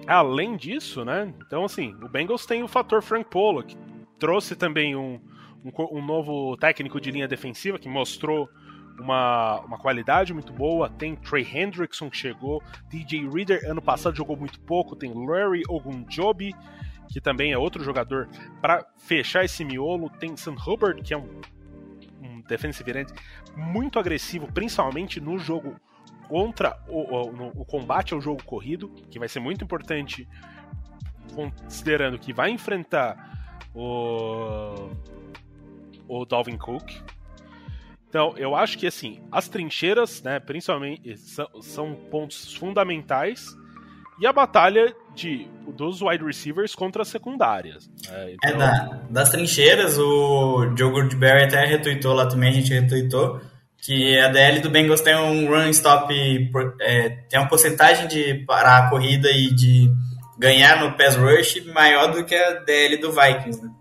além 0.06 0.56
disso, 0.56 1.04
né? 1.04 1.34
Então, 1.46 1.66
assim, 1.66 1.96
o 2.02 2.08
Bengals 2.08 2.46
tem 2.46 2.64
o 2.64 2.68
fator 2.68 3.02
Frank 3.02 3.30
Polo, 3.30 3.64
que 3.64 3.78
trouxe 4.20 4.56
também 4.56 4.96
um, 4.96 5.20
um, 5.64 5.98
um, 5.98 6.06
novo 6.06 6.56
técnico 6.58 7.00
de 7.00 7.12
linha 7.12 7.28
defensiva 7.28 7.80
que 7.80 7.90
mostrou 7.90 8.50
uma, 9.00 9.60
uma 9.62 9.78
qualidade 9.78 10.34
muito 10.34 10.54
boa. 10.54 10.90
Tem 10.90 11.16
Trey 11.16 11.48
Hendrickson 11.54 12.10
que 12.10 12.18
chegou, 12.18 12.62
DJ 12.90 13.30
Reader 13.30 13.70
ano 13.70 13.82
passado 13.82 14.16
jogou 14.16 14.38
muito 14.38 14.60
pouco. 14.60 14.96
Tem 14.96 15.12
Larry 15.14 15.64
Ogunjobi, 15.68 16.54
que 17.10 17.22
também 17.22 17.52
é 17.52 17.58
outro 17.58 17.84
jogador 17.84 18.28
para 18.62 18.86
fechar 18.98 19.46
esse 19.46 19.64
miolo. 19.64 20.10
Tem 20.10 20.36
Sam 20.38 20.56
Hubbard, 20.66 21.02
que 21.02 21.14
é 21.14 21.18
um 21.18 21.42
defensive 22.48 23.00
end 23.00 23.14
muito 23.56 24.00
agressivo, 24.00 24.52
principalmente 24.52 25.20
no 25.20 25.38
jogo 25.38 25.76
contra 26.28 26.78
o, 26.88 27.00
o, 27.00 27.62
o, 27.62 27.66
combate 27.66 28.14
ao 28.14 28.22
jogo 28.22 28.44
corrido, 28.44 28.90
que 29.10 29.18
vai 29.18 29.30
ser 29.30 29.40
muito 29.40 29.64
importante, 29.64 30.28
considerando 31.34 32.20
que 32.20 32.34
vai 32.34 32.50
enfrentar 32.50 33.60
o, 33.74 34.90
o 36.08 36.26
Dalvin 36.26 36.58
Cook. 36.58 36.92
Então, 38.10 38.34
eu 38.38 38.56
acho 38.56 38.78
que 38.78 38.88
assim, 38.88 39.22
as 39.32 39.48
trincheiras, 39.48 40.22
né, 40.22 40.40
principalmente, 40.40 41.18
são, 41.18 41.62
são 41.62 41.96
pontos 41.96 42.54
fundamentais. 42.54 43.56
E 44.20 44.26
a 44.26 44.34
batalha 44.34 44.96
de, 45.16 45.48
dos 45.76 46.02
wide 46.02 46.24
receivers 46.24 46.74
contra 46.76 47.02
as 47.02 47.08
secundárias. 47.08 47.90
Né? 48.08 48.34
Então... 48.34 48.52
É, 48.52 48.54
da, 48.54 49.02
das 49.10 49.30
trincheiras, 49.30 49.98
o 49.98 50.74
Joe 50.78 50.92
Goodberry 50.92 51.44
até 51.44 51.66
retweetou 51.66 52.14
lá 52.14 52.28
também, 52.28 52.50
a 52.50 52.54
gente 52.54 52.74
retweetou 52.74 53.42
que 53.80 54.20
a 54.20 54.28
DL 54.30 54.60
do 54.60 54.70
Bengals 54.70 55.02
tem 55.02 55.16
um 55.16 55.48
run 55.48 55.70
stop, 55.70 56.14
é, 56.82 57.10
tem 57.30 57.40
uma 57.40 57.48
porcentagem 57.48 58.08
de 58.08 58.44
parar 58.46 58.78
a 58.80 58.90
corrida 58.90 59.30
e 59.32 59.54
de 59.54 59.92
ganhar 60.38 60.82
no 60.84 60.98
pass 60.98 61.16
rush 61.16 61.64
maior 61.74 62.12
do 62.12 62.26
que 62.26 62.36
a 62.36 62.60
DL 62.64 62.98
do 62.98 63.12
Vikings, 63.12 63.62
né? 63.62 63.72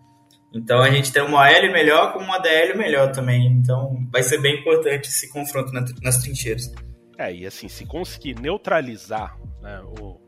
Então 0.55 0.80
a 0.80 0.91
gente 0.91 1.12
tem 1.12 1.22
uma 1.22 1.41
OL 1.41 1.72
melhor 1.72 2.12
com 2.12 2.20
uma 2.20 2.39
DL 2.39 2.78
melhor 2.78 3.12
também. 3.12 3.47
Então 3.47 4.07
vai 4.11 4.22
ser 4.22 4.41
bem 4.41 4.61
importante 4.61 5.09
esse 5.09 5.30
confronto 5.30 5.70
nas 5.72 6.18
trincheiras. 6.22 6.72
É, 7.18 7.34
e 7.34 7.47
assim, 7.47 7.68
se 7.68 7.84
conseguir 7.84 8.41
neutralizar 8.41 9.37
né, 9.61 9.80
o, 10.01 10.18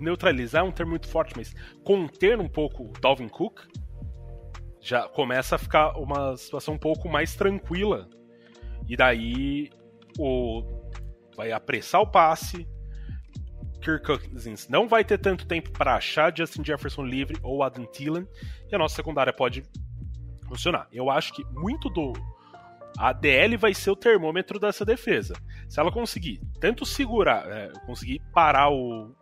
neutralizar 0.00 0.62
é 0.62 0.64
um 0.64 0.72
termo 0.72 0.90
muito 0.90 1.08
forte, 1.08 1.34
mas 1.36 1.54
conter 1.84 2.38
um 2.38 2.48
pouco 2.48 2.84
o 2.84 2.92
Dalvin 3.00 3.28
Cook, 3.28 3.60
já 4.80 5.08
começa 5.08 5.56
a 5.56 5.58
ficar 5.58 5.96
uma 5.98 6.36
situação 6.36 6.74
um 6.74 6.78
pouco 6.78 7.08
mais 7.08 7.34
tranquila. 7.34 8.08
E 8.86 8.96
daí 8.96 9.70
o 10.18 10.62
vai 11.36 11.52
apressar 11.52 12.00
o 12.00 12.06
passe. 12.06 12.68
Kirk 13.80 14.04
Cousins 14.04 14.68
não 14.68 14.88
vai 14.88 15.04
ter 15.04 15.18
tanto 15.18 15.46
tempo 15.46 15.70
para 15.70 15.96
achar 15.96 16.34
Justin 16.36 16.64
Jefferson 16.64 17.04
livre 17.04 17.38
ou 17.42 17.62
Adam 17.62 17.84
Thielen 17.84 18.26
e 18.70 18.74
a 18.74 18.78
nossa 18.78 18.96
secundária 18.96 19.32
pode 19.32 19.62
funcionar. 20.48 20.88
Eu 20.92 21.10
acho 21.10 21.32
que 21.34 21.44
muito 21.52 21.90
do 21.90 22.12
a 22.96 23.12
DL 23.12 23.56
vai 23.56 23.74
ser 23.74 23.90
o 23.90 23.96
termômetro 23.96 24.58
dessa 24.58 24.84
defesa. 24.84 25.34
Se 25.68 25.80
ela 25.80 25.90
conseguir 25.90 26.40
tanto 26.60 26.86
segurar, 26.86 27.44
é, 27.50 27.72
conseguir 27.86 28.20
parar 28.32 28.70
o, 28.70 29.14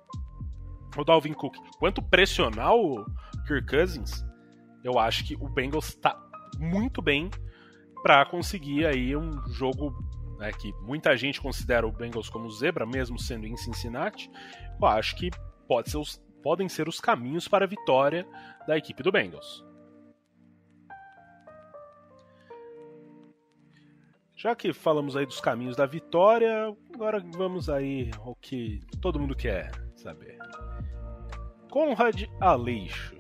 o 0.96 1.04
Dalvin 1.04 1.32
Cook, 1.32 1.56
quanto 1.78 2.02
pressionar 2.02 2.74
o 2.74 3.04
Kirk 3.46 3.66
Cousins, 3.66 4.24
eu 4.84 4.98
acho 4.98 5.24
que 5.24 5.34
o 5.34 5.48
Bengals 5.48 5.88
está 5.88 6.20
muito 6.58 7.00
bem 7.00 7.30
para 8.02 8.24
conseguir 8.26 8.84
aí 8.84 9.16
um 9.16 9.40
jogo 9.48 9.94
né, 10.38 10.50
que 10.52 10.72
muita 10.82 11.16
gente 11.16 11.40
considera 11.40 11.86
o 11.86 11.92
Bengals 11.92 12.28
como 12.28 12.50
zebra, 12.50 12.84
mesmo 12.84 13.18
sendo 13.18 13.46
em 13.46 13.56
Cincinnati. 13.56 14.30
Eu 14.80 14.86
acho 14.88 15.14
que 15.16 15.30
pode 15.68 15.90
ser 15.90 15.98
os, 15.98 16.20
podem 16.42 16.68
ser 16.68 16.88
os 16.88 17.00
caminhos 17.00 17.46
para 17.46 17.64
a 17.64 17.68
vitória 17.68 18.26
da 18.66 18.76
equipe 18.76 19.02
do 19.02 19.12
Bengals. 19.12 19.64
Já 24.34 24.56
que 24.56 24.72
falamos 24.72 25.16
aí 25.16 25.24
dos 25.24 25.40
caminhos 25.40 25.76
da 25.76 25.86
vitória, 25.86 26.76
agora 26.92 27.24
vamos 27.36 27.70
aí 27.70 28.10
ao 28.18 28.34
que 28.34 28.80
todo 29.00 29.20
mundo 29.20 29.36
quer 29.36 29.70
saber. 29.94 30.36
Conrad 31.72 32.24
Aleixo 32.38 33.16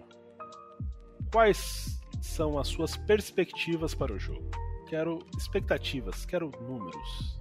quais 1.32 1.98
são 2.20 2.58
as 2.58 2.68
suas 2.68 2.98
perspectivas 2.98 3.94
para 3.94 4.12
o 4.12 4.18
jogo? 4.18 4.50
Quero 4.90 5.20
expectativas, 5.38 6.26
quero 6.26 6.52
números. 6.60 7.40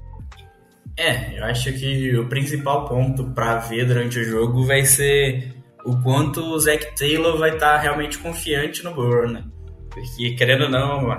É, 0.95 1.37
eu 1.37 1.43
acho 1.43 1.73
que 1.73 2.15
o 2.15 2.29
principal 2.29 2.87
ponto 2.87 3.25
para 3.31 3.57
ver 3.57 3.85
durante 3.85 4.19
o 4.19 4.23
jogo 4.23 4.65
vai 4.65 4.85
ser 4.85 5.53
o 5.85 6.01
quanto 6.01 6.39
o 6.39 6.57
Zac 6.57 6.95
Taylor 6.95 7.37
vai 7.37 7.55
estar 7.55 7.75
tá 7.75 7.77
realmente 7.77 8.17
confiante 8.17 8.81
no 8.81 8.93
Burrow, 8.93 9.27
né? 9.27 9.43
Porque, 9.89 10.33
querendo 10.35 10.63
ou 10.63 10.69
não, 10.69 11.09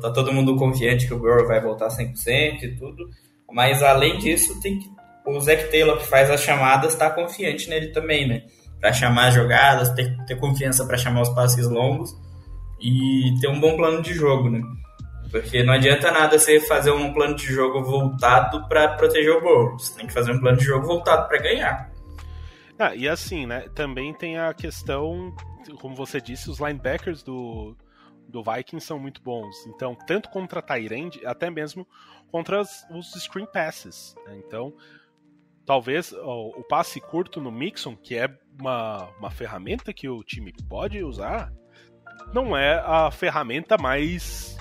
tá 0.00 0.10
todo 0.10 0.32
mundo 0.32 0.56
confiante 0.56 1.06
que 1.06 1.14
o 1.14 1.18
Burrow 1.20 1.46
vai 1.46 1.60
voltar 1.60 1.86
100% 1.90 2.62
e 2.64 2.74
tudo. 2.74 3.08
Mas, 3.52 3.84
além 3.84 4.18
disso, 4.18 4.60
tem 4.60 4.80
que, 4.80 4.90
o 5.24 5.40
Zac 5.40 5.70
Taylor, 5.70 5.96
que 5.96 6.08
faz 6.08 6.28
as 6.28 6.42
chamadas, 6.42 6.96
tá 6.96 7.08
confiante 7.08 7.70
nele 7.70 7.92
também, 7.92 8.26
né? 8.26 8.42
Para 8.80 8.92
chamar 8.92 9.28
as 9.28 9.34
jogadas, 9.34 9.90
ter, 9.90 10.16
ter 10.24 10.36
confiança 10.36 10.86
para 10.86 10.96
chamar 10.96 11.22
os 11.22 11.28
passes 11.30 11.66
longos 11.68 12.16
e 12.80 13.34
ter 13.40 13.48
um 13.48 13.60
bom 13.60 13.76
plano 13.76 14.02
de 14.02 14.14
jogo, 14.14 14.48
né? 14.50 14.62
Porque 15.30 15.62
não 15.62 15.74
adianta 15.74 16.10
nada 16.10 16.38
você 16.38 16.58
fazer 16.60 16.90
um 16.90 17.12
plano 17.12 17.34
de 17.34 17.44
jogo 17.44 17.82
voltado 17.82 18.66
para 18.68 18.96
proteger 18.96 19.36
o 19.36 19.40
gol. 19.40 19.78
Você 19.78 19.94
tem 19.94 20.06
que 20.06 20.12
fazer 20.12 20.32
um 20.32 20.40
plano 20.40 20.56
de 20.56 20.64
jogo 20.64 20.86
voltado 20.86 21.28
para 21.28 21.38
ganhar. 21.38 21.90
Ah, 22.78 22.94
e 22.94 23.08
assim, 23.08 23.46
né? 23.46 23.68
Também 23.74 24.14
tem 24.14 24.38
a 24.38 24.54
questão, 24.54 25.34
como 25.80 25.94
você 25.94 26.20
disse, 26.20 26.48
os 26.48 26.60
linebackers 26.60 27.22
do, 27.22 27.76
do 28.28 28.42
Vikings 28.42 28.86
são 28.86 28.98
muito 28.98 29.20
bons. 29.20 29.66
Então, 29.66 29.94
tanto 30.06 30.30
contra 30.30 30.62
Tyrande, 30.62 31.20
até 31.26 31.50
mesmo 31.50 31.86
contra 32.30 32.60
as, 32.60 32.86
os 32.90 33.12
screen 33.22 33.46
passes. 33.46 34.14
Né? 34.26 34.40
Então, 34.46 34.72
talvez 35.68 36.12
o, 36.12 36.48
o, 36.56 36.64
passe 36.64 36.98
curto 36.98 37.42
no 37.42 37.52
Mixon, 37.52 37.94
que 37.94 38.16
é 38.16 38.26
uma, 38.58 39.04
uma 39.18 39.30
ferramenta 39.30 39.92
que 39.92 40.08
o 40.08 40.24
time 40.24 40.50
pode 40.66 41.04
usar, 41.04 41.52
não 42.32 42.56
é 42.56 42.82
a 42.82 43.10
ferramenta 43.10 43.76
mais 43.76 44.56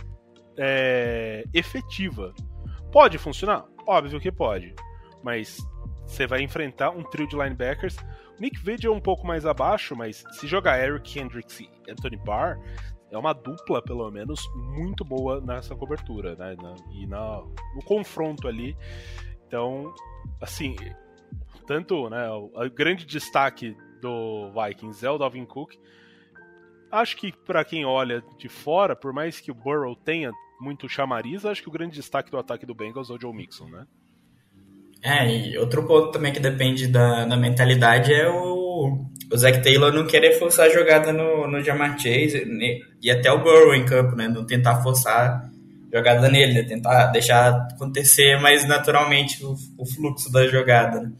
é, 0.58 1.46
efetiva. 1.54 2.34
Pode 2.92 3.18
funcionar? 3.18 3.64
Óbvio 3.88 4.20
que 4.20 4.30
pode. 4.30 4.76
Mas 5.24 5.66
você 6.06 6.28
vai 6.28 6.42
enfrentar 6.42 6.90
um 6.90 7.04
trio 7.04 7.26
de 7.26 7.38
linebackers. 7.38 7.96
Nick 8.38 8.60
Vigil 8.60 8.92
é 8.94 8.96
um 8.96 9.00
pouco 9.00 9.26
mais 9.26 9.46
abaixo, 9.46 9.96
mas 9.96 10.26
se 10.32 10.46
jogar 10.46 10.78
Eric 10.78 11.18
Hendricks 11.18 11.62
e 11.62 11.70
Anthony 11.90 12.18
Barr, 12.18 12.60
é 13.10 13.18
uma 13.18 13.32
dupla, 13.32 13.82
pelo 13.82 14.12
menos, 14.12 14.42
muito 14.54 15.06
boa 15.06 15.40
nessa 15.40 15.74
cobertura, 15.74 16.36
né? 16.36 16.54
E 16.92 17.08
na, 17.08 17.42
no 17.74 17.82
confronto 17.86 18.46
ali. 18.46 18.76
Então, 19.48 19.94
assim, 20.42 20.76
tanto 21.66 22.10
né, 22.10 22.30
o, 22.30 22.52
grande 22.74 23.06
destaque 23.06 23.76
do 24.02 24.52
Vikings 24.52 25.06
é 25.06 25.10
o 25.10 25.18
Dalvin 25.18 25.46
Cook. 25.46 25.74
Acho 26.92 27.18
que 27.18 27.32
para 27.32 27.66
quem 27.66 27.86
olha 27.86 28.24
de 28.38 28.48
fora, 28.48 28.96
por 28.96 29.12
mais 29.12 29.40
que 29.40 29.52
o 29.52 29.56
Burrow 29.56 29.96
tenha 29.96 30.32
muito 30.60 30.88
chamariz, 30.88 31.46
acho 31.46 31.62
que 31.62 31.70
o 31.70 31.72
grande 31.72 31.96
destaque 31.96 32.32
do 32.32 32.38
ataque 32.38 32.66
do 32.66 32.74
Bengals 32.74 33.10
é 33.10 33.14
o 33.14 33.20
Joe 33.20 33.36
Mixon, 33.36 33.68
né? 33.68 33.86
É, 35.04 35.30
e 35.30 35.58
outro 35.58 35.86
ponto 35.86 36.12
também 36.12 36.34
que 36.34 36.40
depende 36.40 36.88
da, 36.88 37.26
da 37.26 37.38
mentalidade 37.38 38.12
é 38.12 38.28
o, 38.30 39.06
o 39.32 39.38
Zach 39.38 39.62
Taylor 39.62 39.94
não 39.94 40.08
querer 40.08 40.40
forçar 40.40 40.66
a 40.66 40.70
jogada 40.70 41.14
no, 41.14 41.48
no 41.48 41.62
Jamar 41.62 42.00
Chase 42.00 42.48
e 43.02 43.12
até 43.12 43.32
o 43.32 43.44
Burrow 43.44 43.76
em 43.76 43.86
campo, 43.86 44.16
né? 44.16 44.28
Não 44.28 44.46
tentar 44.46 44.82
forçar 44.82 45.50
jogada 45.94 46.30
nele, 46.30 46.54
né? 46.54 46.64
tentar 46.64 47.08
deixar 47.08 47.68
acontecer 47.72 48.40
mais 48.40 48.68
naturalmente 48.68 49.44
o, 49.44 49.56
o 49.78 49.86
fluxo 49.86 50.32
da 50.32 50.46
jogada. 50.48 51.02
Né? 51.02 51.12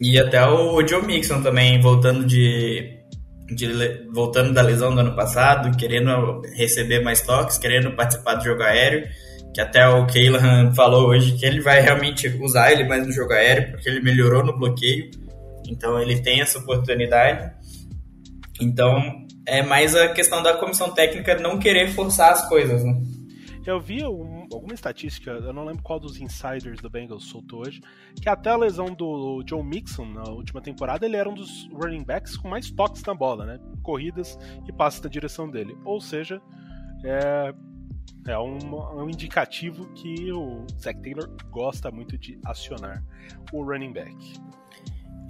E 0.00 0.18
até 0.18 0.44
o 0.46 0.86
Joe 0.86 1.04
Mixon 1.04 1.42
também 1.42 1.80
voltando 1.80 2.24
de 2.24 2.98
de, 3.54 4.06
voltando 4.12 4.52
da 4.52 4.62
lesão 4.62 4.94
do 4.94 5.00
ano 5.00 5.14
passado, 5.14 5.76
querendo 5.76 6.42
receber 6.54 7.00
mais 7.00 7.22
toques, 7.22 7.58
querendo 7.58 7.92
participar 7.92 8.34
do 8.34 8.44
jogo 8.44 8.62
aéreo, 8.62 9.08
que 9.54 9.60
até 9.60 9.88
o 9.88 10.06
Keylan 10.06 10.74
falou 10.74 11.08
hoje 11.08 11.32
que 11.32 11.46
ele 11.46 11.60
vai 11.60 11.80
realmente 11.80 12.28
usar 12.40 12.72
ele 12.72 12.84
mais 12.84 13.06
no 13.06 13.12
jogo 13.12 13.32
aéreo, 13.32 13.72
porque 13.72 13.88
ele 13.88 14.00
melhorou 14.00 14.44
no 14.44 14.56
bloqueio, 14.56 15.10
então 15.66 16.00
ele 16.00 16.20
tem 16.20 16.40
essa 16.40 16.58
oportunidade. 16.58 17.50
Então 18.60 19.26
é 19.48 19.62
mais 19.62 19.96
a 19.96 20.08
questão 20.08 20.42
da 20.42 20.56
comissão 20.56 20.92
técnica 20.92 21.38
não 21.38 21.58
querer 21.58 21.88
forçar 21.92 22.32
as 22.32 22.48
coisas, 22.48 22.84
né? 22.84 23.00
Eu 23.66 23.80
vi 23.80 24.04
um, 24.04 24.46
alguma 24.52 24.72
estatística, 24.72 25.30
eu 25.30 25.52
não 25.52 25.64
lembro 25.64 25.82
qual 25.82 25.98
dos 25.98 26.18
insiders 26.18 26.80
do 26.80 26.88
Bengals 26.88 27.24
soltou 27.24 27.60
hoje, 27.60 27.82
que 28.20 28.28
até 28.28 28.50
a 28.50 28.56
lesão 28.56 28.86
do 28.86 29.42
Joe 29.46 29.62
Mixon 29.62 30.06
na 30.06 30.22
última 30.30 30.60
temporada, 30.60 31.04
ele 31.04 31.16
era 31.16 31.28
um 31.28 31.34
dos 31.34 31.68
running 31.72 32.04
backs 32.04 32.36
com 32.36 32.48
mais 32.48 32.70
toques 32.70 33.02
na 33.02 33.14
bola, 33.14 33.44
né? 33.44 33.58
Corridas 33.82 34.38
e 34.66 34.72
passes 34.72 35.00
na 35.02 35.08
direção 35.10 35.50
dele. 35.50 35.76
Ou 35.84 36.00
seja, 36.00 36.40
é, 37.04 37.52
é 38.26 38.38
um, 38.38 38.58
um 39.02 39.10
indicativo 39.10 39.86
que 39.92 40.32
o 40.32 40.66
Zach 40.80 41.00
Taylor 41.02 41.28
gosta 41.50 41.90
muito 41.90 42.16
de 42.16 42.38
acionar 42.44 43.02
o 43.52 43.62
running 43.62 43.92
back. 43.92 44.16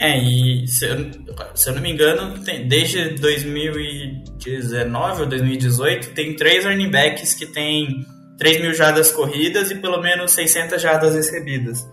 É, 0.01 0.17
e 0.17 0.65
se 0.69 0.87
eu, 0.87 1.11
se 1.55 1.69
eu 1.69 1.75
não 1.75 1.83
me 1.83 1.91
engano, 1.91 2.39
tem, 2.45 2.69
desde 2.69 3.17
2019 3.17 5.23
ou 5.23 5.29
2018, 5.29 6.15
tem 6.15 6.37
três 6.37 6.65
running 6.65 6.91
backs 6.91 7.35
que 7.35 7.47
tem 7.47 8.07
3 8.39 8.61
mil 8.61 8.73
jardas 8.73 9.11
corridas 9.11 9.73
e 9.73 9.75
pelo 9.75 10.01
menos 10.01 10.31
600 10.33 10.81
jardas 10.81 11.15
recebidas. 11.15 11.87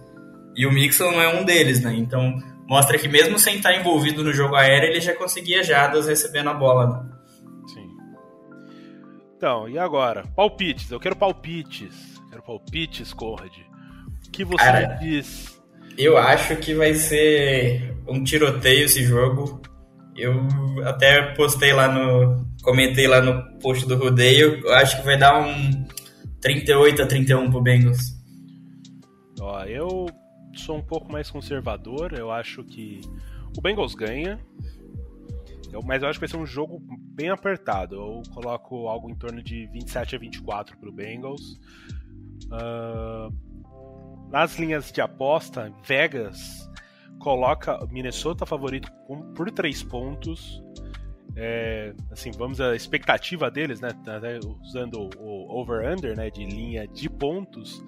E 0.55 0.65
o 0.65 0.71
Mixon 0.71 1.11
não 1.11 1.21
é 1.21 1.35
um 1.35 1.43
deles, 1.43 1.81
né? 1.81 1.93
Então 1.95 2.37
mostra 2.67 2.97
que 2.97 3.07
mesmo 3.07 3.39
sem 3.39 3.57
estar 3.57 3.75
envolvido 3.75 4.23
no 4.23 4.31
jogo 4.31 4.55
aéreo, 4.55 4.89
ele 4.89 5.01
já 5.01 5.15
conseguia 5.15 5.63
jardas 5.63 6.07
recebendo 6.07 6.51
a 6.51 6.53
bola. 6.53 6.87
Né? 6.87 7.03
Sim. 7.73 7.89
Então, 9.35 9.67
e 9.67 9.79
agora? 9.79 10.23
Palpites. 10.35 10.91
Eu 10.91 10.99
quero 10.99 11.15
palpites. 11.15 12.21
Quero 12.29 12.43
palpites, 12.43 13.11
Conrad. 13.11 13.51
O 14.27 14.31
que 14.31 14.45
você 14.45 14.63
Cara, 14.63 14.99
diz? 15.01 15.59
Eu 15.97 16.17
acho 16.17 16.55
que 16.57 16.73
vai 16.73 16.93
ser 16.93 17.95
um 18.07 18.23
tiroteio 18.23 18.85
esse 18.85 19.03
jogo. 19.03 19.61
Eu 20.15 20.33
até 20.85 21.33
postei 21.33 21.73
lá 21.73 21.87
no. 21.87 22.45
Comentei 22.63 23.07
lá 23.07 23.21
no 23.21 23.59
post 23.59 23.87
do 23.87 23.95
rodeio. 23.95 24.59
Eu 24.65 24.73
acho 24.73 24.97
que 24.97 25.05
vai 25.05 25.17
dar 25.17 25.39
um 25.39 25.85
38 26.41 27.01
a 27.01 27.07
31 27.07 27.49
pro 27.49 27.61
Bengals. 27.61 28.15
Ó, 29.39 29.63
eu 29.63 30.07
sou 30.55 30.77
um 30.77 30.81
pouco 30.81 31.11
mais 31.11 31.29
conservador, 31.29 32.13
eu 32.13 32.31
acho 32.31 32.63
que 32.63 33.01
o 33.57 33.61
Bengals 33.61 33.93
ganha. 33.93 34.39
Eu, 35.71 35.81
mas 35.83 36.01
eu 36.01 36.09
acho 36.09 36.19
que 36.19 36.25
vai 36.25 36.29
ser 36.29 36.37
um 36.37 36.45
jogo 36.45 36.81
bem 37.13 37.29
apertado. 37.29 37.95
Eu 37.95 38.23
coloco 38.33 38.87
algo 38.87 39.09
em 39.09 39.15
torno 39.15 39.43
de 39.43 39.67
27 39.67 40.15
a 40.15 40.19
24 40.19 40.77
pro 40.77 40.91
Bengals. 40.91 41.59
Uh, 42.45 43.33
nas 44.29 44.57
linhas 44.57 44.91
de 44.91 45.01
aposta, 45.01 45.71
Vegas 45.83 46.69
coloca 47.19 47.79
Minnesota 47.89 48.45
favorito 48.45 48.91
por 49.35 49.49
3 49.51 49.83
pontos. 49.83 50.61
É, 51.35 51.93
assim, 52.11 52.31
vamos 52.31 52.61
a 52.61 52.75
expectativa 52.75 53.51
deles, 53.51 53.81
né? 53.81 53.89
Até 54.07 54.39
usando 54.61 55.09
o 55.17 55.59
over/under, 55.59 56.15
né? 56.15 56.29
De 56.29 56.45
linha 56.45 56.87
de 56.87 57.09
pontos. 57.09 57.83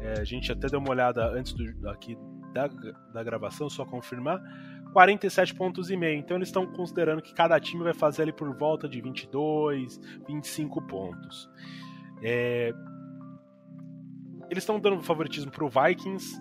É, 0.00 0.20
a 0.20 0.24
gente 0.24 0.50
até 0.52 0.66
deu 0.66 0.80
uma 0.80 0.90
olhada 0.90 1.26
antes 1.30 1.52
do, 1.52 1.88
aqui 1.88 2.16
da, 2.52 2.68
da 3.12 3.22
gravação, 3.22 3.70
só 3.70 3.84
confirmar. 3.84 4.40
47 4.92 5.54
pontos 5.54 5.90
e 5.90 5.96
meio. 5.96 6.18
Então 6.18 6.36
eles 6.36 6.48
estão 6.48 6.66
considerando 6.66 7.22
que 7.22 7.32
cada 7.32 7.58
time 7.58 7.82
vai 7.82 7.94
fazer 7.94 8.22
ali 8.22 8.32
por 8.32 8.54
volta 8.56 8.88
de 8.88 9.00
22, 9.00 9.98
25 10.28 10.82
pontos. 10.82 11.48
É, 12.22 12.72
eles 14.50 14.62
estão 14.62 14.78
dando 14.78 15.02
favoritismo 15.02 15.50
para 15.50 15.64
o 15.64 15.68
Vikings. 15.68 16.40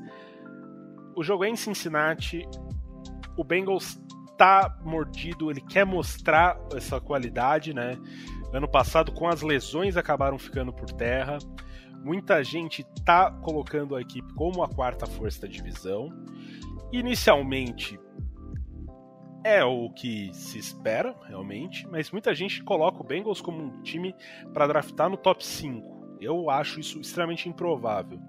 O 1.15 1.23
jogo 1.23 1.43
é 1.43 1.49
em 1.49 1.55
Cincinnati. 1.55 2.47
O 3.37 3.43
Bengals 3.43 3.99
tá 4.37 4.75
mordido, 4.83 5.51
ele 5.51 5.61
quer 5.61 5.85
mostrar 5.85 6.59
essa 6.75 6.99
qualidade, 6.99 7.73
né? 7.73 7.97
Ano 8.51 8.67
passado, 8.67 9.11
com 9.11 9.27
as 9.27 9.41
lesões, 9.41 9.95
acabaram 9.95 10.37
ficando 10.37 10.73
por 10.73 10.91
terra. 10.91 11.37
Muita 12.03 12.43
gente 12.43 12.83
tá 13.05 13.31
colocando 13.31 13.95
a 13.95 14.01
equipe 14.01 14.33
como 14.33 14.63
a 14.63 14.67
quarta 14.67 15.05
força 15.05 15.41
da 15.41 15.47
divisão. 15.47 16.09
Inicialmente, 16.91 17.99
é 19.43 19.63
o 19.63 19.89
que 19.89 20.33
se 20.33 20.57
espera, 20.59 21.15
realmente, 21.27 21.87
mas 21.87 22.11
muita 22.11 22.33
gente 22.33 22.63
coloca 22.63 23.01
o 23.01 23.05
Bengals 23.05 23.41
como 23.41 23.63
um 23.63 23.81
time 23.81 24.15
para 24.53 24.67
draftar 24.67 25.09
no 25.09 25.17
top 25.17 25.45
5. 25.45 26.00
Eu 26.21 26.49
acho 26.49 26.79
isso 26.79 26.99
extremamente 26.99 27.49
improvável. 27.49 28.19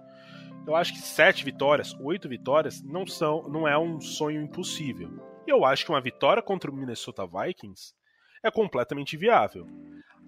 Eu 0.67 0.75
acho 0.75 0.93
que 0.93 1.01
sete 1.01 1.45
vitórias, 1.45 1.95
oito 2.01 2.29
vitórias 2.29 2.83
não 2.83 3.07
são, 3.07 3.49
não 3.49 3.69
é 3.69 3.77
um 3.77 4.01
sonho 4.01 4.41
impossível. 4.41 5.11
E 5.47 5.51
eu 5.51 5.65
acho 5.65 5.85
que 5.85 5.91
uma 5.91 6.01
vitória 6.01 6.43
contra 6.43 6.71
o 6.71 6.75
Minnesota 6.75 7.27
Vikings 7.27 7.93
é 8.43 8.51
completamente 8.51 9.17
viável. 9.17 9.67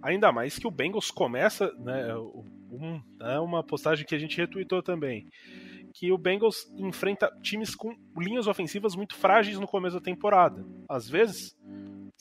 Ainda 0.03 0.31
mais 0.33 0.59
que 0.59 0.67
o 0.67 0.71
Bengals 0.71 1.11
começa, 1.11 1.73
né, 1.79 2.15
um, 2.17 3.01
é 3.23 3.39
uma 3.39 3.65
postagem 3.65 4.05
que 4.05 4.15
a 4.15 4.19
gente 4.19 4.37
retweetou 4.37 4.83
também, 4.83 5.27
que 5.95 6.13
o 6.13 6.19
Bengals 6.19 6.67
enfrenta 6.77 7.31
times 7.41 7.75
com 7.75 7.95
linhas 8.19 8.47
ofensivas 8.47 8.97
muito 8.97 9.15
frágeis 9.15 9.59
no 9.59 9.67
começo 9.67 9.97
da 9.97 10.03
temporada. 10.03 10.65
Às 10.89 11.09
vezes, 11.09 11.57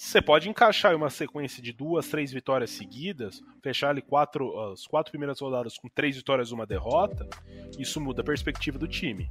você 0.04 0.22
pode 0.22 0.50
encaixar 0.50 0.94
uma 0.96 1.10
sequência 1.10 1.64
de 1.64 1.72
duas, 1.72 2.08
três 2.10 2.32
vitórias 2.32 2.72
seguidas, 2.72 3.42
fechar 3.62 3.90
ali 3.90 4.02
quatro, 4.02 4.72
as 4.72 4.86
quatro 4.86 5.12
primeiras 5.12 5.40
rodadas 5.40 5.78
com 5.78 5.88
três 5.88 6.18
vitórias 6.18 6.50
e 6.50 6.54
uma 6.54 6.66
derrota, 6.66 7.26
isso 7.80 8.02
muda 8.02 8.22
a 8.22 8.26
perspectiva 8.26 8.78
do 8.78 8.86
time. 8.86 9.30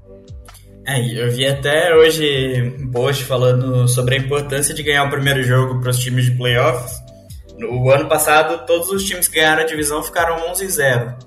É, 0.87 0.99
eu 0.99 1.31
vi 1.31 1.47
até 1.47 1.95
hoje 1.95 2.75
um 2.81 2.91
post 2.91 3.23
falando 3.25 3.87
sobre 3.87 4.15
a 4.15 4.19
importância 4.19 4.75
de 4.75 4.83
ganhar 4.83 5.05
o 5.05 5.11
primeiro 5.11 5.43
jogo 5.43 5.79
para 5.79 5.91
os 5.91 5.99
times 5.99 6.25
de 6.25 6.37
playoffs. 6.37 6.99
No 7.59 7.91
ano 7.91 8.09
passado, 8.09 8.65
todos 8.67 8.89
os 8.89 9.05
times 9.05 9.29
que 9.29 9.37
ganharam 9.37 9.63
a 9.63 9.67
divisão 9.67 10.03
ficaram 10.03 10.51
11-0. 10.53 11.19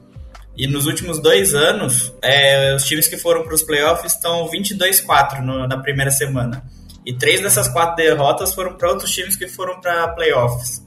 E 0.57 0.65
nos 0.65 0.87
últimos 0.87 1.19
dois 1.19 1.53
anos, 1.53 2.11
é, 2.21 2.73
os 2.75 2.83
times 2.85 3.07
que 3.07 3.15
foram 3.15 3.43
para 3.43 3.53
os 3.53 3.61
playoffs 3.61 4.13
estão 4.13 4.49
22-4 4.49 5.41
na 5.67 5.77
primeira 5.77 6.09
semana. 6.09 6.63
E 7.05 7.13
três 7.13 7.41
dessas 7.41 7.67
quatro 7.67 7.95
derrotas 7.95 8.53
foram 8.53 8.75
para 8.75 8.89
outros 8.89 9.11
times 9.11 9.35
que 9.35 9.47
foram 9.47 9.79
para 9.79 10.07
playoffs. 10.09 10.85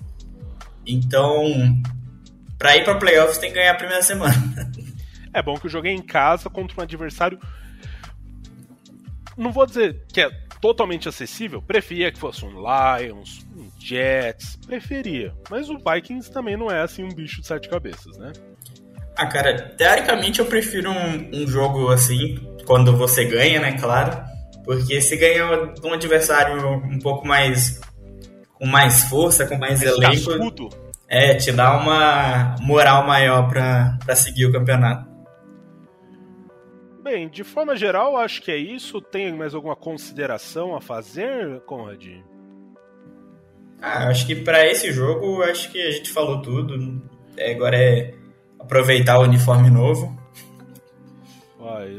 Então, 0.86 1.80
para 2.58 2.76
ir 2.76 2.84
para 2.84 2.96
playoffs 2.96 3.38
tem 3.38 3.50
que 3.50 3.56
ganhar 3.56 3.72
a 3.72 3.76
primeira 3.76 4.02
semana. 4.02 4.34
É 5.30 5.42
bom 5.42 5.58
que 5.58 5.66
eu 5.66 5.70
joguei 5.70 5.92
em 5.92 6.02
casa 6.02 6.48
contra 6.48 6.80
um 6.80 6.82
adversário. 6.82 7.38
Não 9.36 9.52
vou 9.52 9.66
dizer 9.66 10.04
que 10.12 10.22
é 10.22 10.30
totalmente 10.60 11.08
acessível, 11.08 11.62
preferia 11.62 12.10
que 12.10 12.18
fosse 12.18 12.44
um 12.44 12.50
Lions, 12.50 13.46
um 13.54 13.70
Jets, 13.78 14.56
preferia. 14.66 15.34
Mas 15.50 15.68
o 15.68 15.78
Vikings 15.78 16.32
também 16.32 16.56
não 16.56 16.70
é 16.70 16.80
assim 16.80 17.04
um 17.04 17.12
bicho 17.12 17.40
de 17.40 17.46
sete 17.46 17.68
cabeças, 17.68 18.16
né? 18.16 18.32
Ah, 19.16 19.26
cara, 19.26 19.74
teoricamente 19.76 20.40
eu 20.40 20.46
prefiro 20.46 20.90
um, 20.90 21.30
um 21.42 21.46
jogo 21.46 21.88
assim, 21.90 22.38
quando 22.66 22.96
você 22.96 23.24
ganha, 23.24 23.60
né, 23.60 23.72
claro. 23.78 24.16
Porque 24.68 25.00
se 25.00 25.16
ganha 25.16 25.72
de 25.72 25.86
um 25.86 25.94
adversário 25.94 26.60
um 26.60 26.98
pouco 26.98 27.26
mais 27.26 27.80
com 28.52 28.66
mais 28.66 29.04
força, 29.04 29.46
com 29.46 29.56
mais 29.56 29.80
Esse 29.80 29.94
elenco, 29.94 30.26
cascudo. 30.26 30.68
é, 31.08 31.34
te 31.36 31.50
dá 31.52 31.74
uma 31.74 32.54
moral 32.60 33.06
maior 33.06 33.48
para 33.48 34.14
seguir 34.14 34.44
o 34.44 34.52
campeonato. 34.52 35.08
Bem, 37.02 37.30
de 37.30 37.44
forma 37.44 37.74
geral, 37.76 38.18
acho 38.18 38.42
que 38.42 38.50
é 38.50 38.58
isso. 38.58 39.00
Tem 39.00 39.34
mais 39.34 39.54
alguma 39.54 39.74
consideração 39.74 40.76
a 40.76 40.82
fazer, 40.82 41.60
Conrad? 41.60 42.04
Ah, 43.80 44.08
acho 44.08 44.26
que 44.26 44.34
para 44.34 44.66
esse 44.66 44.92
jogo, 44.92 45.42
acho 45.44 45.72
que 45.72 45.80
a 45.80 45.90
gente 45.92 46.10
falou 46.10 46.42
tudo. 46.42 47.00
É, 47.38 47.52
agora 47.54 47.78
é 47.78 48.12
aproveitar 48.60 49.18
o 49.18 49.22
uniforme 49.22 49.70
novo. 49.70 50.17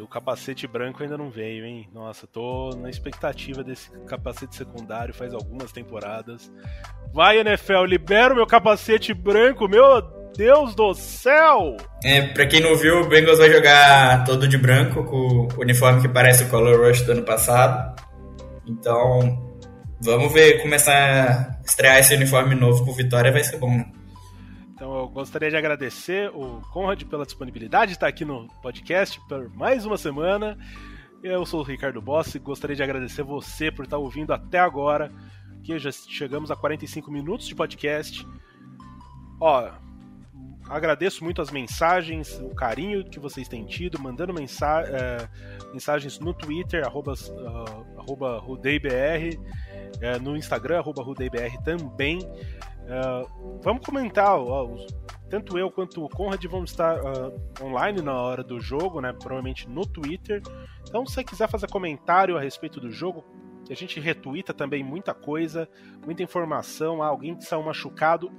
O 0.01 0.07
capacete 0.07 0.67
branco 0.67 1.01
ainda 1.01 1.17
não 1.17 1.29
veio, 1.29 1.65
hein? 1.65 1.89
Nossa, 1.93 2.27
tô 2.27 2.71
na 2.75 2.89
expectativa 2.89 3.63
desse 3.63 3.89
capacete 4.05 4.55
secundário 4.55 5.13
faz 5.13 5.33
algumas 5.33 5.71
temporadas. 5.71 6.51
Vai, 7.13 7.39
NFL, 7.39 7.85
libera 7.85 8.33
o 8.33 8.37
meu 8.37 8.45
capacete 8.45 9.13
branco, 9.13 9.67
meu 9.67 10.01
Deus 10.35 10.75
do 10.75 10.93
céu! 10.93 11.77
É, 12.03 12.21
pra 12.21 12.45
quem 12.45 12.61
não 12.61 12.75
viu, 12.75 13.01
o 13.01 13.07
Bengals 13.07 13.39
vai 13.39 13.51
jogar 13.51 14.23
todo 14.23 14.47
de 14.47 14.57
branco, 14.57 15.03
com 15.03 15.47
o 15.57 15.61
uniforme 15.61 16.01
que 16.01 16.09
parece 16.09 16.43
o 16.43 16.49
Color 16.49 16.87
Rush 16.87 17.01
do 17.01 17.11
ano 17.13 17.23
passado. 17.23 17.95
Então, 18.67 19.57
vamos 20.01 20.31
ver, 20.31 20.61
começar 20.61 20.93
a 20.93 21.59
estrear 21.65 21.97
esse 21.97 22.13
uniforme 22.15 22.55
novo 22.55 22.85
com 22.85 22.93
Vitória, 22.93 23.31
vai 23.31 23.43
ser 23.43 23.57
bom, 23.57 23.69
né? 23.69 23.98
Gostaria 25.13 25.49
de 25.49 25.57
agradecer 25.57 26.29
o 26.29 26.61
Conrad 26.71 27.03
pela 27.03 27.25
disponibilidade 27.25 27.91
de 27.91 27.97
estar 27.97 28.07
aqui 28.07 28.23
no 28.23 28.47
podcast 28.61 29.19
por 29.27 29.49
mais 29.55 29.85
uma 29.85 29.97
semana. 29.97 30.57
Eu 31.23 31.45
sou 31.45 31.61
o 31.61 31.63
Ricardo 31.63 31.99
Bossi 31.99 32.37
e 32.37 32.39
gostaria 32.39 32.75
de 32.75 32.83
agradecer 32.83 33.23
você 33.23 33.71
por 33.71 33.85
estar 33.85 33.97
ouvindo 33.97 34.31
até 34.31 34.59
agora, 34.59 35.11
que 35.63 35.77
já 35.79 35.91
chegamos 35.91 36.51
a 36.51 36.55
45 36.55 37.11
minutos 37.11 37.47
de 37.47 37.55
podcast. 37.55 38.25
Ó, 39.41 39.71
agradeço 40.69 41.23
muito 41.23 41.41
as 41.41 41.49
mensagens, 41.49 42.39
o 42.39 42.53
carinho 42.53 43.03
que 43.03 43.19
vocês 43.19 43.47
têm 43.47 43.65
tido, 43.65 43.99
mandando 43.99 44.33
mensa 44.33 44.83
é, 44.85 45.27
mensagens 45.73 46.19
no 46.19 46.33
Twitter, 46.33 46.85
arroba, 46.85 47.13
uh, 47.13 47.99
arroba 47.99 48.39
RudeiBR, 48.39 49.39
é, 50.01 50.19
no 50.19 50.37
Instagram, 50.37 50.77
arroba 50.77 51.01
RudeiBR 51.01 51.61
também. 51.63 52.19
Uh, 52.89 53.59
vamos 53.61 53.85
comentar, 53.85 54.35
tanto 55.29 55.59
eu 55.59 55.69
quanto 55.69 56.03
o 56.03 56.09
Conrad 56.09 56.43
vamos 56.45 56.71
estar 56.71 56.99
uh, 56.99 57.63
online 57.63 58.01
na 58.01 58.19
hora 58.19 58.43
do 58.43 58.59
jogo, 58.59 58.99
né? 58.99 59.13
Provavelmente 59.13 59.69
no 59.69 59.85
Twitter. 59.85 60.41
Então, 60.87 61.05
se 61.05 61.13
você 61.13 61.23
quiser 61.23 61.47
fazer 61.47 61.69
comentário 61.69 62.35
a 62.35 62.41
respeito 62.41 62.79
do 62.79 62.89
jogo, 62.89 63.23
a 63.69 63.75
gente 63.75 63.99
retuita 63.99 64.55
também 64.55 64.83
muita 64.83 65.13
coisa, 65.13 65.69
muita 66.03 66.23
informação. 66.23 67.03
Ah, 67.03 67.07
alguém 67.07 67.35
que 67.35 67.45
saiu 67.45 67.61
machucado. 67.61 68.31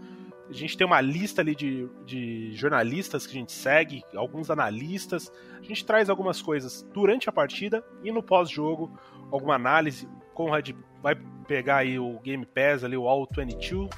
A 0.48 0.52
gente 0.52 0.76
tem 0.76 0.84
uma 0.84 1.00
lista 1.00 1.40
ali 1.40 1.54
de, 1.54 1.88
de 2.04 2.52
jornalistas 2.54 3.24
que 3.24 3.36
a 3.36 3.38
gente 3.38 3.52
segue, 3.52 4.02
alguns 4.16 4.50
analistas. 4.50 5.30
A 5.60 5.62
gente 5.62 5.84
traz 5.84 6.10
algumas 6.10 6.42
coisas 6.42 6.82
durante 6.92 7.28
a 7.28 7.32
partida 7.32 7.84
e 8.02 8.10
no 8.10 8.20
pós-jogo, 8.20 8.98
alguma 9.30 9.54
análise. 9.54 10.08
Conrad 10.34 10.70
vai 11.00 11.14
pegar 11.46 11.76
aí 11.76 12.00
o 12.00 12.18
Game 12.18 12.44
Pass 12.44 12.82
ali, 12.82 12.96
o 12.96 13.06
All 13.06 13.28
22, 13.30 13.88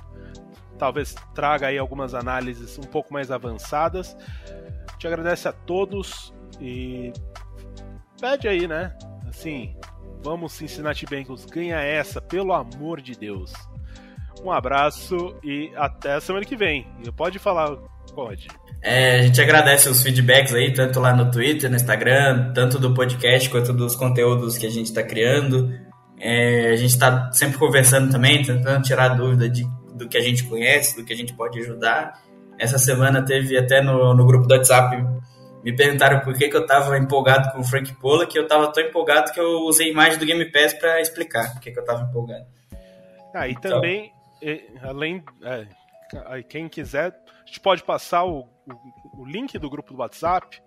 talvez 0.78 1.14
traga 1.34 1.68
aí 1.68 1.78
algumas 1.78 2.14
análises 2.14 2.78
um 2.78 2.82
pouco 2.82 3.12
mais 3.12 3.30
avançadas. 3.30 4.16
Te 4.98 5.06
agradece 5.06 5.48
a 5.48 5.52
todos 5.52 6.32
e 6.60 7.12
pede 8.20 8.48
aí, 8.48 8.68
né? 8.68 8.96
Assim, 9.28 9.74
vamos 10.22 10.52
Cincinnati 10.52 11.06
Bengals, 11.06 11.44
ganha 11.44 11.80
essa, 11.80 12.20
pelo 12.20 12.52
amor 12.52 13.00
de 13.00 13.18
Deus. 13.18 13.52
Um 14.42 14.50
abraço 14.50 15.36
e 15.42 15.70
até 15.76 16.18
semana 16.20 16.44
que 16.44 16.56
vem. 16.56 16.86
Pode 17.16 17.38
falar, 17.38 17.76
pode. 18.14 18.48
É, 18.82 19.20
a 19.20 19.22
gente 19.22 19.40
agradece 19.40 19.88
os 19.88 20.02
feedbacks 20.02 20.52
aí, 20.52 20.72
tanto 20.72 20.98
lá 20.98 21.14
no 21.14 21.30
Twitter, 21.30 21.70
no 21.70 21.76
Instagram, 21.76 22.52
tanto 22.52 22.78
do 22.78 22.92
podcast 22.92 23.48
quanto 23.48 23.72
dos 23.72 23.94
conteúdos 23.94 24.58
que 24.58 24.66
a 24.66 24.70
gente 24.70 24.86
está 24.86 25.02
criando. 25.02 25.72
É, 26.18 26.70
a 26.70 26.76
gente 26.76 26.90
está 26.90 27.30
sempre 27.32 27.58
conversando 27.58 28.10
também, 28.10 28.42
tentando 28.42 28.82
tirar 28.82 29.10
dúvida 29.10 29.48
de 29.48 29.64
do 30.02 30.08
que 30.08 30.18
a 30.18 30.20
gente 30.20 30.44
conhece, 30.44 30.96
do 30.96 31.04
que 31.04 31.12
a 31.12 31.16
gente 31.16 31.32
pode 31.34 31.58
ajudar. 31.60 32.20
Essa 32.58 32.78
semana 32.78 33.24
teve 33.24 33.56
até 33.56 33.80
no, 33.80 34.14
no 34.14 34.26
grupo 34.26 34.46
do 34.46 34.54
WhatsApp, 34.54 34.96
me 35.64 35.74
perguntaram 35.74 36.20
por 36.20 36.36
que, 36.36 36.48
que 36.48 36.56
eu 36.56 36.62
estava 36.62 36.98
empolgado 36.98 37.52
com 37.52 37.60
o 37.60 37.64
Frank 37.64 37.94
Pola, 37.94 38.26
que 38.26 38.38
eu 38.38 38.42
estava 38.42 38.70
tão 38.72 38.82
empolgado 38.82 39.32
que 39.32 39.40
eu 39.40 39.60
usei 39.60 39.90
imagem 39.90 40.18
do 40.18 40.26
Game 40.26 40.44
Pass 40.50 40.74
para 40.74 41.00
explicar 41.00 41.52
por 41.52 41.60
que, 41.60 41.70
que 41.70 41.78
eu 41.78 41.82
estava 41.82 42.02
empolgado. 42.02 42.46
Ah, 43.34 43.48
e 43.48 43.52
então, 43.52 43.70
também, 43.70 44.12
além, 44.82 45.24
é, 45.42 46.42
quem 46.42 46.68
quiser, 46.68 47.14
a 47.42 47.46
gente 47.46 47.60
pode 47.60 47.82
passar 47.82 48.24
o, 48.24 48.40
o, 48.66 49.22
o 49.22 49.24
link 49.24 49.56
do 49.58 49.70
grupo 49.70 49.94
do 49.94 50.00
WhatsApp, 50.00 50.60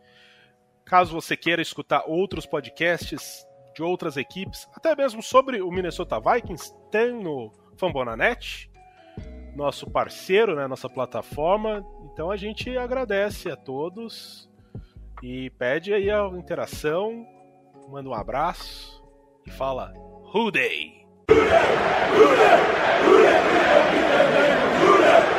caso 0.85 1.13
você 1.13 1.35
queira 1.35 1.61
escutar 1.61 2.03
outros 2.07 2.45
podcasts 2.45 3.45
de 3.75 3.83
outras 3.83 4.15
equipes, 4.15 4.67
até 4.73 4.95
mesmo 4.95 5.21
sobre 5.21 5.61
o 5.61 5.69
Minnesota 5.69 6.19
Vikings, 6.19 6.73
tem 6.89 7.11
no 7.21 7.51
Fambonanet 7.77 8.69
nosso 9.55 9.89
parceiro, 9.89 10.55
né, 10.55 10.67
nossa 10.67 10.89
plataforma. 10.89 11.85
Então 12.11 12.29
a 12.29 12.35
gente 12.35 12.77
agradece 12.77 13.49
a 13.49 13.55
todos 13.55 14.49
e 15.23 15.49
pede 15.51 15.93
aí 15.93 16.11
a 16.11 16.27
interação, 16.27 17.25
manda 17.89 18.09
um 18.09 18.13
abraço 18.13 19.03
e 19.47 19.51
fala 19.51 19.93
Who 20.33 20.51
Day! 20.51 21.05
Who 21.29 21.35
Day! 25.05 25.34